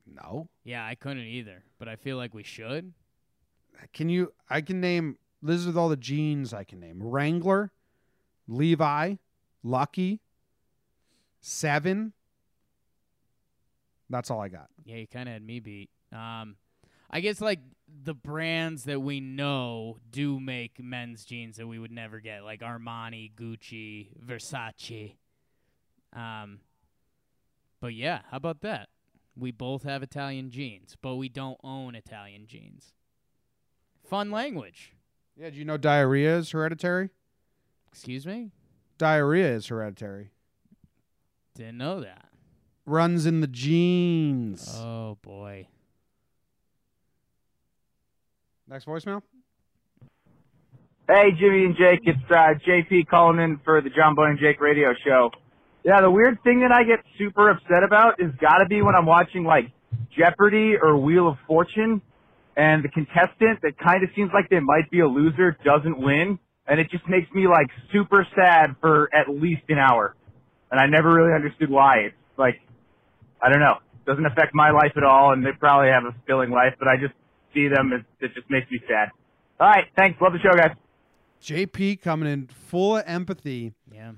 No. 0.04 0.48
Yeah, 0.64 0.84
I 0.84 0.96
couldn't 0.96 1.22
either, 1.22 1.62
but 1.78 1.86
I 1.86 1.94
feel 1.94 2.16
like 2.16 2.34
we 2.34 2.42
should. 2.42 2.92
Can 3.92 4.08
you? 4.08 4.32
I 4.50 4.60
can 4.60 4.80
name. 4.80 5.18
This 5.40 5.64
is 5.64 5.76
all 5.76 5.88
the 5.88 5.96
jeans 5.96 6.52
I 6.52 6.64
can 6.64 6.80
name: 6.80 7.00
Wrangler, 7.00 7.70
Levi, 8.48 9.14
Lucky, 9.62 10.22
Seven. 11.38 12.14
That's 14.10 14.28
all 14.28 14.40
I 14.40 14.48
got. 14.48 14.66
Yeah, 14.84 14.96
you 14.96 15.06
kind 15.06 15.28
of 15.28 15.34
had 15.34 15.46
me 15.46 15.60
beat. 15.60 15.90
Um, 16.10 16.56
I 17.08 17.20
guess 17.20 17.40
like 17.40 17.60
the 18.02 18.14
brands 18.14 18.82
that 18.86 19.00
we 19.00 19.20
know 19.20 19.98
do 20.10 20.40
make 20.40 20.82
men's 20.82 21.24
jeans 21.24 21.58
that 21.58 21.68
we 21.68 21.78
would 21.78 21.92
never 21.92 22.18
get, 22.18 22.42
like 22.42 22.58
Armani, 22.58 23.30
Gucci, 23.36 24.08
Versace. 24.26 25.14
Um, 26.12 26.58
but 27.84 27.92
yeah, 27.92 28.20
how 28.30 28.38
about 28.38 28.62
that? 28.62 28.88
We 29.36 29.50
both 29.50 29.82
have 29.82 30.02
Italian 30.02 30.48
jeans, 30.50 30.96
but 31.02 31.16
we 31.16 31.28
don't 31.28 31.58
own 31.62 31.94
Italian 31.94 32.46
jeans. 32.46 32.94
Fun 34.08 34.30
language. 34.30 34.94
Yeah. 35.36 35.50
Do 35.50 35.58
you 35.58 35.66
know 35.66 35.76
diarrhea 35.76 36.38
is 36.38 36.50
hereditary? 36.52 37.10
Excuse 37.92 38.26
me? 38.26 38.52
Diarrhea 38.96 39.52
is 39.56 39.66
hereditary. 39.66 40.30
Didn't 41.54 41.76
know 41.76 42.00
that. 42.00 42.30
Runs 42.86 43.26
in 43.26 43.42
the 43.42 43.48
genes. 43.48 44.66
Oh 44.80 45.18
boy. 45.20 45.68
Next 48.66 48.86
voicemail. 48.86 49.20
Hey, 51.06 51.32
Jimmy 51.38 51.66
and 51.66 51.76
Jake, 51.76 52.00
it's 52.04 52.18
uh, 52.30 52.54
JP 52.66 53.08
calling 53.08 53.40
in 53.40 53.60
for 53.62 53.82
the 53.82 53.90
John 53.90 54.14
Boy 54.14 54.30
and 54.30 54.38
Jake 54.38 54.58
radio 54.58 54.94
show. 55.06 55.30
Yeah, 55.84 56.00
the 56.00 56.10
weird 56.10 56.42
thing 56.42 56.60
that 56.60 56.72
I 56.72 56.82
get 56.84 57.04
super 57.18 57.50
upset 57.50 57.82
about 57.84 58.18
is 58.18 58.32
gotta 58.40 58.64
be 58.66 58.80
when 58.80 58.94
I'm 58.94 59.04
watching 59.04 59.44
like 59.44 59.70
Jeopardy 60.16 60.74
or 60.80 60.96
Wheel 60.96 61.28
of 61.28 61.36
Fortune 61.46 62.00
and 62.56 62.82
the 62.82 62.88
contestant 62.88 63.60
that 63.62 63.78
kind 63.78 64.02
of 64.02 64.08
seems 64.16 64.30
like 64.32 64.48
they 64.48 64.60
might 64.60 64.90
be 64.90 65.00
a 65.00 65.06
loser 65.06 65.58
doesn't 65.62 66.00
win 66.00 66.38
and 66.66 66.80
it 66.80 66.90
just 66.90 67.06
makes 67.06 67.30
me 67.32 67.46
like 67.46 67.66
super 67.92 68.26
sad 68.34 68.76
for 68.80 69.10
at 69.14 69.28
least 69.28 69.62
an 69.68 69.78
hour. 69.78 70.16
And 70.70 70.80
I 70.80 70.86
never 70.86 71.12
really 71.12 71.34
understood 71.34 71.68
why. 71.68 72.06
It's 72.06 72.38
like, 72.38 72.60
I 73.42 73.50
don't 73.50 73.60
know. 73.60 73.76
Doesn't 74.06 74.24
affect 74.24 74.54
my 74.54 74.70
life 74.70 74.92
at 74.96 75.04
all 75.04 75.34
and 75.34 75.44
they 75.44 75.52
probably 75.52 75.88
have 75.90 76.04
a 76.04 76.12
fulfilling 76.12 76.50
life, 76.50 76.74
but 76.78 76.88
I 76.88 76.96
just 76.96 77.12
see 77.52 77.68
them 77.68 77.92
and 77.92 78.04
it 78.20 78.32
just 78.34 78.48
makes 78.48 78.70
me 78.70 78.80
sad. 78.88 79.10
Alright, 79.60 79.88
thanks. 79.96 80.18
Love 80.22 80.32
the 80.32 80.38
show, 80.38 80.56
guys. 80.56 80.74
JP 81.42 82.00
coming 82.00 82.32
in 82.32 82.46
full 82.46 82.96
of 82.96 83.04
empathy 83.06 83.74
Yeah. 83.92 84.12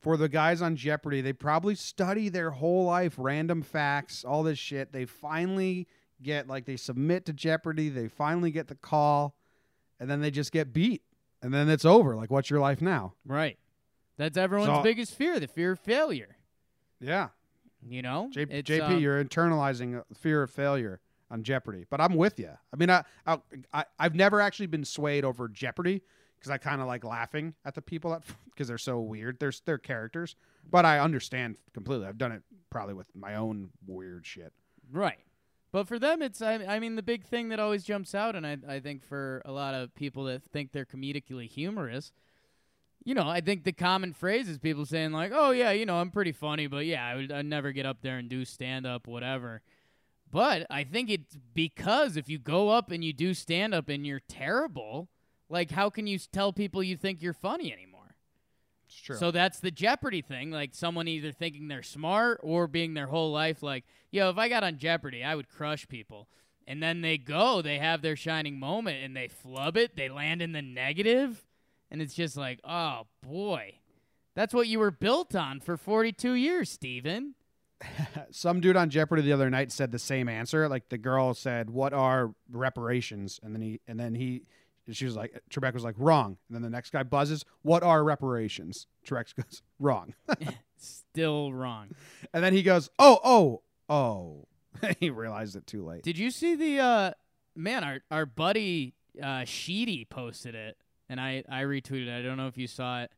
For 0.00 0.16
the 0.16 0.28
guys 0.28 0.62
on 0.62 0.76
Jeopardy. 0.76 1.20
They 1.20 1.32
probably 1.32 1.74
study 1.74 2.28
their 2.28 2.50
whole 2.50 2.84
life, 2.84 3.14
random 3.18 3.62
facts, 3.62 4.24
all 4.24 4.42
this 4.42 4.58
shit. 4.58 4.92
They 4.92 5.04
finally 5.04 5.86
get 6.22 6.48
like 6.48 6.64
they 6.66 6.76
submit 6.76 7.26
to 7.26 7.32
Jeopardy, 7.32 7.88
they 7.88 8.08
finally 8.08 8.50
get 8.50 8.68
the 8.68 8.74
call, 8.74 9.36
and 9.98 10.10
then 10.10 10.20
they 10.20 10.30
just 10.30 10.52
get 10.52 10.72
beat. 10.72 11.02
And 11.42 11.52
then 11.54 11.68
it's 11.70 11.84
over. 11.86 12.16
Like, 12.16 12.30
what's 12.30 12.50
your 12.50 12.60
life 12.60 12.82
now? 12.82 13.14
Right. 13.24 13.58
That's 14.18 14.36
everyone's 14.36 14.76
So- 14.78 14.82
biggest 14.82 15.14
fear, 15.14 15.40
the 15.40 15.48
fear 15.48 15.72
of 15.72 15.80
failure. 15.80 16.36
Yeah. 17.00 17.28
You 17.88 18.02
know? 18.02 18.28
J- 18.30 18.42
It's, 18.50 18.68
JP, 18.68 18.82
um, 18.82 18.98
you're 19.00 19.24
internalizing 19.24 19.98
a 20.10 20.14
fear 20.14 20.42
of 20.42 20.50
failure 20.50 21.00
on 21.30 21.42
Jeopardy. 21.42 21.86
But 21.88 22.02
I'm 22.02 22.14
with 22.14 22.38
you. 22.38 22.50
I 22.72 22.76
mean, 22.76 22.90
I, 22.90 23.04
I, 23.26 23.38
I 23.72 23.84
I've 23.98 24.14
never 24.14 24.40
actually 24.42 24.66
been 24.66 24.84
swayed 24.84 25.24
over 25.24 25.48
Jeopardy 25.48 26.02
because 26.40 26.50
I 26.50 26.58
kind 26.58 26.80
of 26.80 26.86
like 26.86 27.04
laughing 27.04 27.54
at 27.64 27.74
the 27.74 27.82
people 27.82 28.10
that 28.12 28.22
because 28.50 28.68
they're 28.68 28.78
so 28.78 28.98
weird. 29.00 29.38
They're 29.38 29.52
they're 29.64 29.78
characters, 29.78 30.34
but 30.68 30.84
I 30.84 30.98
understand 30.98 31.56
completely. 31.72 32.06
I've 32.06 32.18
done 32.18 32.32
it 32.32 32.42
probably 32.70 32.94
with 32.94 33.14
my 33.14 33.34
own 33.36 33.70
weird 33.86 34.26
shit. 34.26 34.52
Right. 34.90 35.18
But 35.72 35.86
for 35.86 36.00
them, 36.00 36.20
it's, 36.20 36.42
I, 36.42 36.54
I 36.54 36.80
mean, 36.80 36.96
the 36.96 37.02
big 37.02 37.24
thing 37.24 37.50
that 37.50 37.60
always 37.60 37.84
jumps 37.84 38.12
out, 38.12 38.34
and 38.34 38.44
I, 38.44 38.56
I 38.68 38.80
think 38.80 39.04
for 39.04 39.40
a 39.44 39.52
lot 39.52 39.74
of 39.74 39.94
people 39.94 40.24
that 40.24 40.42
think 40.42 40.72
they're 40.72 40.84
comedically 40.84 41.48
humorous, 41.48 42.10
you 43.04 43.14
know, 43.14 43.28
I 43.28 43.40
think 43.40 43.62
the 43.62 43.72
common 43.72 44.12
phrase 44.12 44.48
is 44.48 44.58
people 44.58 44.84
saying 44.84 45.12
like, 45.12 45.32
"Oh 45.34 45.52
yeah, 45.52 45.70
you 45.70 45.86
know, 45.86 46.00
I'm 46.00 46.10
pretty 46.10 46.32
funny, 46.32 46.66
but 46.66 46.84
yeah, 46.84 47.04
I 47.04 47.14
would 47.14 47.32
I'd 47.32 47.46
never 47.46 47.72
get 47.72 47.86
up 47.86 48.02
there 48.02 48.18
and 48.18 48.28
do 48.28 48.44
stand 48.44 48.86
up, 48.86 49.06
whatever." 49.06 49.62
But 50.30 50.66
I 50.70 50.84
think 50.84 51.08
it's 51.08 51.38
because 51.54 52.16
if 52.16 52.28
you 52.28 52.38
go 52.38 52.68
up 52.68 52.90
and 52.90 53.02
you 53.02 53.12
do 53.12 53.32
stand 53.32 53.74
up 53.74 53.88
and 53.88 54.06
you're 54.06 54.20
terrible, 54.28 55.08
like 55.50 55.70
how 55.70 55.90
can 55.90 56.06
you 56.06 56.18
tell 56.18 56.52
people 56.52 56.82
you 56.82 56.96
think 56.96 57.20
you're 57.20 57.34
funny 57.34 57.72
anymore? 57.72 58.16
It's 58.86 59.00
true. 59.00 59.16
So 59.16 59.30
that's 59.30 59.60
the 59.60 59.70
Jeopardy 59.70 60.22
thing, 60.22 60.50
like 60.50 60.74
someone 60.74 61.06
either 61.08 61.32
thinking 61.32 61.68
they're 61.68 61.82
smart 61.82 62.40
or 62.42 62.66
being 62.66 62.94
their 62.94 63.08
whole 63.08 63.30
life 63.30 63.62
like, 63.62 63.84
"Yo, 64.10 64.30
if 64.30 64.38
I 64.38 64.48
got 64.48 64.64
on 64.64 64.78
Jeopardy, 64.78 65.22
I 65.22 65.34
would 65.34 65.48
crush 65.48 65.86
people." 65.86 66.28
And 66.66 66.82
then 66.82 67.00
they 67.00 67.18
go, 67.18 67.62
they 67.62 67.78
have 67.78 68.00
their 68.00 68.14
shining 68.14 68.58
moment 68.58 69.02
and 69.02 69.16
they 69.16 69.26
flub 69.26 69.76
it, 69.76 69.96
they 69.96 70.08
land 70.08 70.40
in 70.40 70.52
the 70.52 70.62
negative, 70.62 71.44
and 71.90 72.00
it's 72.00 72.14
just 72.14 72.36
like, 72.36 72.60
"Oh 72.64 73.06
boy. 73.22 73.74
That's 74.36 74.54
what 74.54 74.68
you 74.68 74.78
were 74.78 74.92
built 74.92 75.34
on 75.34 75.60
for 75.60 75.76
42 75.76 76.32
years, 76.32 76.70
Steven." 76.70 77.34
Some 78.30 78.60
dude 78.60 78.76
on 78.76 78.90
Jeopardy 78.90 79.22
the 79.22 79.32
other 79.32 79.50
night 79.50 79.72
said 79.72 79.90
the 79.90 79.98
same 79.98 80.28
answer. 80.28 80.68
Like 80.68 80.88
the 80.88 80.98
girl 80.98 81.34
said, 81.34 81.70
"What 81.70 81.92
are 81.92 82.34
reparations?" 82.50 83.40
And 83.42 83.54
then 83.54 83.62
he 83.62 83.80
and 83.86 83.98
then 83.98 84.14
he 84.14 84.42
she 84.92 85.04
was 85.04 85.16
like 85.16 85.40
Trebek 85.50 85.74
was 85.74 85.84
like 85.84 85.94
wrong. 85.98 86.36
And 86.48 86.54
then 86.54 86.62
the 86.62 86.70
next 86.70 86.90
guy 86.90 87.02
buzzes, 87.02 87.44
"What 87.62 87.82
are 87.82 88.02
reparations?" 88.04 88.86
Trebek 89.06 89.34
goes 89.42 89.62
wrong. 89.78 90.14
Still 90.76 91.52
wrong. 91.52 91.90
and 92.32 92.42
then 92.42 92.52
he 92.52 92.62
goes, 92.62 92.88
"Oh, 92.98 93.18
oh, 93.24 93.62
oh." 93.88 94.46
he 95.00 95.10
realized 95.10 95.56
it 95.56 95.66
too 95.66 95.84
late. 95.84 96.02
Did 96.02 96.18
you 96.18 96.30
see 96.30 96.54
the 96.54 96.78
uh 96.80 97.10
man, 97.54 97.84
our 97.84 98.00
our 98.10 98.26
buddy 98.26 98.94
uh 99.22 99.44
Sheedy 99.44 100.04
posted 100.04 100.54
it 100.54 100.76
and 101.08 101.20
I 101.20 101.44
I 101.48 101.62
retweeted 101.62 102.06
it. 102.06 102.18
I 102.18 102.22
don't 102.22 102.36
know 102.36 102.46
if 102.46 102.56
you 102.56 102.66
saw 102.66 103.02
it. 103.02 103.10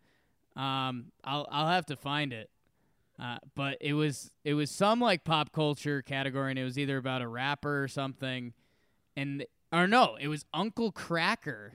Um 0.57 1.13
I'll 1.25 1.47
I'll 1.51 1.69
have 1.69 1.87
to 1.87 1.97
find 1.97 2.33
it. 2.33 2.51
Uh 3.21 3.39
but 3.55 3.79
it 3.81 3.93
was 3.93 4.31
it 4.45 4.55
was 4.55 4.71
some 4.71 5.01
like 5.01 5.25
pop 5.25 5.53
culture 5.53 6.03
category 6.03 6.51
and 6.51 6.59
it 6.59 6.65
was 6.65 6.79
either 6.79 6.97
about 6.97 7.23
a 7.23 7.29
rapper 7.29 7.83
or 7.83 7.89
something 7.89 8.55
and 9.17 9.45
or 9.73 9.87
no, 9.87 10.17
it 10.21 10.29
was 10.29 10.45
Uncle 10.53 10.93
Kracker 10.93 11.73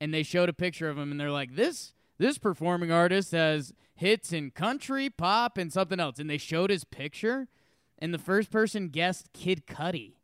and 0.00 0.12
they 0.12 0.22
showed 0.22 0.48
a 0.48 0.52
picture 0.52 0.88
of 0.88 0.98
him 0.98 1.10
and 1.10 1.20
they're 1.20 1.30
like 1.30 1.56
this 1.56 1.94
this 2.18 2.38
performing 2.38 2.92
artist 2.92 3.32
has 3.32 3.72
hits 3.94 4.32
in 4.32 4.50
country, 4.50 5.10
pop 5.10 5.58
and 5.58 5.72
something 5.72 5.98
else 5.98 6.18
and 6.18 6.28
they 6.28 6.38
showed 6.38 6.70
his 6.70 6.84
picture 6.84 7.48
and 7.98 8.12
the 8.12 8.18
first 8.18 8.50
person 8.50 8.88
guessed 8.88 9.32
Kid 9.32 9.66
Cudi. 9.66 10.14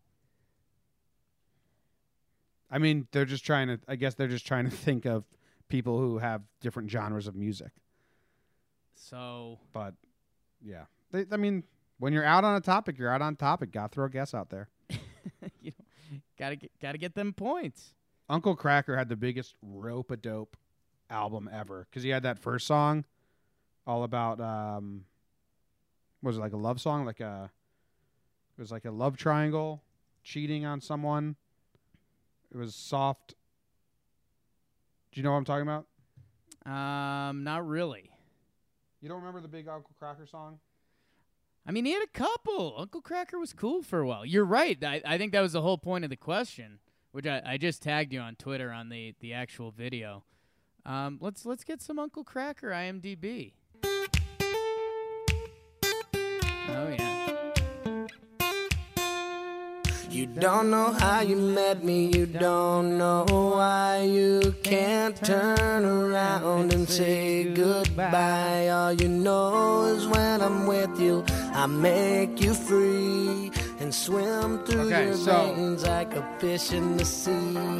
I 2.70 2.78
mean, 2.78 3.06
they're 3.12 3.24
just 3.24 3.46
trying 3.46 3.68
to. 3.68 3.78
I 3.88 3.96
guess 3.96 4.14
they're 4.14 4.28
just 4.28 4.46
trying 4.46 4.64
to 4.64 4.70
think 4.76 5.06
of 5.06 5.24
people 5.68 5.98
who 5.98 6.18
have 6.18 6.42
different 6.60 6.90
genres 6.90 7.26
of 7.26 7.34
music. 7.34 7.70
So 8.94 9.58
But 9.72 9.94
yeah, 10.60 10.84
they, 11.12 11.24
I 11.30 11.36
mean, 11.36 11.64
when 11.98 12.12
you're 12.12 12.24
out 12.24 12.44
on 12.44 12.56
a 12.56 12.60
topic, 12.60 12.98
you're 12.98 13.10
out 13.10 13.22
on 13.22 13.36
topic. 13.36 13.72
Got 13.72 13.92
to 13.92 13.94
throw 13.94 14.06
a 14.06 14.10
guess 14.10 14.34
out 14.34 14.50
there. 14.50 14.68
Gotta 16.38 16.56
get 16.56 16.70
gotta 16.80 16.98
get 16.98 17.14
them 17.14 17.32
points. 17.32 17.94
Uncle 18.28 18.56
Kracker 18.56 18.96
had 18.96 19.08
the 19.08 19.16
biggest 19.16 19.54
rope 19.62 20.10
a 20.10 20.16
dope 20.16 20.56
album 21.10 21.48
ever 21.52 21.86
because 21.88 22.02
he 22.02 22.10
had 22.10 22.22
that 22.22 22.38
first 22.38 22.66
song, 22.66 23.04
all 23.86 24.04
about 24.04 24.40
um, 24.40 25.04
was 26.22 26.36
it 26.36 26.40
like 26.40 26.52
a 26.52 26.58
love 26.58 26.80
song, 26.80 27.04
like 27.04 27.20
a 27.20 27.50
it 28.56 28.60
was 28.60 28.70
like 28.70 28.84
a 28.84 28.90
love 28.90 29.16
triangle, 29.16 29.82
cheating 30.22 30.64
on 30.64 30.80
someone. 30.80 31.36
It 32.52 32.56
was 32.56 32.74
soft. 32.74 33.34
Do 35.12 35.20
you 35.20 35.24
know 35.24 35.32
what 35.32 35.38
I'm 35.38 35.44
talking 35.44 35.62
about? 35.62 35.86
Um, 36.70 37.44
not 37.44 37.66
really. 37.66 38.10
You 39.00 39.08
don't 39.08 39.18
remember 39.18 39.40
the 39.40 39.48
big 39.48 39.68
Uncle 39.68 39.94
Kracker 40.00 40.28
song? 40.28 40.58
I 41.68 41.70
mean, 41.70 41.84
he 41.84 41.92
had 41.92 42.02
a 42.02 42.18
couple. 42.18 42.74
Uncle 42.78 43.02
Kracker 43.02 43.38
was 43.38 43.52
cool 43.52 43.82
for 43.82 44.00
a 44.00 44.06
while. 44.06 44.24
You're 44.24 44.46
right. 44.46 44.82
I, 44.82 45.02
I 45.04 45.18
think 45.18 45.32
that 45.32 45.42
was 45.42 45.52
the 45.52 45.60
whole 45.60 45.76
point 45.76 46.02
of 46.02 46.08
the 46.08 46.16
question, 46.16 46.78
which 47.12 47.26
I, 47.26 47.42
I 47.44 47.58
just 47.58 47.82
tagged 47.82 48.10
you 48.10 48.20
on 48.20 48.36
Twitter 48.36 48.72
on 48.72 48.88
the, 48.88 49.14
the 49.20 49.34
actual 49.34 49.70
video. 49.70 50.24
Um, 50.86 51.18
let's 51.20 51.44
let's 51.44 51.64
get 51.64 51.82
some 51.82 51.98
Uncle 51.98 52.24
Kracker 52.24 52.72
IMDb. 52.72 53.52
Oh 56.70 56.88
yeah. 56.88 57.18
You 60.10 60.24
don't 60.24 60.70
know 60.70 60.92
how 60.94 61.20
you 61.20 61.36
met 61.36 61.84
me, 61.84 62.06
you 62.06 62.24
don't 62.24 62.96
know 62.96 63.26
why 63.28 64.00
you 64.00 64.54
can't 64.62 65.14
turn 65.22 65.84
around 65.84 66.72
and 66.72 66.88
say 66.88 67.44
goodbye. 67.52 68.68
All 68.70 68.92
you 68.94 69.06
know 69.06 69.84
is 69.84 70.06
when 70.06 70.40
I'm 70.40 70.66
with 70.66 70.98
you, 70.98 71.24
I 71.58 71.66
make 71.66 72.40
you 72.40 72.54
free 72.54 73.50
and 73.80 73.92
swim 73.92 74.64
through 74.64 74.82
Okay, 74.82 75.06
your 75.06 75.14
so- 75.16 75.54
veins 75.54 75.82
like 75.84 76.14
a 76.14 76.22
fish 76.38 76.72
in 76.72 76.96
the 76.96 77.04
sea. 77.04 77.32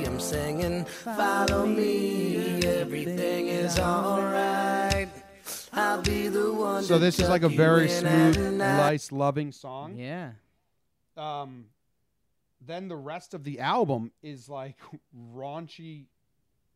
I'm 0.05 0.19
singing, 0.19 0.85
follow 0.85 1.65
me, 1.65 2.61
everything 2.65 3.47
is 3.47 3.79
alright. 3.79 5.09
I'll 5.73 6.03
be 6.03 6.27
the 6.27 6.53
one. 6.53 6.83
So 6.83 6.99
this 6.99 7.21
is 7.21 7.29
like 7.29 7.45
a 7.45 7.49
very 7.49 7.89
smooth, 7.89 8.37
night. 8.37 8.77
nice, 8.79 9.13
loving 9.13 9.53
song. 9.53 9.97
Yeah. 9.97 10.33
um, 11.17 11.67
then 12.61 12.89
the 12.89 12.97
rest 12.97 13.33
of 13.33 13.45
the 13.45 13.61
album 13.61 14.11
is 14.25 14.49
like 14.49 14.77
raunchy 15.17 16.07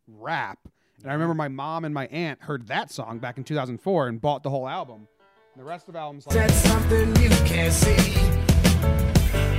rap. 0.07 0.61
And 1.03 1.11
I 1.11 1.15
remember 1.15 1.35
my 1.35 1.49
mom 1.49 1.85
and 1.85 1.93
my 1.93 2.07
aunt 2.07 2.43
heard 2.43 2.69
that 2.69 2.93
song 2.93 3.19
back 3.19 3.39
in 3.39 3.43
2004 3.45 4.07
and 4.07 4.21
bought 4.21 4.45
the 4.45 4.51
whole 4.51 4.69
album. 4.69 5.09
And 5.55 5.61
the 5.61 5.65
rest 5.65 5.89
of 5.89 5.95
the 5.95 6.01
album's 6.01 6.27
like, 6.27 6.35
That's 6.37 6.55
something 6.55 7.09
you 7.23 7.29
can't 7.47 7.73
see. 7.73 8.15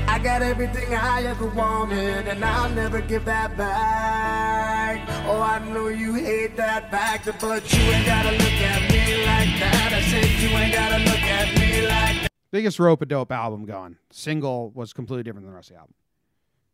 I 0.07 0.19
got 0.19 0.41
everything 0.41 0.93
I 0.93 1.23
ever 1.23 1.47
wanted, 1.47 2.27
and 2.27 2.43
I'll 2.43 2.69
never 2.69 3.01
give 3.01 3.25
that 3.25 3.55
back. 3.57 5.07
Oh, 5.27 5.41
I 5.41 5.59
know 5.71 5.87
you 5.87 6.13
hate 6.13 6.55
that 6.57 6.89
fact, 6.91 7.25
but 7.41 7.73
you 7.73 7.79
ain't 7.81 8.05
gotta 8.05 8.31
look 8.31 8.41
at 8.41 8.81
me 8.91 9.25
like 9.25 9.59
that. 9.59 9.91
I 9.93 10.01
said 10.01 10.25
you 10.41 10.49
ain't 10.57 10.73
gotta 10.73 11.03
look 11.03 11.19
at 11.19 11.55
me 11.59 11.81
like 11.87 12.21
that. 12.23 12.29
biggest 12.51 12.79
rope 12.79 13.01
a 13.01 13.05
dope 13.05 13.31
album 13.31 13.65
going. 13.65 13.97
Single 14.11 14.71
was 14.71 14.93
completely 14.93 15.23
different 15.23 15.45
than 15.45 15.51
the 15.51 15.55
rest 15.55 15.69
of 15.71 15.75
the 15.75 15.79
album. 15.81 15.93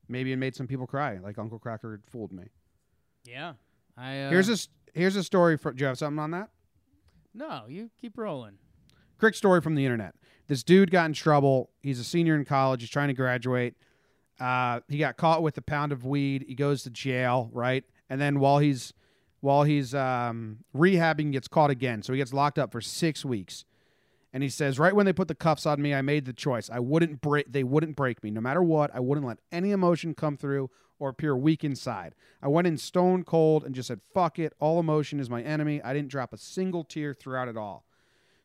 Maybe 0.07 0.32
it 0.32 0.38
made 0.38 0.55
some 0.55 0.67
people 0.67 0.88
cry, 0.88 1.17
like 1.20 1.38
Uncle 1.38 1.59
Kracker 1.59 1.99
fooled 2.09 2.32
me. 2.32 2.45
Yeah. 3.26 3.53
I 3.97 4.22
uh, 4.22 4.30
Here's 4.32 4.49
a 4.49 4.53
s- 4.53 4.70
here's 4.93 5.15
a 5.15 5.24
story 5.24 5.57
for. 5.57 5.72
Do 5.72 5.82
you 5.82 5.88
have 5.88 5.97
something 5.97 6.20
on 6.20 6.32
that? 6.32 6.49
No, 7.34 7.63
you 7.67 7.89
keep 7.99 8.17
rolling. 8.17 8.57
Quick 9.20 9.36
story 9.36 9.61
from 9.61 9.76
the 9.76 9.86
internet. 9.86 10.15
This 10.47 10.63
dude 10.63 10.89
got 10.89 11.05
in 11.05 11.13
trouble. 11.13 11.70
He's 11.82 11.99
a 11.99 12.03
senior 12.03 12.36
in 12.36 12.45
college. 12.45 12.82
He's 12.82 12.89
trying 12.89 13.09
to 13.09 13.13
graduate. 13.13 13.76
Uh, 14.39 14.80
he 14.88 14.97
got 14.97 15.17
caught 15.17 15.43
with 15.43 15.57
a 15.57 15.61
pound 15.61 15.91
of 15.91 16.05
weed. 16.05 16.45
He 16.47 16.55
goes 16.55 16.84
to 16.84 16.89
jail, 16.89 17.49
right? 17.53 17.84
And 18.09 18.20
then 18.20 18.39
while 18.39 18.57
he's 18.57 18.93
while 19.41 19.63
he's 19.63 19.95
um, 19.95 20.59
rehabbing, 20.76 21.26
he 21.26 21.32
gets 21.32 21.47
caught 21.47 21.70
again. 21.70 22.01
So 22.01 22.13
he 22.13 22.17
gets 22.17 22.34
locked 22.34 22.59
up 22.59 22.72
for 22.72 22.82
six 22.82 23.24
weeks. 23.24 23.65
And 24.34 24.43
he 24.43 24.49
says, 24.49 24.78
right 24.78 24.95
when 24.95 25.05
they 25.05 25.13
put 25.13 25.28
the 25.28 25.36
cuffs 25.36 25.65
on 25.65 25.82
me, 25.82 25.93
I 25.93 26.01
made 26.01 26.26
the 26.26 26.34
choice. 26.34 26.70
I 26.70 26.80
wouldn't 26.80 27.22
break. 27.22 27.51
They 27.51 27.63
wouldn't 27.63 27.95
break 27.95 28.24
me, 28.24 28.32
no 28.32 28.41
matter 28.41 28.61
what. 28.61 28.91
I 28.93 28.99
wouldn't 28.99 29.26
let 29.26 29.39
any 29.51 29.72
emotion 29.72 30.13
come 30.13 30.38
through 30.38 30.70
or 30.99 31.09
appear 31.09 31.36
weak 31.36 31.63
inside. 31.63 32.13
I 32.41 32.47
went 32.47 32.67
in 32.67 32.78
stone 32.78 33.24
cold 33.24 33.63
and 33.63 33.74
just 33.74 33.88
said, 33.88 34.01
"Fuck 34.13 34.38
it. 34.38 34.53
All 34.59 34.80
emotion 34.80 35.20
is 35.20 35.30
my 35.30 35.41
enemy." 35.41 35.82
I 35.82 35.93
didn't 35.93 36.11
drop 36.11 36.34
a 36.34 36.38
single 36.38 36.84
tear 36.84 37.13
throughout 37.13 37.47
it 37.47 37.57
all. 37.57 37.86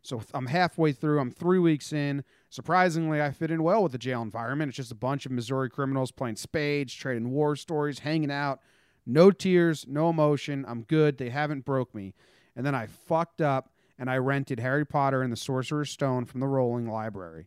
So 0.04 0.20
I'm 0.34 0.46
halfway 0.46 0.92
through. 0.92 1.18
I'm 1.18 1.30
three 1.30 1.58
weeks 1.58 1.92
in. 1.92 2.24
Surprisingly, 2.50 3.22
I 3.22 3.30
fit 3.30 3.50
in 3.50 3.62
well 3.62 3.82
with 3.82 3.92
the 3.92 3.98
jail 3.98 4.20
environment. 4.20 4.68
It's 4.68 4.76
just 4.76 4.92
a 4.92 4.96
bunch 4.96 5.24
of 5.24 5.32
Missouri 5.32 5.70
criminals 5.70 6.10
playing 6.10 6.36
spades, 6.36 6.92
trading 6.94 7.30
war 7.30 7.56
stories, 7.56 8.00
hanging 8.00 8.30
out. 8.30 8.60
No 9.06 9.30
tears, 9.30 9.86
no 9.88 10.10
emotion. 10.10 10.64
I'm 10.68 10.82
good. 10.82 11.16
They 11.16 11.30
haven't 11.30 11.64
broke 11.64 11.94
me. 11.94 12.12
And 12.54 12.66
then 12.66 12.74
I 12.74 12.86
fucked 12.86 13.40
up 13.40 13.70
and 13.98 14.10
I 14.10 14.18
rented 14.18 14.60
Harry 14.60 14.84
Potter 14.84 15.22
and 15.22 15.32
the 15.32 15.36
Sorcerer's 15.36 15.90
Stone 15.90 16.26
from 16.26 16.40
the 16.40 16.48
Rolling 16.48 16.86
Library. 16.86 17.46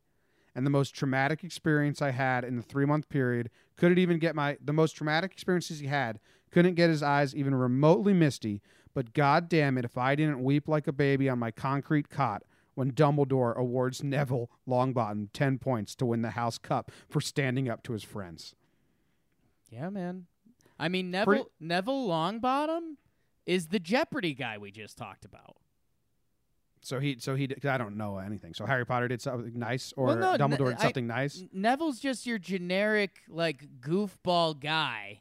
And 0.55 0.65
the 0.65 0.71
most 0.71 0.95
traumatic 0.95 1.43
experience 1.43 2.01
I 2.01 2.09
had 2.09 2.43
in 2.43 2.55
the 2.55 2.63
three 2.63 2.85
month 2.85 3.07
period 3.07 3.51
couldn't 3.75 3.99
even 3.99 4.17
get 4.17 4.35
my 4.35 4.57
the 4.63 4.73
most 4.73 4.93
traumatic 4.93 5.31
experiences 5.31 5.79
he 5.79 5.87
had 5.87 6.19
couldn't 6.51 6.75
get 6.75 6.89
his 6.89 7.03
eyes 7.03 7.35
even 7.35 7.53
remotely 7.53 8.13
misty. 8.13 8.61
But 8.97 9.13
god 9.13 9.47
damn 9.47 9.77
it, 9.77 9.85
if 9.85 9.95
I 9.95 10.15
didn't 10.15 10.43
weep 10.43 10.67
like 10.67 10.87
a 10.87 10.91
baby 10.91 11.29
on 11.29 11.37
my 11.37 11.51
concrete 11.51 12.09
cot 12.09 12.41
when 12.73 12.93
Dumbledore 12.93 13.55
awards 13.55 14.03
Neville 14.03 14.49
Longbottom 14.67 15.27
ten 15.33 15.59
points 15.59 15.93
to 15.97 16.05
win 16.07 16.23
the 16.23 16.31
House 16.31 16.57
Cup 16.57 16.89
for 17.07 17.21
standing 17.21 17.69
up 17.69 17.83
to 17.83 17.93
his 17.93 18.01
friends. 18.01 18.55
Yeah, 19.69 19.91
man. 19.91 20.25
I 20.79 20.89
mean, 20.89 21.11
Neville 21.11 21.25
Pretty- 21.25 21.49
Neville 21.59 22.07
Longbottom 22.07 22.95
is 23.45 23.67
the 23.67 23.77
Jeopardy 23.77 24.33
guy 24.33 24.57
we 24.57 24.71
just 24.71 24.97
talked 24.97 25.25
about. 25.25 25.57
So 26.81 26.99
he, 26.99 27.17
so 27.19 27.35
he, 27.35 27.47
I 27.69 27.77
don't 27.77 27.97
know 27.97 28.17
anything. 28.17 28.55
So 28.55 28.65
Harry 28.65 28.83
Potter 28.83 29.07
did 29.07 29.21
something 29.21 29.59
nice, 29.59 29.93
or 29.95 30.07
Well, 30.07 30.15
no, 30.17 30.31
Ne- 30.31 30.37
Dumbledore 30.39 30.69
did 30.69 30.79
I- 30.79 30.81
something 30.81 31.05
nice. 31.05 31.43
Neville's 31.53 31.99
just 31.99 32.25
your 32.25 32.39
generic 32.39 33.19
like 33.29 33.63
goofball 33.79 34.59
guy 34.59 35.19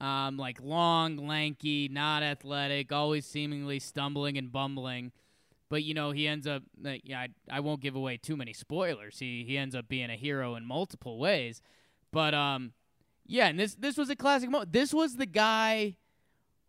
Um, 0.00 0.36
like 0.36 0.60
long, 0.60 1.16
lanky, 1.16 1.88
not 1.88 2.22
athletic, 2.22 2.92
always 2.92 3.24
seemingly 3.24 3.78
stumbling 3.78 4.36
and 4.36 4.52
bumbling. 4.52 5.12
But 5.68 5.82
you 5.82 5.94
know, 5.94 6.10
he 6.10 6.28
ends 6.28 6.46
up. 6.46 6.62
Like, 6.80 7.02
yeah, 7.04 7.20
I, 7.20 7.28
I 7.50 7.60
won't 7.60 7.80
give 7.80 7.96
away 7.96 8.18
too 8.18 8.36
many 8.36 8.52
spoilers. 8.52 9.18
He 9.18 9.44
he 9.44 9.56
ends 9.56 9.74
up 9.74 9.88
being 9.88 10.10
a 10.10 10.16
hero 10.16 10.54
in 10.54 10.64
multiple 10.64 11.18
ways. 11.18 11.62
But 12.12 12.34
um, 12.34 12.72
yeah, 13.26 13.48
and 13.48 13.58
this 13.58 13.74
this 13.74 13.96
was 13.96 14.10
a 14.10 14.16
classic 14.16 14.50
moment. 14.50 14.72
This 14.72 14.94
was 14.94 15.16
the 15.16 15.26
guy 15.26 15.96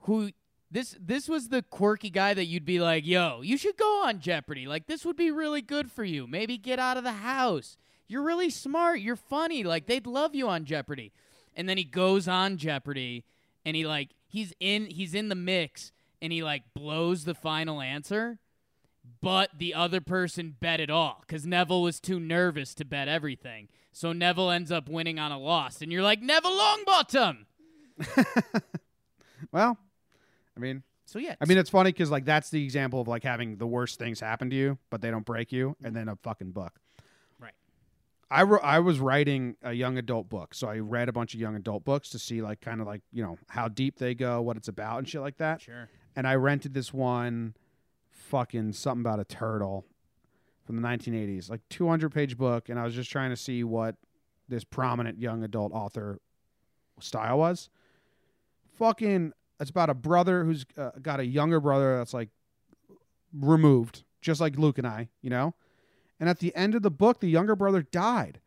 who 0.01 0.31
this 0.71 0.95
this 0.99 1.29
was 1.29 1.49
the 1.49 1.61
quirky 1.61 2.09
guy 2.09 2.33
that 2.33 2.45
you'd 2.45 2.65
be 2.65 2.79
like, 2.79 3.05
"Yo, 3.05 3.41
you 3.41 3.57
should 3.57 3.77
go 3.77 4.03
on 4.05 4.19
Jeopardy. 4.19 4.67
Like 4.67 4.87
this 4.87 5.05
would 5.05 5.17
be 5.17 5.31
really 5.31 5.61
good 5.61 5.91
for 5.91 6.03
you. 6.03 6.27
Maybe 6.27 6.57
get 6.57 6.79
out 6.79 6.97
of 6.97 7.03
the 7.03 7.11
house. 7.11 7.77
You're 8.07 8.23
really 8.23 8.49
smart. 8.49 8.99
You're 8.99 9.15
funny. 9.15 9.63
Like 9.63 9.85
they'd 9.85 10.07
love 10.07 10.33
you 10.33 10.47
on 10.47 10.65
Jeopardy." 10.65 11.11
And 11.57 11.67
then 11.67 11.77
he 11.77 11.83
goes 11.83 12.27
on 12.29 12.55
Jeopardy 12.57 13.25
and 13.65 13.75
he 13.75 13.85
like 13.85 14.11
he's 14.27 14.53
in 14.59 14.85
he's 14.85 15.13
in 15.13 15.27
the 15.27 15.35
mix 15.35 15.91
and 16.21 16.31
he 16.31 16.41
like 16.43 16.63
blows 16.73 17.25
the 17.25 17.33
final 17.35 17.81
answer, 17.81 18.39
but 19.21 19.49
the 19.57 19.73
other 19.73 19.99
person 19.99 20.55
bet 20.59 20.79
it 20.79 20.89
all 20.89 21.23
cuz 21.27 21.45
Neville 21.45 21.81
was 21.81 21.99
too 21.99 22.19
nervous 22.19 22.73
to 22.75 22.85
bet 22.85 23.09
everything. 23.09 23.67
So 23.91 24.13
Neville 24.13 24.51
ends 24.51 24.71
up 24.71 24.87
winning 24.87 25.17
on 25.19 25.31
a 25.33 25.39
loss 25.39 25.81
and 25.81 25.91
you're 25.91 26.03
like, 26.03 26.21
"Neville 26.21 26.57
Longbottom." 26.57 27.45
Well, 29.51 29.77
I 30.55 30.59
mean, 30.59 30.83
So 31.05 31.19
yeah. 31.19 31.35
I 31.39 31.45
mean, 31.45 31.57
it's 31.57 31.69
funny 31.69 31.91
because 31.91 32.11
like 32.11 32.25
that's 32.25 32.49
the 32.49 32.63
example 32.63 32.99
of 33.01 33.07
like 33.07 33.23
having 33.23 33.57
the 33.57 33.67
worst 33.67 33.97
things 33.99 34.19
happen 34.19 34.49
to 34.49 34.55
you, 34.55 34.77
but 34.89 35.01
they 35.01 35.09
don't 35.11 35.25
break 35.25 35.51
you, 35.51 35.75
and 35.83 35.95
then 35.95 36.09
a 36.09 36.15
fucking 36.17 36.51
book. 36.51 36.79
I 38.29 38.43
wrote, 38.43 38.61
I 38.63 38.79
was 38.79 38.99
writing 38.99 39.55
a 39.63 39.71
young 39.73 39.97
adult 39.97 40.27
book, 40.27 40.53
so 40.53 40.67
I 40.67 40.79
read 40.79 41.07
a 41.07 41.13
bunch 41.13 41.33
of 41.33 41.39
young 41.39 41.55
adult 41.55 41.85
books 41.85 42.09
to 42.09 42.19
see 42.19 42.41
like 42.41 42.59
kind 42.59 42.81
of 42.81 42.87
like 42.87 43.01
you 43.11 43.23
know 43.23 43.37
how 43.49 43.67
deep 43.67 43.97
they 43.97 44.15
go, 44.15 44.41
what 44.41 44.57
it's 44.57 44.67
about, 44.67 44.99
and 44.99 45.07
shit 45.07 45.21
like 45.21 45.37
that. 45.37 45.61
sure. 45.61 45.89
And 46.15 46.27
I 46.27 46.35
rented 46.35 46.73
this 46.73 46.93
one, 46.93 47.55
fucking 48.09 48.73
something 48.73 49.01
about 49.01 49.19
a 49.19 49.23
turtle, 49.23 49.85
from 50.67 50.75
the 50.75 50.81
1980s, 50.87 51.49
like 51.49 51.61
200 51.69 52.13
page 52.13 52.37
book, 52.37 52.67
and 52.67 52.77
I 52.77 52.83
was 52.83 52.93
just 52.93 53.09
trying 53.09 53.29
to 53.29 53.37
see 53.37 53.63
what 53.63 53.95
this 54.49 54.65
prominent 54.65 55.19
young 55.19 55.43
adult 55.43 55.71
author 55.71 56.19
style 56.99 57.39
was. 57.39 57.69
Fucking, 58.77 59.31
it's 59.61 59.69
about 59.69 59.89
a 59.89 59.93
brother 59.93 60.43
who's 60.43 60.65
uh, 60.77 60.91
got 61.01 61.21
a 61.21 61.25
younger 61.25 61.61
brother 61.61 61.97
that's 61.97 62.13
like 62.13 62.29
removed, 63.33 64.03
just 64.21 64.41
like 64.41 64.57
Luke 64.57 64.77
and 64.77 64.85
I, 64.85 65.07
you 65.21 65.29
know. 65.29 65.55
And 66.19 66.29
at 66.29 66.39
the 66.39 66.55
end 66.55 66.73
of 66.75 66.81
the 66.81 66.91
book, 66.91 67.19
the 67.19 67.29
younger 67.29 67.55
brother 67.55 67.81
died. 67.83 68.39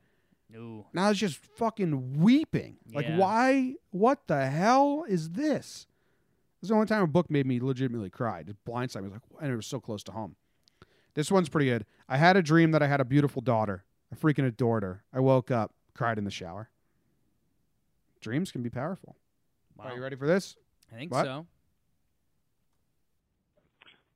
No. 0.48 0.86
And 0.92 1.00
I 1.00 1.08
was 1.08 1.18
just 1.18 1.36
fucking 1.56 2.18
weeping. 2.20 2.78
Like, 2.92 3.06
Yeah. 3.06 3.18
why? 3.18 3.76
What 3.90 4.26
the 4.26 4.46
hell 4.46 5.04
is 5.08 5.30
this? 5.30 5.86
This 6.60 6.64
is 6.64 6.68
the 6.70 6.74
only 6.74 6.86
time 6.86 7.02
a 7.02 7.06
book 7.06 7.30
made 7.30 7.46
me 7.46 7.60
legitimately 7.60 8.10
cry. 8.10 8.42
Just 8.42 8.62
blindsided 8.64 9.02
me. 9.02 9.08
Was 9.10 9.12
like, 9.12 9.42
and 9.42 9.52
it 9.52 9.56
was 9.56 9.66
so 9.66 9.78
close 9.80 10.02
to 10.04 10.12
home. 10.12 10.34
This 11.14 11.30
one's 11.30 11.48
pretty 11.48 11.66
good. 11.66 11.86
I 12.08 12.16
had 12.16 12.36
a 12.36 12.42
dream 12.42 12.72
that 12.72 12.82
I 12.82 12.86
had 12.88 13.00
a 13.00 13.04
beautiful 13.04 13.40
daughter. 13.42 13.84
I 14.12 14.16
freaking 14.16 14.44
adored 14.46 14.82
her. 14.82 15.04
I 15.12 15.20
woke 15.20 15.50
up, 15.50 15.72
cried 15.94 16.18
in 16.18 16.24
the 16.24 16.30
shower. 16.30 16.68
Dreams 18.20 18.50
can 18.52 18.62
be 18.62 18.70
powerful. 18.70 19.16
Wow. 19.76 19.84
Are 19.86 19.94
you 19.96 20.02
ready 20.02 20.16
for 20.16 20.26
this? 20.26 20.56
I 20.92 20.96
think 20.98 21.12
What? 21.12 21.24
so. 21.24 21.46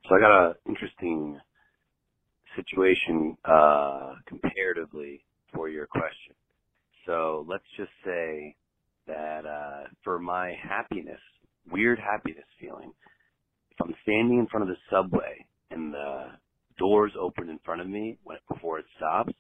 So 0.09 0.17
I 0.17 0.21
got 0.21 0.47
an 0.51 0.55
interesting 0.67 1.41
situation 2.57 3.37
uh, 3.45 4.15
comparatively 4.27 5.25
for 5.53 5.69
your 5.69 5.87
question. 5.87 6.35
So 7.07 7.45
let's 7.49 7.65
just 7.77 7.91
say 8.05 8.57
that 9.07 9.45
uh, 9.47 9.89
for 10.03 10.19
my 10.19 10.55
happiness, 10.63 11.21
weird 11.71 11.99
happiness 11.99 12.45
feeling, 12.61 12.93
if 13.71 13.77
I'm 13.83 13.95
standing 14.03 14.39
in 14.39 14.47
front 14.47 14.63
of 14.63 14.69
the 14.69 14.81
subway 14.91 15.47
and 15.71 15.93
the 15.93 16.27
doors 16.79 17.13
open 17.21 17.49
in 17.49 17.59
front 17.65 17.81
of 17.81 17.89
me 17.89 18.19
before 18.49 18.79
it 18.79 18.87
stops, 18.97 19.35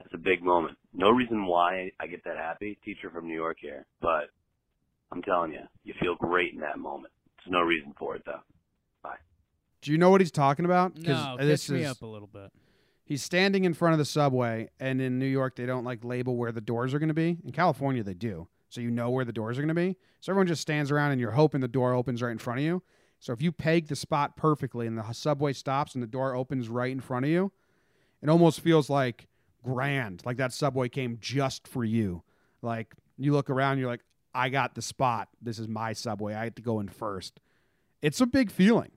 that's 0.00 0.14
a 0.14 0.18
big 0.18 0.42
moment. 0.42 0.76
No 0.92 1.10
reason 1.10 1.46
why 1.46 1.90
I 2.00 2.06
get 2.06 2.24
that 2.24 2.36
happy. 2.36 2.78
Teacher 2.84 3.10
from 3.10 3.26
New 3.26 3.34
York 3.34 3.58
here, 3.60 3.86
but 4.00 4.30
I'm 5.10 5.22
telling 5.22 5.52
you, 5.52 5.60
you 5.84 5.94
feel 6.00 6.16
great 6.16 6.54
in 6.54 6.60
that 6.60 6.78
moment. 6.78 7.12
There's 7.38 7.52
no 7.52 7.60
reason 7.60 7.94
for 7.98 8.16
it 8.16 8.22
though. 8.24 8.40
Do 9.86 9.92
you 9.92 9.98
know 9.98 10.10
what 10.10 10.20
he's 10.20 10.32
talking 10.32 10.64
about? 10.64 10.96
No, 10.98 11.14
uh, 11.14 11.36
this 11.44 11.68
catch 11.68 11.74
me 11.74 11.82
is 11.84 11.90
up 11.92 12.02
a 12.02 12.06
little 12.06 12.26
bit. 12.26 12.50
he's 13.04 13.22
standing 13.22 13.62
in 13.62 13.72
front 13.72 13.92
of 13.92 14.00
the 14.00 14.04
subway, 14.04 14.68
and 14.80 15.00
in 15.00 15.20
New 15.20 15.26
York 15.26 15.54
they 15.54 15.64
don't 15.64 15.84
like 15.84 16.04
label 16.04 16.34
where 16.36 16.50
the 16.50 16.60
doors 16.60 16.92
are 16.92 16.98
going 16.98 17.06
to 17.06 17.14
be. 17.14 17.38
In 17.44 17.52
California 17.52 18.02
they 18.02 18.12
do, 18.12 18.48
so 18.68 18.80
you 18.80 18.90
know 18.90 19.10
where 19.10 19.24
the 19.24 19.32
doors 19.32 19.58
are 19.58 19.60
going 19.60 19.68
to 19.68 19.74
be. 19.74 19.96
So 20.20 20.32
everyone 20.32 20.48
just 20.48 20.60
stands 20.60 20.90
around, 20.90 21.12
and 21.12 21.20
you're 21.20 21.30
hoping 21.30 21.60
the 21.60 21.68
door 21.68 21.94
opens 21.94 22.20
right 22.20 22.32
in 22.32 22.38
front 22.38 22.58
of 22.58 22.64
you. 22.64 22.82
So 23.20 23.32
if 23.32 23.40
you 23.40 23.52
peg 23.52 23.86
the 23.86 23.94
spot 23.94 24.36
perfectly, 24.36 24.88
and 24.88 24.98
the 24.98 25.12
subway 25.12 25.52
stops, 25.52 25.94
and 25.94 26.02
the 26.02 26.08
door 26.08 26.34
opens 26.34 26.68
right 26.68 26.90
in 26.90 26.98
front 26.98 27.24
of 27.24 27.30
you, 27.30 27.52
it 28.20 28.28
almost 28.28 28.58
feels 28.58 28.90
like 28.90 29.28
grand, 29.62 30.22
like 30.26 30.38
that 30.38 30.52
subway 30.52 30.88
came 30.88 31.18
just 31.20 31.68
for 31.68 31.84
you. 31.84 32.24
Like 32.60 32.92
you 33.16 33.32
look 33.32 33.50
around, 33.50 33.78
you're 33.78 33.86
like, 33.86 34.02
I 34.34 34.48
got 34.48 34.74
the 34.74 34.82
spot. 34.82 35.28
This 35.40 35.60
is 35.60 35.68
my 35.68 35.92
subway. 35.92 36.34
I 36.34 36.42
had 36.42 36.56
to 36.56 36.62
go 36.62 36.80
in 36.80 36.88
first. 36.88 37.38
It's 38.02 38.20
a 38.20 38.26
big 38.26 38.50
feeling. 38.50 38.90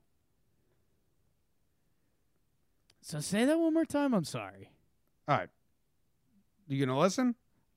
So 3.09 3.19
say 3.21 3.43
that 3.45 3.59
one 3.59 3.73
more 3.73 3.85
time. 3.85 4.13
I'm 4.13 4.23
sorry. 4.23 4.69
All 5.27 5.35
right, 5.35 5.49
you 6.67 6.85
gonna 6.85 6.99
listen? 6.99 7.33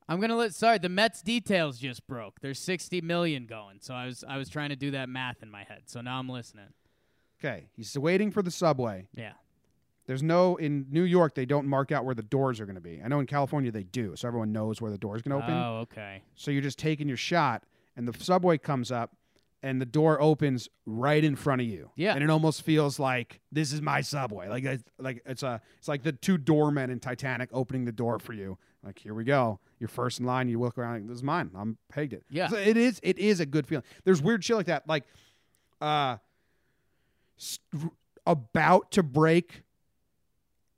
I'm 0.07 0.21
gonna 0.21 0.35
let. 0.35 0.53
Sorry, 0.53 0.77
the 0.77 0.89
Mets 0.89 1.23
details 1.23 1.79
just 1.79 2.05
broke. 2.05 2.39
There's 2.41 2.59
60 2.59 3.01
million 3.01 3.47
going. 3.47 3.79
So 3.81 3.95
I 3.95 4.05
was 4.05 4.23
I 4.29 4.37
was 4.37 4.47
trying 4.47 4.69
to 4.69 4.75
do 4.75 4.91
that 4.91 5.09
math 5.09 5.41
in 5.41 5.49
my 5.49 5.63
head. 5.63 5.83
So 5.87 6.01
now 6.01 6.19
I'm 6.19 6.29
listening. 6.29 6.67
Okay, 7.39 7.65
he's 7.75 7.97
waiting 7.97 8.29
for 8.29 8.43
the 8.43 8.51
subway. 8.51 9.07
Yeah. 9.15 9.31
There's 10.05 10.21
no 10.21 10.55
in 10.57 10.85
New 10.91 11.01
York 11.01 11.33
they 11.33 11.47
don't 11.47 11.65
mark 11.65 11.91
out 11.91 12.05
where 12.05 12.13
the 12.13 12.21
doors 12.21 12.59
are 12.59 12.67
going 12.67 12.75
to 12.75 12.81
be. 12.81 13.01
I 13.03 13.07
know 13.07 13.19
in 13.19 13.25
California 13.25 13.71
they 13.71 13.83
do, 13.83 14.15
so 14.15 14.27
everyone 14.27 14.51
knows 14.51 14.81
where 14.81 14.91
the 14.91 14.99
door's 14.99 15.23
going 15.23 15.39
to 15.39 15.43
open. 15.43 15.55
Oh, 15.55 15.79
okay. 15.91 16.21
So 16.35 16.51
you're 16.51 16.61
just 16.61 16.77
taking 16.77 17.07
your 17.07 17.17
shot, 17.17 17.63
and 17.95 18.07
the 18.07 18.23
subway 18.23 18.59
comes 18.59 18.91
up, 18.91 19.15
and 19.63 19.81
the 19.81 19.85
door 19.85 20.21
opens 20.21 20.67
right 20.85 21.23
in 21.23 21.35
front 21.35 21.61
of 21.61 21.67
you. 21.67 21.89
Yeah. 21.95 22.13
and 22.13 22.23
it 22.23 22.29
almost 22.29 22.61
feels 22.63 22.99
like 22.99 23.39
this 23.51 23.71
is 23.73 23.81
my 23.81 24.01
subway. 24.01 24.49
Like 24.49 24.63
it's, 24.65 24.83
like 24.99 25.23
it's 25.25 25.41
a 25.41 25.61
it's 25.79 25.87
like 25.87 26.03
the 26.03 26.11
two 26.11 26.37
doormen 26.37 26.89
in 26.89 26.99
Titanic 26.99 27.49
opening 27.53 27.85
the 27.85 27.91
door 27.93 28.19
for 28.19 28.33
you. 28.33 28.57
Like 28.83 28.99
here 28.99 29.13
we 29.13 29.23
go, 29.23 29.59
you're 29.79 29.87
first 29.87 30.19
in 30.19 30.25
line. 30.25 30.49
You 30.49 30.59
look 30.59 30.77
around, 30.77 30.93
like, 30.95 31.07
this 31.07 31.15
is 31.17 31.23
mine. 31.23 31.49
I'm 31.55 31.77
pegged 31.89 32.11
it. 32.13 32.23
Yeah. 32.29 32.49
So 32.49 32.57
it 32.57 32.75
is 32.75 32.99
it 33.01 33.17
is 33.17 33.39
a 33.39 33.45
good 33.45 33.65
feeling. 33.65 33.85
There's 34.03 34.21
weird 34.21 34.43
shit 34.43 34.57
like 34.57 34.65
that, 34.65 34.87
like 34.87 35.05
uh, 35.79 36.17
s- 37.39 37.59
about 38.27 38.91
to 38.91 39.01
break, 39.03 39.63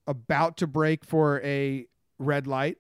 about 0.08 0.58
to 0.58 0.68
break 0.68 1.04
for 1.04 1.42
a 1.44 1.88
red 2.20 2.46
light, 2.48 2.78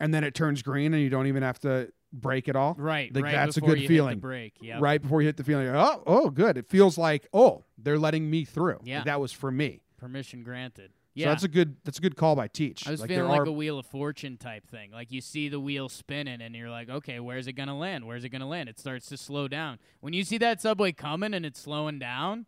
and 0.00 0.12
then 0.12 0.24
it 0.24 0.34
turns 0.34 0.62
green, 0.62 0.92
and 0.94 1.02
you 1.02 1.10
don't 1.10 1.28
even 1.28 1.42
have 1.44 1.60
to 1.60 1.92
break 2.12 2.48
it 2.48 2.56
all. 2.56 2.74
Right. 2.78 3.14
Like, 3.14 3.24
right 3.24 3.32
that's 3.32 3.56
a 3.56 3.60
good 3.60 3.76
you 3.78 3.82
hit 3.82 3.88
the 3.88 3.94
feeling. 3.94 4.18
break. 4.18 4.54
Yeah. 4.60 4.78
Right 4.80 5.00
before 5.00 5.22
you 5.22 5.26
hit 5.28 5.36
the 5.36 5.44
feeling, 5.44 5.66
like, 5.68 5.76
oh, 5.76 6.02
oh, 6.06 6.30
good. 6.30 6.56
It 6.56 6.68
feels 6.68 6.98
like, 6.98 7.26
oh, 7.32 7.64
they're 7.78 7.98
letting 7.98 8.28
me 8.30 8.44
through. 8.44 8.78
Like, 8.80 8.86
Yeah. 8.88 9.04
that 9.04 9.20
was 9.20 9.32
for 9.32 9.50
me. 9.50 9.80
Permission 9.98 10.42
granted. 10.42 10.90
So 10.92 11.24
Yeah. 11.24 11.28
that's 11.30 11.42
a 11.44 11.48
good 11.48 11.76
that's 11.84 11.98
a 11.98 12.00
good 12.00 12.16
call 12.16 12.36
by 12.36 12.46
Teach. 12.48 12.86
I 12.86 12.92
was 12.92 13.00
like, 13.00 13.08
feeling 13.08 13.28
like 13.28 13.40
are, 13.40 13.44
a 13.44 13.52
Wheel 13.52 13.78
of 13.80 13.86
Fortune 13.86 14.36
type 14.38 14.66
thing. 14.70 14.92
Like 14.92 15.10
you 15.10 15.20
see 15.20 15.48
the 15.48 15.58
wheel 15.60 15.88
spinning, 15.88 16.40
and 16.40 16.54
you're 16.54 16.70
like, 16.70 16.88
okay, 16.88 17.18
where's 17.20 17.46
it 17.48 17.52
gonna 17.54 17.76
land? 17.76 18.06
Where's 18.06 18.24
it 18.24 18.28
gonna 18.30 18.48
land? 18.48 18.68
It 18.68 18.78
starts 18.78 19.06
to 19.08 19.16
slow 19.16 19.48
down. 19.48 19.78
When 20.00 20.12
you 20.12 20.22
see 20.24 20.38
that 20.38 20.60
subway 20.62 20.92
coming 20.92 21.34
and 21.34 21.44
it's 21.44 21.60
slowing 21.60 21.98
down, 21.98 22.46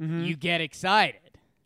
Mhm. 0.00 0.24
you 0.26 0.36
get 0.36 0.60
excited. 0.60 1.20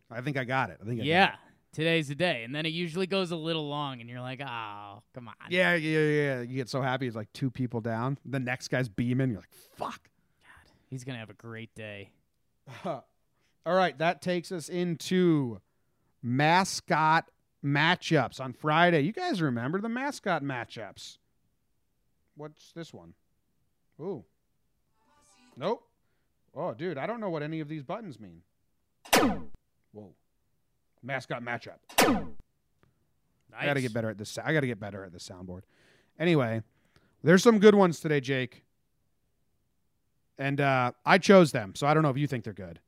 I 0.09 0.21
think 0.21 0.35
I 0.35 0.43
got 0.43 0.71
it. 0.71 0.79
I 0.81 0.85
think 0.85 0.95
I 0.95 1.03
got 1.03 1.05
Yeah, 1.05 1.35
today's 1.73 2.07
the 2.07 2.15
day, 2.15 2.43
and 2.43 2.53
then 2.53 2.65
it 2.65 2.73
usually 2.73 3.07
goes 3.07 3.31
a 3.31 3.35
little 3.35 3.67
long, 3.67 4.01
and 4.01 4.09
you're 4.09 4.21
like, 4.21 4.41
oh, 4.41 5.01
come 5.13 5.27
on. 5.27 5.35
Yeah, 5.49 5.75
yeah, 5.75 5.99
yeah. 5.99 6.41
You 6.41 6.55
get 6.55 6.69
so 6.69 6.81
happy 6.81 7.07
it's 7.07 7.15
like 7.15 7.31
two 7.33 7.49
people 7.49 7.81
down. 7.81 8.17
The 8.25 8.39
next 8.39 8.69
guy's 8.69 8.89
beaming. 8.89 9.29
You're 9.31 9.39
like, 9.39 9.53
fuck. 9.75 10.09
God, 10.43 10.71
he's 10.89 11.03
gonna 11.03 11.19
have 11.19 11.29
a 11.29 11.35
great 11.35 11.73
day. 11.75 12.11
All 12.85 13.03
right, 13.65 13.97
that 13.99 14.21
takes 14.21 14.51
us 14.51 14.69
into 14.69 15.59
mascot 16.23 17.29
matchups 17.63 18.39
on 18.39 18.53
Friday. 18.53 19.01
You 19.01 19.11
guys 19.11 19.41
remember 19.41 19.79
the 19.79 19.89
mascot 19.89 20.43
matchups? 20.43 21.17
What's 22.35 22.71
this 22.73 22.93
one? 22.93 23.13
Ooh. 23.99 24.23
Nope. 25.57 25.83
Oh, 26.55 26.73
dude, 26.73 26.97
I 26.97 27.05
don't 27.05 27.19
know 27.19 27.29
what 27.29 27.43
any 27.43 27.59
of 27.59 27.67
these 27.69 27.83
buttons 27.83 28.19
mean. 28.19 28.41
Whoa. 29.93 30.15
Mascot 31.03 31.43
matchup. 31.43 31.77
I 33.57 33.65
got 33.65 33.73
to 33.73 33.81
get 33.81 33.93
better 33.93 34.09
at 34.09 34.17
this. 34.17 34.37
I 34.37 34.53
got 34.53 34.61
to 34.61 34.67
get 34.67 34.79
better 34.79 35.03
at 35.03 35.11
the 35.11 35.19
soundboard. 35.19 35.61
Anyway, 36.19 36.61
there's 37.23 37.43
some 37.43 37.59
good 37.59 37.75
ones 37.75 37.99
today, 37.99 38.19
Jake. 38.19 38.63
And 40.37 40.59
uh, 40.61 40.93
I 41.05 41.17
chose 41.17 41.51
them, 41.51 41.73
so 41.75 41.85
I 41.85 41.93
don't 41.93 42.03
know 42.03 42.09
if 42.09 42.17
you 42.17 42.27
think 42.27 42.43
they're 42.43 42.53
good. 42.53 42.79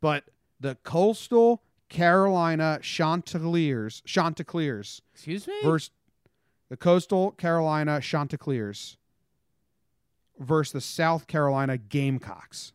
But 0.00 0.24
the 0.60 0.76
Coastal 0.82 1.62
Carolina 1.88 2.78
Chanticleers, 2.82 4.02
Chanticleers 4.04 5.00
Excuse 5.14 5.46
me. 5.46 5.54
versus 5.62 5.90
the 6.68 6.76
Coastal 6.76 7.30
Carolina 7.32 8.00
Chanticleers 8.00 8.98
versus 10.38 10.72
the 10.72 10.80
South 10.80 11.26
Carolina 11.26 11.78
Gamecocks. 11.78 12.72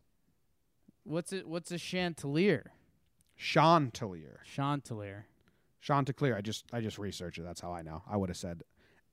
What's 1.04 1.32
it? 1.34 1.48
What's 1.48 1.72
a 1.72 1.78
Chanticleer? 1.78 2.72
Chanticleer. 3.36 4.42
Chanticleer. 4.46 5.28
Chanticleer. 5.82 6.36
I 6.36 6.42
just 6.42 6.66
I 6.72 6.82
just 6.82 6.98
researched 6.98 7.40
it. 7.40 7.44
That's 7.44 7.62
how 7.62 7.72
I 7.74 7.82
know. 7.82 8.04
I 8.10 8.18
would 8.18 8.30
have 8.30 8.38
said 8.38 8.64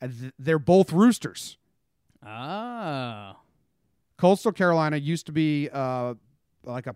uh, 0.00 0.08
th- 0.08 0.32
they're 0.38 0.58
both 0.58 0.92
roosters. 0.92 1.56
Oh. 2.24 3.32
Coastal 4.16 4.52
Carolina 4.52 4.98
used 4.98 5.26
to 5.26 5.32
be 5.32 5.68
uh, 5.72 6.14
like 6.64 6.86
a 6.86 6.94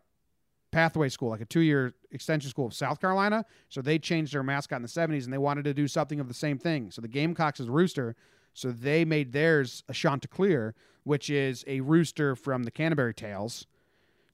pathway 0.71 1.09
school, 1.09 1.31
like 1.31 1.41
a 1.41 1.47
two 1.47 1.61
year 1.61 1.95
extension 2.11 2.51
school 2.51 2.67
of 2.67 2.75
South 2.75 3.01
Carolina. 3.01 3.45
So 3.69 3.81
they 3.81 3.99
changed 3.99 4.35
their 4.35 4.43
mascot 4.43 4.77
in 4.77 4.83
the 4.83 4.89
70s 4.89 5.25
and 5.25 5.33
they 5.33 5.39
wanted 5.39 5.65
to 5.65 5.75
do 5.75 5.89
something 5.89 6.21
of 6.21 6.29
the 6.29 6.35
same 6.35 6.59
thing. 6.59 6.91
So 6.91 7.01
the 7.01 7.09
Gamecocks 7.09 7.61
is 7.61 7.69
a 7.69 7.73
rooster. 7.73 8.17
So 8.53 8.71
they 8.71 9.05
made 9.05 9.33
theirs 9.33 9.83
a 9.89 9.95
Chanticleer, 9.95 10.75
which 11.05 11.31
is 11.31 11.65
a 11.67 11.81
rooster 11.81 12.37
from 12.37 12.65
the 12.65 12.71
Canterbury 12.71 13.15
Tales. 13.15 13.67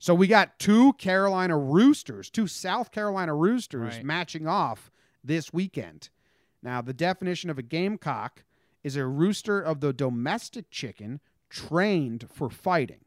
So 0.00 0.14
we 0.14 0.26
got 0.26 0.58
two 0.58 0.94
Carolina 0.94 1.58
roosters, 1.58 2.30
two 2.30 2.46
South 2.46 2.90
Carolina 2.90 3.34
roosters 3.34 3.96
Right. 3.96 4.04
matching 4.04 4.46
off 4.48 4.90
this 5.22 5.52
weekend. 5.52 6.08
Now, 6.62 6.80
the 6.80 6.94
definition 6.94 7.50
of 7.50 7.58
a 7.58 7.62
gamecock 7.62 8.42
is 8.82 8.96
a 8.96 9.06
rooster 9.06 9.60
of 9.60 9.80
the 9.80 9.92
domestic 9.92 10.70
chicken 10.70 11.20
trained 11.50 12.26
for 12.32 12.48
fighting. 12.48 13.04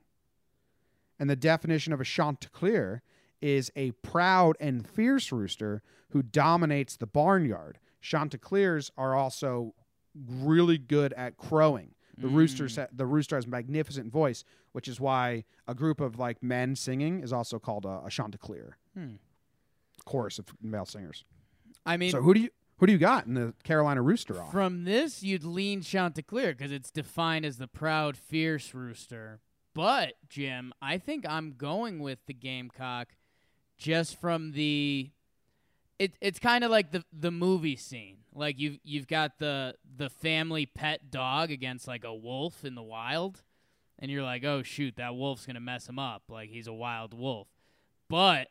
And 1.19 1.29
the 1.29 1.35
definition 1.35 1.93
of 1.93 1.99
a 2.01 2.05
chanticleer 2.05 3.01
is 3.41 3.71
a 3.75 3.91
proud 4.03 4.55
and 4.59 4.87
fierce 4.87 5.31
rooster 5.31 5.81
who 6.09 6.21
dominates 6.21 6.95
the 6.95 7.07
barnyard. 7.07 7.79
Chanticleers 8.01 8.91
are 8.97 9.15
also 9.15 9.73
really 10.13 10.77
good 10.77 11.11
at 11.13 11.37
crowing. 11.37 11.95
The 12.17 12.27
rooster 12.27 12.69
sa- 12.69 12.87
the 12.91 13.05
rooster 13.05 13.35
has 13.35 13.45
a 13.45 13.49
magnificent 13.49 14.11
voice, 14.11 14.43
which 14.71 14.87
is 14.87 14.99
why 14.99 15.45
a 15.67 15.73
group 15.73 15.99
of 15.99 16.19
like 16.19 16.43
men 16.43 16.75
singing 16.75 17.21
is 17.21 17.33
also 17.33 17.59
called 17.59 17.85
a, 17.85 18.03
a 18.05 18.09
chanticleer. 18.09 18.77
Hmm. 18.93 19.15
Chorus 20.05 20.37
of 20.37 20.45
male 20.61 20.85
singers. 20.85 21.23
I 21.85 21.97
mean, 21.97 22.11
so 22.11 22.21
who 22.21 22.33
do 22.33 22.41
you 22.41 22.49
who 22.77 22.87
do 22.87 22.93
you 22.93 22.99
got 22.99 23.25
in 23.25 23.33
the 23.33 23.53
Carolina 23.63 24.01
rooster 24.01 24.41
off? 24.41 24.51
From 24.51 24.83
this, 24.83 25.23
you'd 25.23 25.43
lean 25.43 25.81
Chanticleer 25.81 26.53
because 26.53 26.71
it's 26.71 26.91
defined 26.91 27.45
as 27.45 27.57
the 27.57 27.67
proud, 27.67 28.17
fierce 28.17 28.73
rooster. 28.73 29.39
But 29.73 30.13
Jim, 30.29 30.73
I 30.81 30.97
think 30.97 31.25
I'm 31.27 31.53
going 31.53 31.99
with 31.99 32.19
the 32.27 32.33
Gamecock, 32.33 33.15
just 33.77 34.19
from 34.19 34.51
the. 34.51 35.11
It, 35.99 36.13
it's 36.21 36.39
kind 36.39 36.63
of 36.63 36.71
like 36.71 36.91
the 36.91 37.03
the 37.11 37.31
movie 37.31 37.75
scene. 37.75 38.17
Like 38.33 38.59
you've 38.59 38.79
you've 38.83 39.07
got 39.07 39.39
the 39.39 39.75
the 39.95 40.09
family 40.09 40.65
pet 40.65 41.11
dog 41.11 41.51
against 41.51 41.87
like 41.87 42.03
a 42.03 42.13
wolf 42.13 42.65
in 42.65 42.75
the 42.75 42.83
wild, 42.83 43.43
and 43.99 44.09
you're 44.11 44.23
like, 44.23 44.43
oh 44.43 44.63
shoot, 44.63 44.95
that 44.97 45.15
wolf's 45.15 45.45
gonna 45.45 45.59
mess 45.59 45.87
him 45.87 45.99
up. 45.99 46.23
Like 46.29 46.49
he's 46.49 46.67
a 46.67 46.73
wild 46.73 47.13
wolf, 47.13 47.47
but 48.09 48.47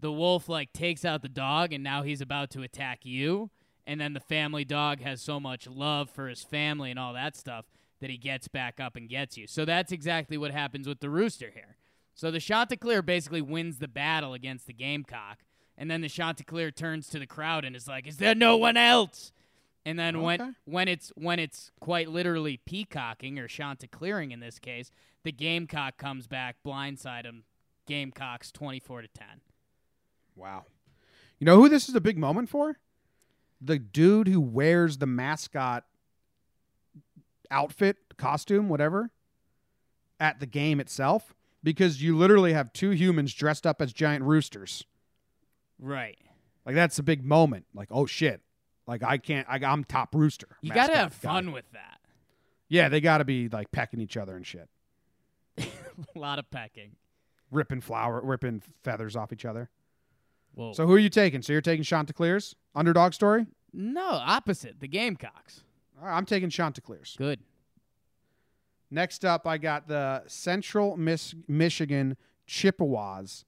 the 0.00 0.12
wolf 0.12 0.48
like 0.48 0.72
takes 0.72 1.04
out 1.04 1.22
the 1.22 1.28
dog, 1.28 1.72
and 1.72 1.82
now 1.82 2.02
he's 2.02 2.20
about 2.20 2.50
to 2.50 2.62
attack 2.62 3.00
you 3.02 3.50
and 3.86 4.00
then 4.00 4.12
the 4.12 4.20
family 4.20 4.64
dog 4.64 5.00
has 5.00 5.20
so 5.20 5.38
much 5.38 5.66
love 5.66 6.10
for 6.10 6.28
his 6.28 6.42
family 6.42 6.90
and 6.90 6.98
all 6.98 7.12
that 7.14 7.36
stuff 7.36 7.66
that 8.00 8.10
he 8.10 8.16
gets 8.16 8.48
back 8.48 8.80
up 8.80 8.96
and 8.96 9.08
gets 9.08 9.36
you. 9.36 9.46
So 9.46 9.64
that's 9.64 9.92
exactly 9.92 10.36
what 10.36 10.50
happens 10.50 10.88
with 10.88 11.00
the 11.00 11.10
rooster 11.10 11.50
here. 11.54 11.76
So 12.14 12.30
the 12.30 12.40
Chanticleer 12.40 13.02
basically 13.02 13.42
wins 13.42 13.78
the 13.78 13.88
battle 13.88 14.34
against 14.34 14.66
the 14.66 14.72
Gamecock, 14.72 15.38
and 15.76 15.90
then 15.90 16.00
the 16.00 16.08
Chanticleer 16.08 16.70
turns 16.70 17.08
to 17.08 17.18
the 17.18 17.26
crowd 17.26 17.64
and 17.64 17.74
is 17.74 17.88
like, 17.88 18.06
"Is 18.06 18.16
there 18.18 18.34
no 18.34 18.56
one 18.56 18.76
else?" 18.76 19.32
And 19.86 19.98
then 19.98 20.16
Okay. 20.16 20.24
when 20.24 20.56
when 20.64 20.88
it's 20.88 21.10
when 21.16 21.38
it's 21.38 21.70
quite 21.80 22.08
literally 22.08 22.56
peacocking 22.58 23.38
or 23.38 23.48
Chanticleering 23.48 24.30
in 24.32 24.40
this 24.40 24.58
case, 24.58 24.90
the 25.24 25.32
Gamecock 25.32 25.96
comes 25.98 26.26
back, 26.26 26.56
blindside 26.64 27.24
him. 27.24 27.44
Gamecocks 27.86 28.50
twenty 28.50 28.80
four 28.80 29.02
to 29.02 29.08
ten. 29.08 29.42
Wow. 30.36 30.64
You 31.38 31.44
know 31.44 31.60
who 31.60 31.68
this 31.68 31.88
is 31.88 31.94
a 31.94 32.00
big 32.00 32.16
moment 32.16 32.48
for? 32.48 32.78
The 33.60 33.78
dude 33.78 34.28
who 34.28 34.40
wears 34.40 34.98
the 34.98 35.06
mascot 35.06 35.84
outfit, 37.50 38.16
costume, 38.16 38.68
whatever, 38.68 39.10
at 40.18 40.40
the 40.40 40.46
game 40.46 40.80
itself. 40.80 41.34
Because 41.62 42.02
you 42.02 42.16
literally 42.16 42.52
have 42.52 42.72
two 42.72 42.90
humans 42.90 43.32
dressed 43.32 43.66
up 43.66 43.80
as 43.80 43.92
giant 43.92 44.24
roosters. 44.24 44.84
Right. 45.84 46.18
Like 46.64 46.74
that's 46.74 46.98
a 46.98 47.02
big 47.02 47.24
moment. 47.24 47.66
Like, 47.74 47.88
oh 47.90 48.06
shit. 48.06 48.40
Like 48.86 49.02
I 49.02 49.18
can't 49.18 49.46
I 49.48 49.56
I'm 49.56 49.84
top 49.84 50.14
rooster. 50.14 50.48
You 50.62 50.70
got 50.72 50.86
to 50.86 50.92
mascot 50.92 50.96
have 51.12 51.20
guy. 51.22 51.28
fun 51.32 51.52
with 51.52 51.70
that. 51.72 52.00
Yeah, 52.68 52.88
they 52.88 53.00
gotta 53.00 53.24
be 53.24 53.48
like 53.48 53.70
pecking 53.70 54.00
each 54.00 54.16
other 54.16 54.34
and 54.36 54.46
shit. 54.46 54.68
A 55.58 55.64
lot 56.18 56.38
of 56.38 56.50
pecking. 56.50 56.92
Ripping 57.50 57.80
flower 57.82 58.20
ripping 58.24 58.62
feathers 58.82 59.14
off 59.14 59.32
each 59.32 59.44
other. 59.44 59.68
Whoa. 60.54 60.72
So 60.72 60.86
who 60.86 60.94
are 60.94 60.98
you 60.98 61.10
taking? 61.10 61.42
So 61.42 61.52
you're 61.52 61.60
taking 61.62 61.84
Chanticleers? 61.84 62.54
Underdog 62.74 63.12
story? 63.12 63.46
no, 63.72 64.08
opposite. 64.08 64.78
The 64.80 64.86
Gamecocks. 64.88 65.64
All 66.00 66.06
right, 66.06 66.16
I'm 66.16 66.24
taking 66.24 66.48
Chanticleers. 66.48 67.14
Good. 67.18 67.40
Next 68.90 69.24
up, 69.24 69.46
I 69.46 69.58
got 69.58 69.88
the 69.88 70.22
Central 70.28 70.96
Miss- 70.96 71.34
Michigan 71.48 72.16
Chippewas 72.46 73.44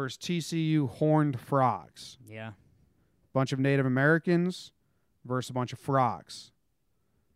versus 0.00 0.18
TCU 0.18 0.88
Horned 0.88 1.38
Frogs. 1.38 2.16
Yeah. 2.26 2.52
Bunch 3.34 3.52
of 3.52 3.58
Native 3.58 3.84
Americans 3.84 4.72
versus 5.26 5.50
a 5.50 5.52
bunch 5.52 5.74
of 5.74 5.78
frogs. 5.78 6.52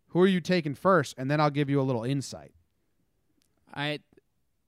Who 0.07 0.21
are 0.21 0.27
you 0.27 0.41
taking 0.41 0.73
first? 0.73 1.13
And 1.17 1.29
then 1.29 1.39
I'll 1.39 1.51
give 1.51 1.69
you 1.69 1.79
a 1.79 1.83
little 1.83 2.03
insight. 2.03 2.53
I 3.73 3.99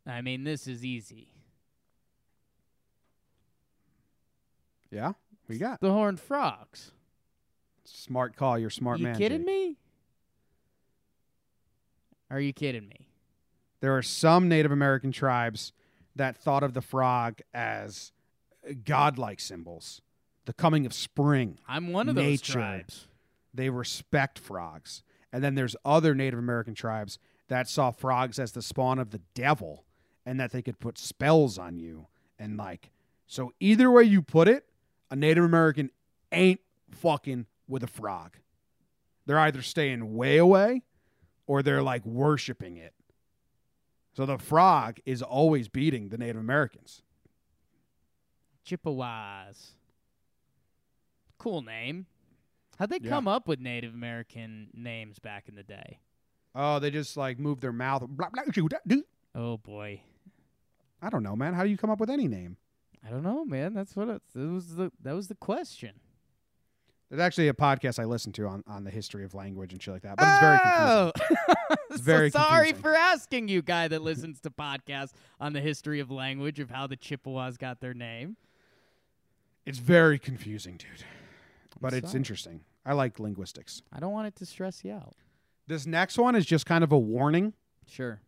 I 0.05 0.21
mean 0.21 0.43
this 0.43 0.67
is 0.67 0.85
easy. 0.85 1.29
Yeah? 4.91 5.13
We 5.47 5.57
got? 5.57 5.81
The 5.81 5.91
Horned 5.91 6.19
Frogs. 6.19 6.91
Smart 7.83 8.35
call. 8.35 8.59
You're 8.59 8.69
smart 8.69 8.99
you 8.99 9.05
man. 9.05 9.15
You 9.15 9.19
kidding 9.19 9.39
Jake. 9.39 9.47
me? 9.47 9.75
Are 12.29 12.39
you 12.39 12.53
kidding 12.53 12.87
me? 12.87 13.07
There 13.79 13.97
are 13.97 14.01
some 14.03 14.47
Native 14.47 14.71
American 14.71 15.11
tribes 15.11 15.73
that 16.17 16.37
thought 16.37 16.63
of 16.63 16.73
the 16.73 16.81
frog 16.81 17.39
as 17.53 18.11
uh, 18.67 18.73
godlike 18.85 19.39
symbols, 19.39 20.01
the 20.45 20.53
coming 20.53 20.85
of 20.85 20.93
spring. 20.93 21.59
I'm 21.67 21.91
one 21.91 22.09
of 22.09 22.15
those 22.15 22.41
tribes. 22.41 23.07
they 23.53 23.69
respect 23.69 24.39
frogs. 24.39 25.03
And 25.31 25.43
then 25.43 25.55
there's 25.55 25.75
other 25.83 26.15
Native 26.15 26.39
American 26.39 26.73
tribes 26.73 27.19
that 27.47 27.67
saw 27.67 27.91
frogs 27.91 28.39
as 28.39 28.51
the 28.51 28.61
spawn 28.61 28.99
of 28.99 29.11
the 29.11 29.21
devil 29.33 29.83
and 30.25 30.39
that 30.39 30.51
they 30.51 30.61
could 30.61 30.79
put 30.79 30.97
spells 30.97 31.57
on 31.57 31.77
you. 31.77 32.07
And 32.39 32.57
like, 32.57 32.91
so 33.25 33.53
either 33.59 33.89
way 33.89 34.03
you 34.03 34.21
put 34.21 34.47
it, 34.47 34.65
a 35.09 35.15
Native 35.15 35.43
American 35.43 35.91
ain't 36.31 36.59
fucking 36.91 37.45
with 37.67 37.83
a 37.83 37.87
frog. 37.87 38.37
They're 39.25 39.39
either 39.39 39.61
staying 39.61 40.15
way 40.15 40.37
away 40.37 40.83
or 41.45 41.61
they're 41.61 41.83
like 41.83 42.05
worshiping 42.05 42.77
it. 42.77 42.93
So 44.17 44.25
the 44.25 44.39
frog 44.39 44.97
is 45.05 45.21
always 45.21 45.69
beating 45.69 46.09
the 46.09 46.17
Native 46.17 46.37
Americans. 46.37 47.03
Chippewas. 48.63 49.73
Cool 51.37 51.61
name. 51.61 52.07
How'd 52.79 52.89
they 52.89 52.97
Yeah. 52.99 53.11
come 53.11 53.27
up 53.27 53.47
with 53.47 53.59
Native 53.59 53.93
American 53.93 54.71
names 54.73 55.19
back 55.19 55.47
in 55.47 55.53
the 55.53 55.61
day? 55.61 55.99
Oh, 56.55 56.79
they 56.79 56.89
just 56.89 57.15
like 57.15 57.37
move 57.37 57.61
their 57.61 57.71
mouth. 57.71 58.07
Blah, 58.09 58.29
blah, 58.31 58.41
shoo, 58.51 58.67
da, 58.67 58.77
doo. 58.87 59.03
Oh 59.35 59.57
boy. 59.57 60.01
I 60.99 61.11
don't 61.11 61.21
know, 61.21 61.35
man. 61.35 61.53
How 61.53 61.63
do 61.63 61.69
you 61.69 61.77
come 61.77 61.91
up 61.91 61.99
with 61.99 62.09
any 62.09 62.27
name? 62.27 62.57
I 63.05 63.11
don't 63.11 63.21
know, 63.21 63.45
man. 63.45 63.75
That's 63.75 63.95
what 63.95 64.09
it, 64.09 64.23
that 64.33 64.47
was 64.47 64.77
the 64.77 64.91
that 64.99 65.13
was 65.13 65.27
the 65.27 65.35
question. 65.35 65.99
There's 67.09 67.21
actually 67.21 67.47
a 67.47 67.53
podcast 67.53 67.99
I 67.99 68.05
listen 68.05 68.33
to 68.33 68.47
on, 68.47 68.63
on 68.67 68.83
the 68.83 68.91
history 68.91 69.23
of 69.23 69.33
language 69.33 69.71
and 69.71 69.81
shit 69.81 69.93
like 69.93 70.03
that, 70.03 70.17
but 70.17 70.27
it's 70.27 70.39
very 70.39 70.59
confusing. 70.59 71.11
Oh! 71.39 71.73
It's 71.89 72.01
very 72.01 72.29
so 72.29 72.39
sorry 72.39 72.67
confusing. 72.67 72.81
for 72.81 72.95
asking 72.95 73.47
you, 73.47 73.61
guy 73.61 73.87
that 73.87 74.01
listens 74.01 74.41
to 74.41 74.49
podcasts 74.51 75.13
on 75.39 75.53
the 75.53 75.61
history 75.61 75.99
of 75.99 76.11
language 76.11 76.59
of 76.59 76.69
how 76.69 76.85
the 76.85 76.97
Chippewas 76.97 77.57
got 77.57 77.79
their 77.79 77.93
name. 77.93 78.35
It's 79.65 79.79
very 79.79 80.19
confusing, 80.19 80.77
dude. 80.77 81.05
But 81.79 81.93
it's 81.93 82.09
sorry. 82.09 82.17
interesting. 82.19 82.61
I 82.85 82.93
like 82.93 83.19
linguistics. 83.19 83.81
I 83.91 83.99
don't 83.99 84.11
want 84.11 84.27
it 84.27 84.35
to 84.37 84.45
stress 84.45 84.83
you 84.83 84.93
out. 84.93 85.15
This 85.67 85.85
next 85.85 86.17
one 86.17 86.35
is 86.35 86.45
just 86.45 86.65
kind 86.65 86.83
of 86.83 86.91
a 86.91 86.97
warning. 86.99 87.53
Sure. 87.87 88.21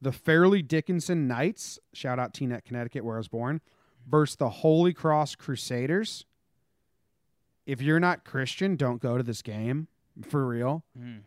The 0.00 0.12
Fairleigh 0.12 0.62
Dickinson 0.62 1.26
Knights, 1.28 1.78
shout 1.92 2.18
out 2.18 2.34
Teaneck, 2.34 2.64
Connecticut, 2.64 3.04
where 3.04 3.16
I 3.16 3.18
was 3.18 3.28
born, 3.28 3.60
versus 4.08 4.36
the 4.36 4.48
Holy 4.48 4.92
Cross 4.92 5.36
Crusaders. 5.36 6.24
If 7.66 7.82
you're 7.82 8.00
not 8.00 8.24
Christian, 8.24 8.76
don't 8.76 9.02
go 9.02 9.16
to 9.16 9.22
this 9.22 9.42
game 9.42 9.88
for 10.28 10.46
real. 10.46 10.84
Mm. 10.98 11.20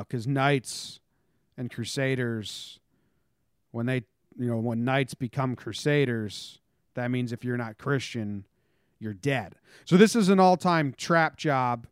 because 0.00 0.26
knights 0.26 1.00
and 1.56 1.70
crusaders 1.70 2.78
when 3.72 3.86
they 3.86 4.02
you 4.38 4.46
know 4.48 4.58
when 4.58 4.84
knights 4.84 5.14
become 5.14 5.56
crusaders 5.56 6.60
that 6.94 7.10
means 7.10 7.32
if 7.32 7.44
you're 7.44 7.56
not 7.56 7.78
christian 7.78 8.44
you're 8.98 9.12
dead 9.14 9.54
so 9.84 9.96
this 9.96 10.14
is 10.14 10.28
an 10.28 10.38
all-time 10.38 10.94
trap 10.96 11.36
job 11.36 11.86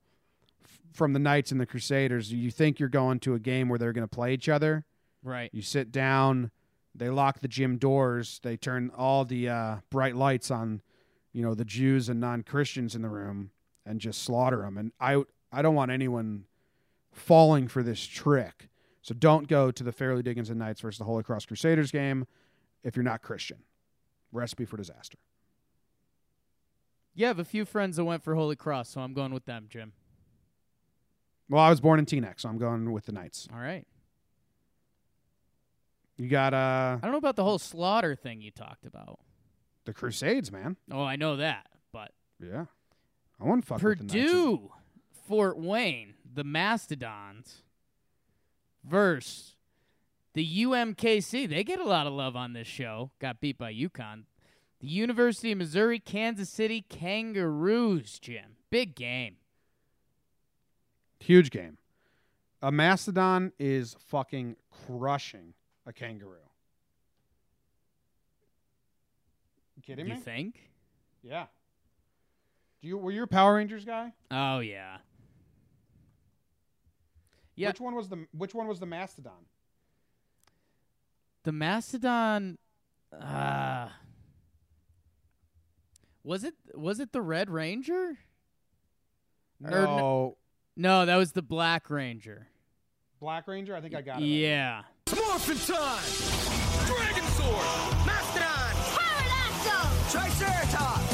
f- 0.65 0.81
from 0.93 1.13
the 1.13 1.19
knights 1.19 1.51
and 1.53 1.61
the 1.61 1.67
crusaders 1.67 2.33
you 2.33 2.51
think 2.51 2.79
you're 2.79 2.89
going 2.89 3.19
to 3.19 3.35
a 3.35 3.39
game 3.39 3.69
where 3.69 3.79
they're 3.79 3.93
going 3.93 4.07
to 4.07 4.15
play 4.15 4.33
each 4.35 4.49
other 4.49 4.85
Right. 5.23 5.51
You 5.53 5.61
sit 5.61 5.93
down, 5.93 6.51
they 6.95 7.11
lock 7.11 7.41
the 7.41 7.49
gym 7.49 7.77
doors, 7.77 8.41
they 8.43 8.57
turn 8.57 8.91
all 8.97 9.27
the 9.27 9.51
uh, 9.51 9.77
bright 9.91 10.17
lights 10.17 10.51
on, 10.51 10.81
you 11.35 11.43
know, 11.43 11.55
the 11.55 11.65
Jews 11.67 12.09
and 12.09 12.21
non-Christians 12.21 12.95
in 12.95 13.03
the 13.03 13.11
room 13.11 13.51
and 13.87 14.01
just 14.01 14.23
slaughter 14.23 14.59
them. 14.63 14.77
And 14.79 14.93
I 15.01 15.23
I 15.53 15.63
don't 15.63 15.75
want 15.75 15.91
anyone 15.91 16.45
falling 17.13 17.69
for 17.69 17.83
this 17.83 18.05
trick. 18.07 18.69
So 19.03 19.15
don't 19.15 19.49
go 19.49 19.71
to 19.71 19.83
the 19.83 19.93
Fairleigh 19.93 20.23
Dickinson 20.23 20.59
Knights 20.59 20.81
versus 20.81 20.99
the 20.99 21.05
Holy 21.05 21.23
Cross 21.23 21.47
Crusaders 21.47 21.91
game 21.91 22.27
if 22.85 22.97
you're 22.97 23.03
not 23.03 23.23
Christian. 23.23 23.59
Recipe 24.33 24.65
for 24.65 24.77
disaster. 24.77 25.19
You 27.15 27.27
have 27.27 27.39
a 27.39 27.45
few 27.45 27.65
friends 27.65 27.97
that 27.97 28.05
went 28.05 28.23
for 28.23 28.35
Holy 28.35 28.57
Cross, 28.57 28.91
so 28.91 29.01
I'm 29.01 29.13
going 29.15 29.35
with 29.35 29.45
them, 29.45 29.67
Jim. 29.69 29.93
Well, 31.49 31.61
I 31.63 31.71
was 31.71 31.81
born 31.81 31.99
in 31.99 32.07
Teaneck, 32.07 32.39
so 32.41 32.49
I'm 32.49 32.59
going 32.59 32.93
with 32.93 33.07
the 33.07 33.13
Knights. 33.13 33.49
All 33.53 33.59
right. 33.61 33.85
You 36.17 36.29
got 36.29 36.53
uh 36.55 36.99
I 36.99 36.99
don't 37.03 37.13
know 37.13 37.19
about 37.19 37.37
the 37.37 37.45
whole 37.45 37.59
slaughter 37.59 38.15
thing 38.15 38.41
you 38.43 38.51
talked 38.51 38.85
about. 38.85 39.19
the 39.87 39.95
Crusades, 39.95 40.53
man. 40.53 40.77
Oh, 40.93 41.03
I 41.03 41.17
know 41.17 41.37
that, 41.37 41.67
but 41.93 42.13
Yeah. 42.39 42.67
I 43.41 43.61
fuck 43.61 43.83
with 43.83 43.99
the 43.99 44.05
Knights. 44.05 44.15
Purdue, 44.15 44.71
Fort 45.27 45.59
Wayne, 45.59 46.15
the 46.33 46.45
Mastodons 46.45 47.63
versus 48.85 49.57
the 50.35 50.65
UMKC. 50.65 51.49
They 51.49 51.65
get 51.65 51.81
a 51.81 51.85
lot 51.85 52.07
of 52.07 52.13
love 52.13 52.37
on 52.37 52.53
this 52.53 52.67
show. 52.67 53.11
Got 53.19 53.41
beat 53.41 53.59
by 53.59 53.73
UConn. 53.73 54.25
The 54.81 54.89
University 54.89 55.53
of 55.53 55.59
Missouri, 55.59 55.99
Kansas 55.99 56.49
City 56.49 56.85
Kangaroos, 56.89 58.19
Jim. 58.19 58.57
Big 58.71 58.95
game. 58.95 59.37
Huge 61.19 61.51
game. 61.51 61.77
A 62.63 62.73
mastodon 62.73 63.53
is 63.59 63.95
fucking 64.09 64.57
crushing 64.87 65.55
a 65.87 65.93
kangaroo. 65.93 66.37
You 69.77 69.83
kidding 69.83 70.07
you 70.07 70.15
me? 70.15 70.21
think? 70.21 70.71
yeah. 71.23 71.47
Do 72.83 72.89
you 72.89 72.97
were 72.99 73.11
you 73.11 73.23
a 73.25 73.27
Power 73.27 73.57
Rangers 73.57 73.85
guy? 73.85 74.13
Oh 74.31 74.61
yeah. 74.61 74.99
Yeah. 77.57 77.69
Which 77.69 77.81
one 77.81 77.95
was 77.95 78.09
the 78.09 78.27
which 78.33 78.55
one 78.55 78.67
was 78.69 78.81
the 78.81 78.87
mastodon? 78.87 79.45
The 81.43 81.53
Mastodon 81.53 82.59
uh 83.13 83.89
Was 86.23 86.45
it 86.45 86.55
was 86.75 87.01
it 87.01 87.13
the 87.13 87.23
Red 87.23 87.51
Ranger? 87.51 88.19
Or 89.65 89.71
No. 89.71 90.37
No, 90.77 91.05
that 91.05 91.17
was 91.17 91.33
the 91.33 91.43
Black 91.43 91.91
Ranger. 91.91 92.49
Black 93.21 93.47
Ranger? 93.47 93.77
I 93.77 93.83
think 93.83 93.95
I 93.95 94.01
got 94.01 94.13
it. 94.13 94.21
right. 94.21 94.25
Yeah. 94.25 94.83
Morphin 95.15 95.59
time! 95.59 96.03
Dragon 96.87 97.25
Sword! 97.33 98.07
Mastodon! 98.07 98.75
Pterodactyl! 98.97 100.11
Triceratops! 100.11 101.10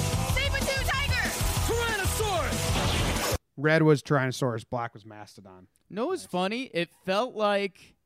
Red 3.57 3.83
was 3.83 4.03
Tyrannosaurus, 4.03 4.65
black 4.69 4.95
was 4.95 5.07
Mastodon. 5.07 5.67
No, 5.89 6.05
it 6.05 6.11
was 6.11 6.27
funny. 6.27 6.71
It 6.75 6.91
felt 7.05 7.35
like 7.35 7.97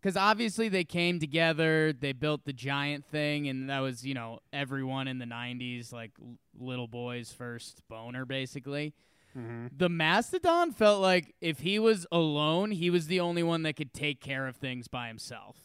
because 0.00 0.16
obviously 0.16 0.68
they 0.68 0.84
came 0.84 1.18
together, 1.18 1.92
they 1.92 2.12
built 2.12 2.44
the 2.44 2.52
giant 2.52 3.04
thing, 3.06 3.48
and 3.48 3.68
that 3.70 3.80
was 3.80 4.06
you 4.06 4.14
know 4.14 4.40
everyone 4.52 5.08
in 5.08 5.18
the 5.18 5.24
'90s 5.24 5.92
like 5.92 6.12
l- 6.20 6.38
little 6.58 6.86
boy's 6.86 7.32
first 7.32 7.82
boner, 7.88 8.24
basically. 8.24 8.94
Mm-hmm. 9.36 9.66
The 9.76 9.88
mastodon 9.88 10.72
felt 10.72 11.02
like 11.02 11.34
if 11.40 11.60
he 11.60 11.78
was 11.78 12.06
alone, 12.10 12.70
he 12.70 12.88
was 12.88 13.06
the 13.06 13.20
only 13.20 13.42
one 13.42 13.64
that 13.64 13.74
could 13.74 13.92
take 13.92 14.20
care 14.20 14.46
of 14.46 14.56
things 14.56 14.88
by 14.88 15.08
himself. 15.08 15.56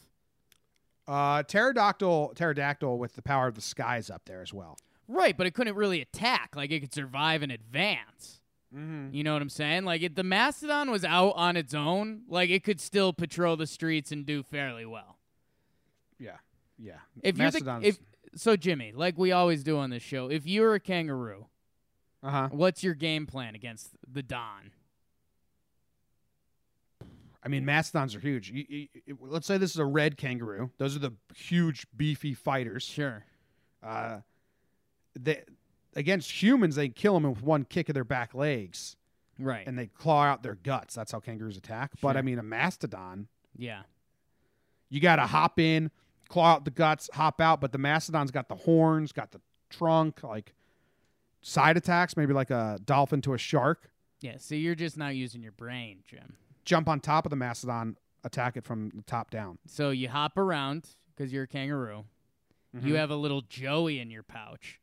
Uh, 1.08 1.42
pterodactyl, 1.42 2.32
pterodactyl 2.34 2.98
with 2.98 3.14
the 3.14 3.22
power 3.22 3.46
of 3.46 3.54
the 3.54 3.60
skies 3.60 4.10
up 4.10 4.22
there 4.26 4.42
as 4.42 4.52
well. 4.52 4.76
Right, 5.08 5.36
but 5.36 5.46
it 5.46 5.54
couldn't 5.54 5.74
really 5.74 6.00
attack. 6.00 6.54
Like 6.54 6.70
it 6.70 6.80
could 6.80 6.94
survive 6.94 7.42
and 7.42 7.50
advance. 7.50 8.41
Mm-hmm. 8.74 9.14
You 9.14 9.22
know 9.24 9.34
what 9.34 9.42
I'm 9.42 9.50
saying? 9.50 9.84
Like 9.84 10.02
if 10.02 10.14
the 10.14 10.22
mastodon 10.24 10.90
was 10.90 11.04
out 11.04 11.32
on 11.36 11.56
its 11.56 11.74
own, 11.74 12.22
like 12.28 12.50
it 12.50 12.64
could 12.64 12.80
still 12.80 13.12
patrol 13.12 13.56
the 13.56 13.66
streets 13.66 14.12
and 14.12 14.24
do 14.24 14.42
fairly 14.42 14.86
well. 14.86 15.18
Yeah, 16.18 16.36
yeah. 16.78 16.98
If 17.22 17.36
you're 17.38 17.50
the, 17.50 17.80
if 17.82 17.98
so, 18.34 18.56
Jimmy, 18.56 18.92
like 18.94 19.18
we 19.18 19.32
always 19.32 19.62
do 19.62 19.78
on 19.78 19.90
this 19.90 20.02
show, 20.02 20.30
if 20.30 20.46
you're 20.46 20.74
a 20.74 20.80
kangaroo, 20.80 21.46
uh 22.22 22.30
huh. 22.30 22.48
what's 22.50 22.82
your 22.82 22.94
game 22.94 23.26
plan 23.26 23.54
against 23.54 23.90
the 24.10 24.22
Don? 24.22 24.72
I 27.44 27.48
mean, 27.48 27.64
mastodons 27.64 28.14
are 28.14 28.20
huge. 28.20 28.50
You, 28.50 28.64
you, 28.68 28.88
you- 29.04 29.18
let's 29.20 29.46
say 29.46 29.58
this 29.58 29.72
is 29.72 29.78
a 29.78 29.84
red 29.84 30.16
kangaroo. 30.16 30.70
Those 30.78 30.94
are 30.94 31.00
the 31.00 31.12
huge, 31.34 31.86
beefy 31.96 32.34
fighters. 32.34 32.84
Sure. 32.84 33.24
Uh, 33.82 34.18
they, 35.18 35.42
against 35.94 36.42
humans, 36.42 36.76
they 36.76 36.88
kill 36.88 37.14
them 37.14 37.24
with 37.30 37.42
one 37.42 37.64
kick 37.64 37.88
of 37.88 37.94
their 37.94 38.04
back 38.04 38.34
legs, 38.34 38.96
Right. 39.38 39.66
and 39.66 39.78
they 39.78 39.86
claw 39.86 40.24
out 40.24 40.42
their 40.42 40.54
guts. 40.54 40.94
That's 40.94 41.12
how 41.12 41.20
kangaroos 41.20 41.56
attack. 41.56 41.92
But 42.00 42.16
I 42.16 42.22
mean, 42.22 42.38
a 42.38 42.42
mastodon, 42.42 43.28
yeah. 43.56 43.82
you 44.88 45.00
got 45.00 45.16
to 45.16 45.26
hop 45.26 45.58
in, 45.58 45.90
claw 46.28 46.52
out 46.52 46.64
the 46.64 46.70
guts, 46.70 47.10
hop 47.14 47.40
out. 47.40 47.60
But 47.60 47.72
the 47.72 47.78
mastodon's 47.78 48.30
got 48.30 48.48
the 48.48 48.54
horns, 48.56 49.12
got 49.12 49.32
the 49.32 49.40
trunk, 49.70 50.22
like 50.22 50.54
side 51.40 51.76
attacks, 51.76 52.16
maybe 52.16 52.32
like 52.32 52.50
a 52.50 52.78
dolphin 52.84 53.20
to 53.22 53.34
a 53.34 53.38
shark. 53.38 53.90
Yeah. 54.20 54.36
So 54.38 54.54
you're 54.54 54.74
just 54.74 54.96
not 54.96 55.14
using 55.16 55.42
your 55.42 55.52
brain, 55.52 56.02
Jim. 56.06 56.36
Jump 56.64 56.88
on 56.88 57.00
top 57.00 57.26
of 57.26 57.30
the 57.30 57.36
mastodon, 57.36 57.96
attack 58.22 58.56
it 58.56 58.64
from 58.64 58.90
the 58.94 59.02
top 59.02 59.30
down. 59.30 59.58
So 59.66 59.90
you 59.90 60.08
hop 60.08 60.38
around 60.38 60.86
because 61.16 61.32
you're 61.32 61.42
a 61.44 61.48
kangaroo. 61.48 62.04
Mm-hmm. 62.76 62.86
You 62.86 62.94
have 62.94 63.10
a 63.10 63.16
little 63.16 63.40
joey 63.42 63.98
in 63.98 64.10
your 64.10 64.22
pouch. 64.22 64.78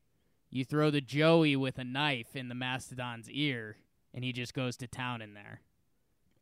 You 0.50 0.66
throw 0.66 0.89
the 0.89 1.02
joey 1.02 1.56
with 1.56 1.78
a 1.78 1.84
knife 1.84 2.36
in 2.36 2.50
the 2.50 2.56
mastodon's 2.56 3.30
ear, 3.30 3.78
and 4.14 4.24
he 4.24 4.32
just 4.34 4.54
goes 4.54 4.76
to 4.78 4.88
town 4.88 5.22
in 5.22 5.34
there. 5.34 5.62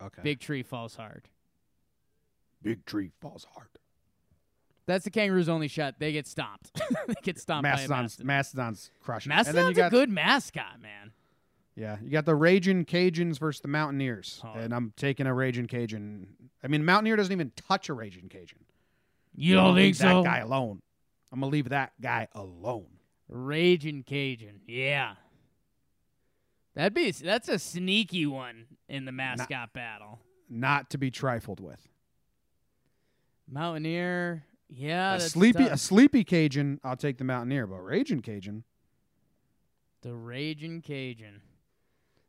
Okay. 0.01 0.22
Big 0.24 0.39
tree 0.39 0.64
falls 0.64 0.95
hard. 0.95 1.28
big 2.62 2.86
tree 2.86 3.12
falls 3.22 3.45
hard. 3.53 3.68
That's 4.86 5.03
the 5.03 5.10
kangaroo's 5.12 5.49
only 5.49 5.68
shot. 5.68 5.95
They 5.99 6.14
get 6.14 6.26
stomped. 6.28 6.72
they 7.08 7.14
get 7.22 7.38
stomped 7.39 7.64
by 7.64 7.70
a 7.70 7.74
Mastodon's 7.74 8.24
mastodon. 8.24 8.26
Mastodon's 8.28 8.91
crushing. 9.01 9.32
it. 9.32 9.36
Mastodon's 9.36 9.58
and 9.58 9.66
then 9.66 9.70
you 9.72 9.76
got 9.76 9.88
a 9.88 9.89
good 9.89 10.10
mascot, 10.10 10.82
man. 10.82 11.12
yeah, 11.76 11.97
you 12.01 12.10
got 12.10 12.26
the 12.26 12.36
Raging 12.36 12.86
Cajuns 12.86 13.38
versus 13.38 13.60
the 13.62 13.68
Mountaineers, 13.68 14.41
Oh. 14.45 14.53
and 14.53 14.74
I'm 14.74 14.93
taking 14.95 15.28
a 15.28 15.34
Raging 15.34 15.66
Cajun. 15.68 16.28
I 16.64 16.68
mean, 16.68 16.86
Mountaineer 16.86 17.18
doesn't 17.18 17.34
even 17.34 17.51
touch 17.58 17.89
a 17.89 17.93
Raging 17.93 18.30
Cajun. 18.30 18.60
You 19.36 19.55
don't 19.55 19.66
gonna 19.66 19.76
think 19.76 19.86
leave 19.88 19.97
so? 19.97 20.24
That 20.24 20.30
guy 20.30 20.38
alone. 20.39 20.82
I'm 21.34 21.41
gonna 21.41 21.51
leave 21.51 21.70
that 21.70 21.91
guy 21.99 22.30
alone. 22.34 22.88
Raging 23.28 24.03
Cajun. 24.03 24.61
Yeah. 24.67 25.15
That'd 26.75 26.93
be 26.93 27.11
that's 27.11 27.49
a 27.49 27.57
sneaky 27.57 28.25
one 28.25 28.65
in 28.88 29.05
the 29.05 29.11
mascot 29.11 29.73
battle. 29.73 30.19
Not 30.49 30.91
to 30.91 30.97
be 30.97 31.09
trifled 31.09 31.59
with. 31.59 31.88
Mountaineer. 33.49 34.43
Yeah, 34.69 35.15
a 35.15 35.19
sleepy, 35.19 35.63
tough. 35.63 35.73
a 35.73 35.78
sleepy 35.78 36.23
Cajun. 36.23 36.80
I'll 36.84 36.97
take 36.97 37.17
the 37.17 37.23
Mountaineer, 37.23 37.67
but 37.67 37.78
Raging 37.78 38.21
Cajun. 38.21 38.63
The 40.01 40.13
Raging 40.13 40.82
Cajun. 40.82 41.41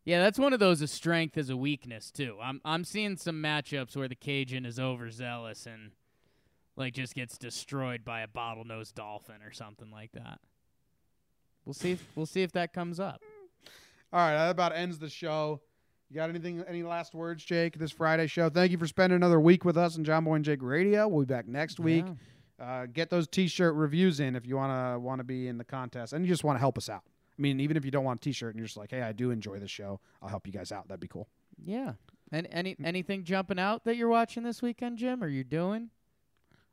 Yeah, 0.05 0.22
that's 0.22 0.38
one 0.38 0.53
of 0.53 0.61
those 0.61 0.80
a 0.80 0.86
strength 0.86 1.36
as 1.36 1.51
a 1.51 1.57
weakness 1.57 2.11
too. 2.11 2.38
I'm 2.42 2.61
I'm 2.64 2.84
seeing 2.84 3.16
some 3.16 3.42
matchups 3.42 3.96
where 3.96 4.09
the 4.09 4.14
Cajun 4.14 4.64
is 4.64 4.78
overzealous 4.78 5.66
and 5.66 5.90
like 6.76 6.94
just 6.94 7.14
gets 7.14 7.36
destroyed 7.36 8.05
by 8.05 8.20
a 8.20 8.28
bottlenose 8.28 8.94
dolphin 8.94 9.42
or 9.44 9.53
something 9.53 9.90
like 9.90 10.12
that. 10.12 10.38
We'll 11.69 11.75
see 11.75 11.91
if 11.93 12.03
we'll 12.16 12.25
see 12.25 12.41
if 12.43 12.53
that 12.53 12.73
comes 12.73 12.99
up. 12.99 13.21
All 14.11 14.21
right, 14.21 14.33
that 14.33 14.49
about 14.51 14.75
ends 14.75 14.99
the 14.99 15.11
show. 15.11 15.61
You 16.09 16.16
got 16.16 16.31
anything? 16.31 16.64
Any 16.66 16.83
last 16.83 17.14
words, 17.14 17.45
Jake? 17.45 17.79
This 17.79 17.91
Friday 17.91 18.27
show. 18.27 18.49
Thank 18.49 18.73
you 18.73 18.79
for 18.79 18.87
spending 18.87 19.16
another 19.16 19.39
week 19.39 19.66
with 19.66 19.77
us 19.77 19.99
on 19.99 20.03
John 20.03 20.25
Boy 20.25 20.37
and 20.37 20.45
Jake 20.47 20.62
Radio. 20.62 21.07
We'll 21.07 21.27
be 21.27 21.35
back 21.35 21.47
next 21.47 21.79
week. 21.79 22.07
Yeah. 22.59 22.64
Uh, 22.64 22.87
get 22.87 23.11
those 23.11 23.29
T-shirt 23.29 23.75
reviews 23.75 24.19
in 24.19 24.35
if 24.35 24.47
you 24.47 24.57
wanna 24.57 24.99
want 24.99 25.19
to 25.19 25.25
be 25.25 25.47
in 25.47 25.59
the 25.59 25.64
contest 25.64 26.14
and 26.14 26.25
you 26.25 26.33
just 26.33 26.43
want 26.43 26.57
to 26.57 26.61
help 26.61 26.79
us 26.79 26.89
out. 26.89 27.03
I 27.39 27.43
mean, 27.43 27.61
even 27.61 27.77
if 27.77 27.85
you 27.85 27.91
don't 27.91 28.03
want 28.05 28.19
a 28.19 28.25
T-shirt 28.25 28.55
and 28.55 28.59
you're 28.59 28.66
just 28.66 28.79
like, 28.79 28.91
hey, 28.91 29.03
I 29.03 29.12
do 29.12 29.31
enjoy 29.31 29.59
the 29.59 29.69
show, 29.69 30.01
I'll 30.23 30.31
help 30.31 30.47
you 30.47 30.55
guys 30.55 30.73
out. 30.73 30.89
That'd 30.89 31.01
be 31.01 31.07
cool. 31.07 31.29
Yeah. 31.62 31.93
And 32.33 32.49
any 32.51 32.77
anything 32.83 33.25
jumping 33.25 33.59
out 33.59 33.85
that 33.85 33.97
you're 33.99 34.09
watching 34.09 34.43
this 34.43 34.62
weekend, 34.62 34.97
Jim, 34.97 35.23
or 35.23 35.29
you're 35.29 35.45
doing? 35.45 35.91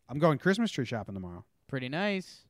I'm 0.07 0.19
going 0.19 0.37
Christmas 0.37 0.71
tree 0.71 0.85
shopping 0.85 1.15
tomorrow, 1.15 1.43
Pretty 1.67 1.89
nice. 1.89 2.45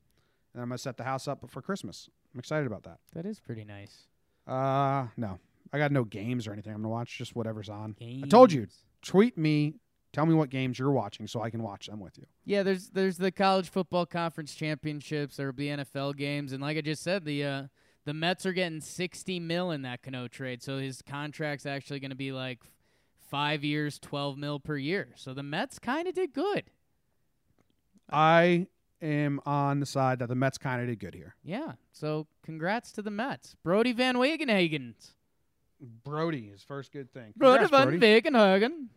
and 0.54 0.62
I'm 0.62 0.70
gonna 0.70 0.78
set 0.78 0.98
the 0.98 1.04
house 1.06 1.28
up 1.28 1.44
for 1.50 1.64
Christmas. 1.64 2.08
I'm 2.36 2.40
excited 2.40 2.68
about 2.68 2.84
that. 2.84 3.00
That 3.14 3.26
is 3.26 3.40
pretty 3.40 3.64
nice. 3.64 4.08
Uh, 4.46 5.08
no, 5.16 5.40
I 5.72 5.78
got 5.78 5.94
no 5.94 6.04
games 6.04 6.48
or 6.48 6.52
anything. 6.54 6.74
I'm 6.74 6.82
gonna 6.82 6.90
watch 6.90 7.18
just 7.18 7.34
whatever's 7.34 7.70
on. 7.70 7.96
I 8.02 8.28
told 8.28 8.52
you, 8.52 8.68
tweet 9.02 9.38
me, 9.38 9.76
tell 10.12 10.26
me 10.26 10.34
what 10.34 10.50
games 10.50 10.78
you're 10.78 10.92
watching 10.92 11.28
so 11.28 11.42
I 11.42 11.50
can 11.50 11.64
watch 11.64 11.88
them 11.88 12.02
with 12.02 12.18
you. 12.18 12.26
Yeah, 12.44 12.64
there's 12.64 12.90
there's 12.90 13.18
the 13.18 13.32
college 13.32 13.70
football 13.70 14.06
conference 14.06 14.54
championships. 14.54 15.38
There'll 15.38 15.54
be 15.54 15.68
NFL 15.68 16.18
games, 16.18 16.52
and 16.52 16.62
like 16.62 16.78
I 16.78 16.82
just 16.82 17.04
said, 17.04 17.24
the 17.24 17.46
uh, 17.46 17.64
the 18.04 18.14
Mets 18.14 18.46
are 18.46 18.54
getting 18.54 18.82
sixty 18.82 19.40
mil 19.40 19.72
in 19.72 19.84
that 19.84 20.04
Cano 20.04 20.28
trade, 20.28 20.62
so 20.62 20.78
his 20.78 21.02
contract's 21.02 21.66
actually 21.66 22.02
going 22.02 22.12
to 22.12 22.18
be 22.18 22.34
like 22.34 22.60
five 23.30 23.64
years, 23.64 23.98
twelve 23.98 24.38
mil 24.38 24.60
per 24.60 24.76
year. 24.76 25.14
So 25.16 25.34
the 25.34 25.42
Mets 25.42 25.80
kind 25.80 26.06
of 26.06 26.14
did 26.14 26.34
good. 26.34 26.66
I 28.12 28.68
am 29.02 29.40
on 29.46 29.80
the 29.80 29.86
side 29.86 30.20
that 30.20 30.30
the 30.30 30.36
Mets 30.36 30.58
kind 30.58 30.82
of 30.82 30.88
did 30.88 31.00
good 31.00 31.14
here. 31.14 31.36
Yeah. 31.44 31.74
So 31.92 32.28
congrats 32.44 32.92
to 32.94 33.02
the 33.02 33.12
Mets. 33.12 33.56
Brodie 33.64 33.94
Van 33.94 34.16
Wagenhagen. 34.16 34.94
Brodie, 36.04 36.50
his 36.50 36.64
first 36.64 36.92
good 36.92 37.12
thing. 37.12 37.34
Brodie 37.36 37.68
Van 37.68 38.00
Wagenhagen. 38.00 38.88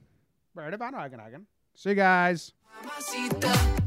Brodie 0.55 0.77
Van 0.77 0.95
Wagenhagen. 0.95 1.45
See 1.75 1.91
you 1.91 1.95
guys. 1.95 2.53
Mamacita, 2.83 3.79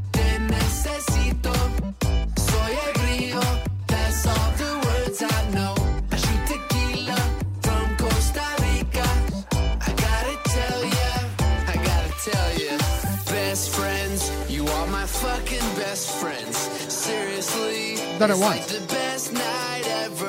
best 16.01 16.19
friends. 16.19 16.57
Seriously, 16.91 17.95
that 18.17 18.31
I 18.31 18.35
want. 18.35 18.61
the 18.61 18.85
best 18.87 19.33
night 19.33 19.83
ever. 19.87 20.27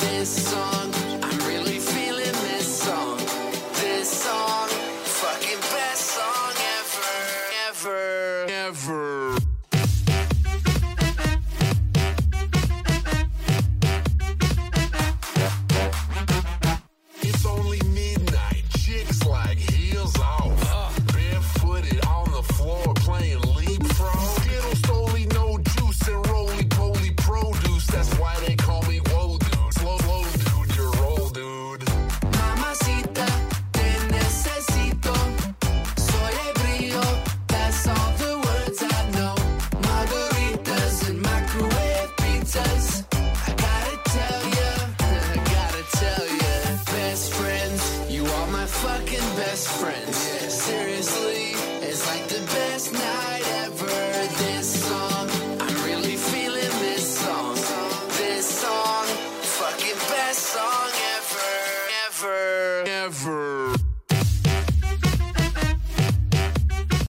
This 0.00 0.50
song. 0.50 1.03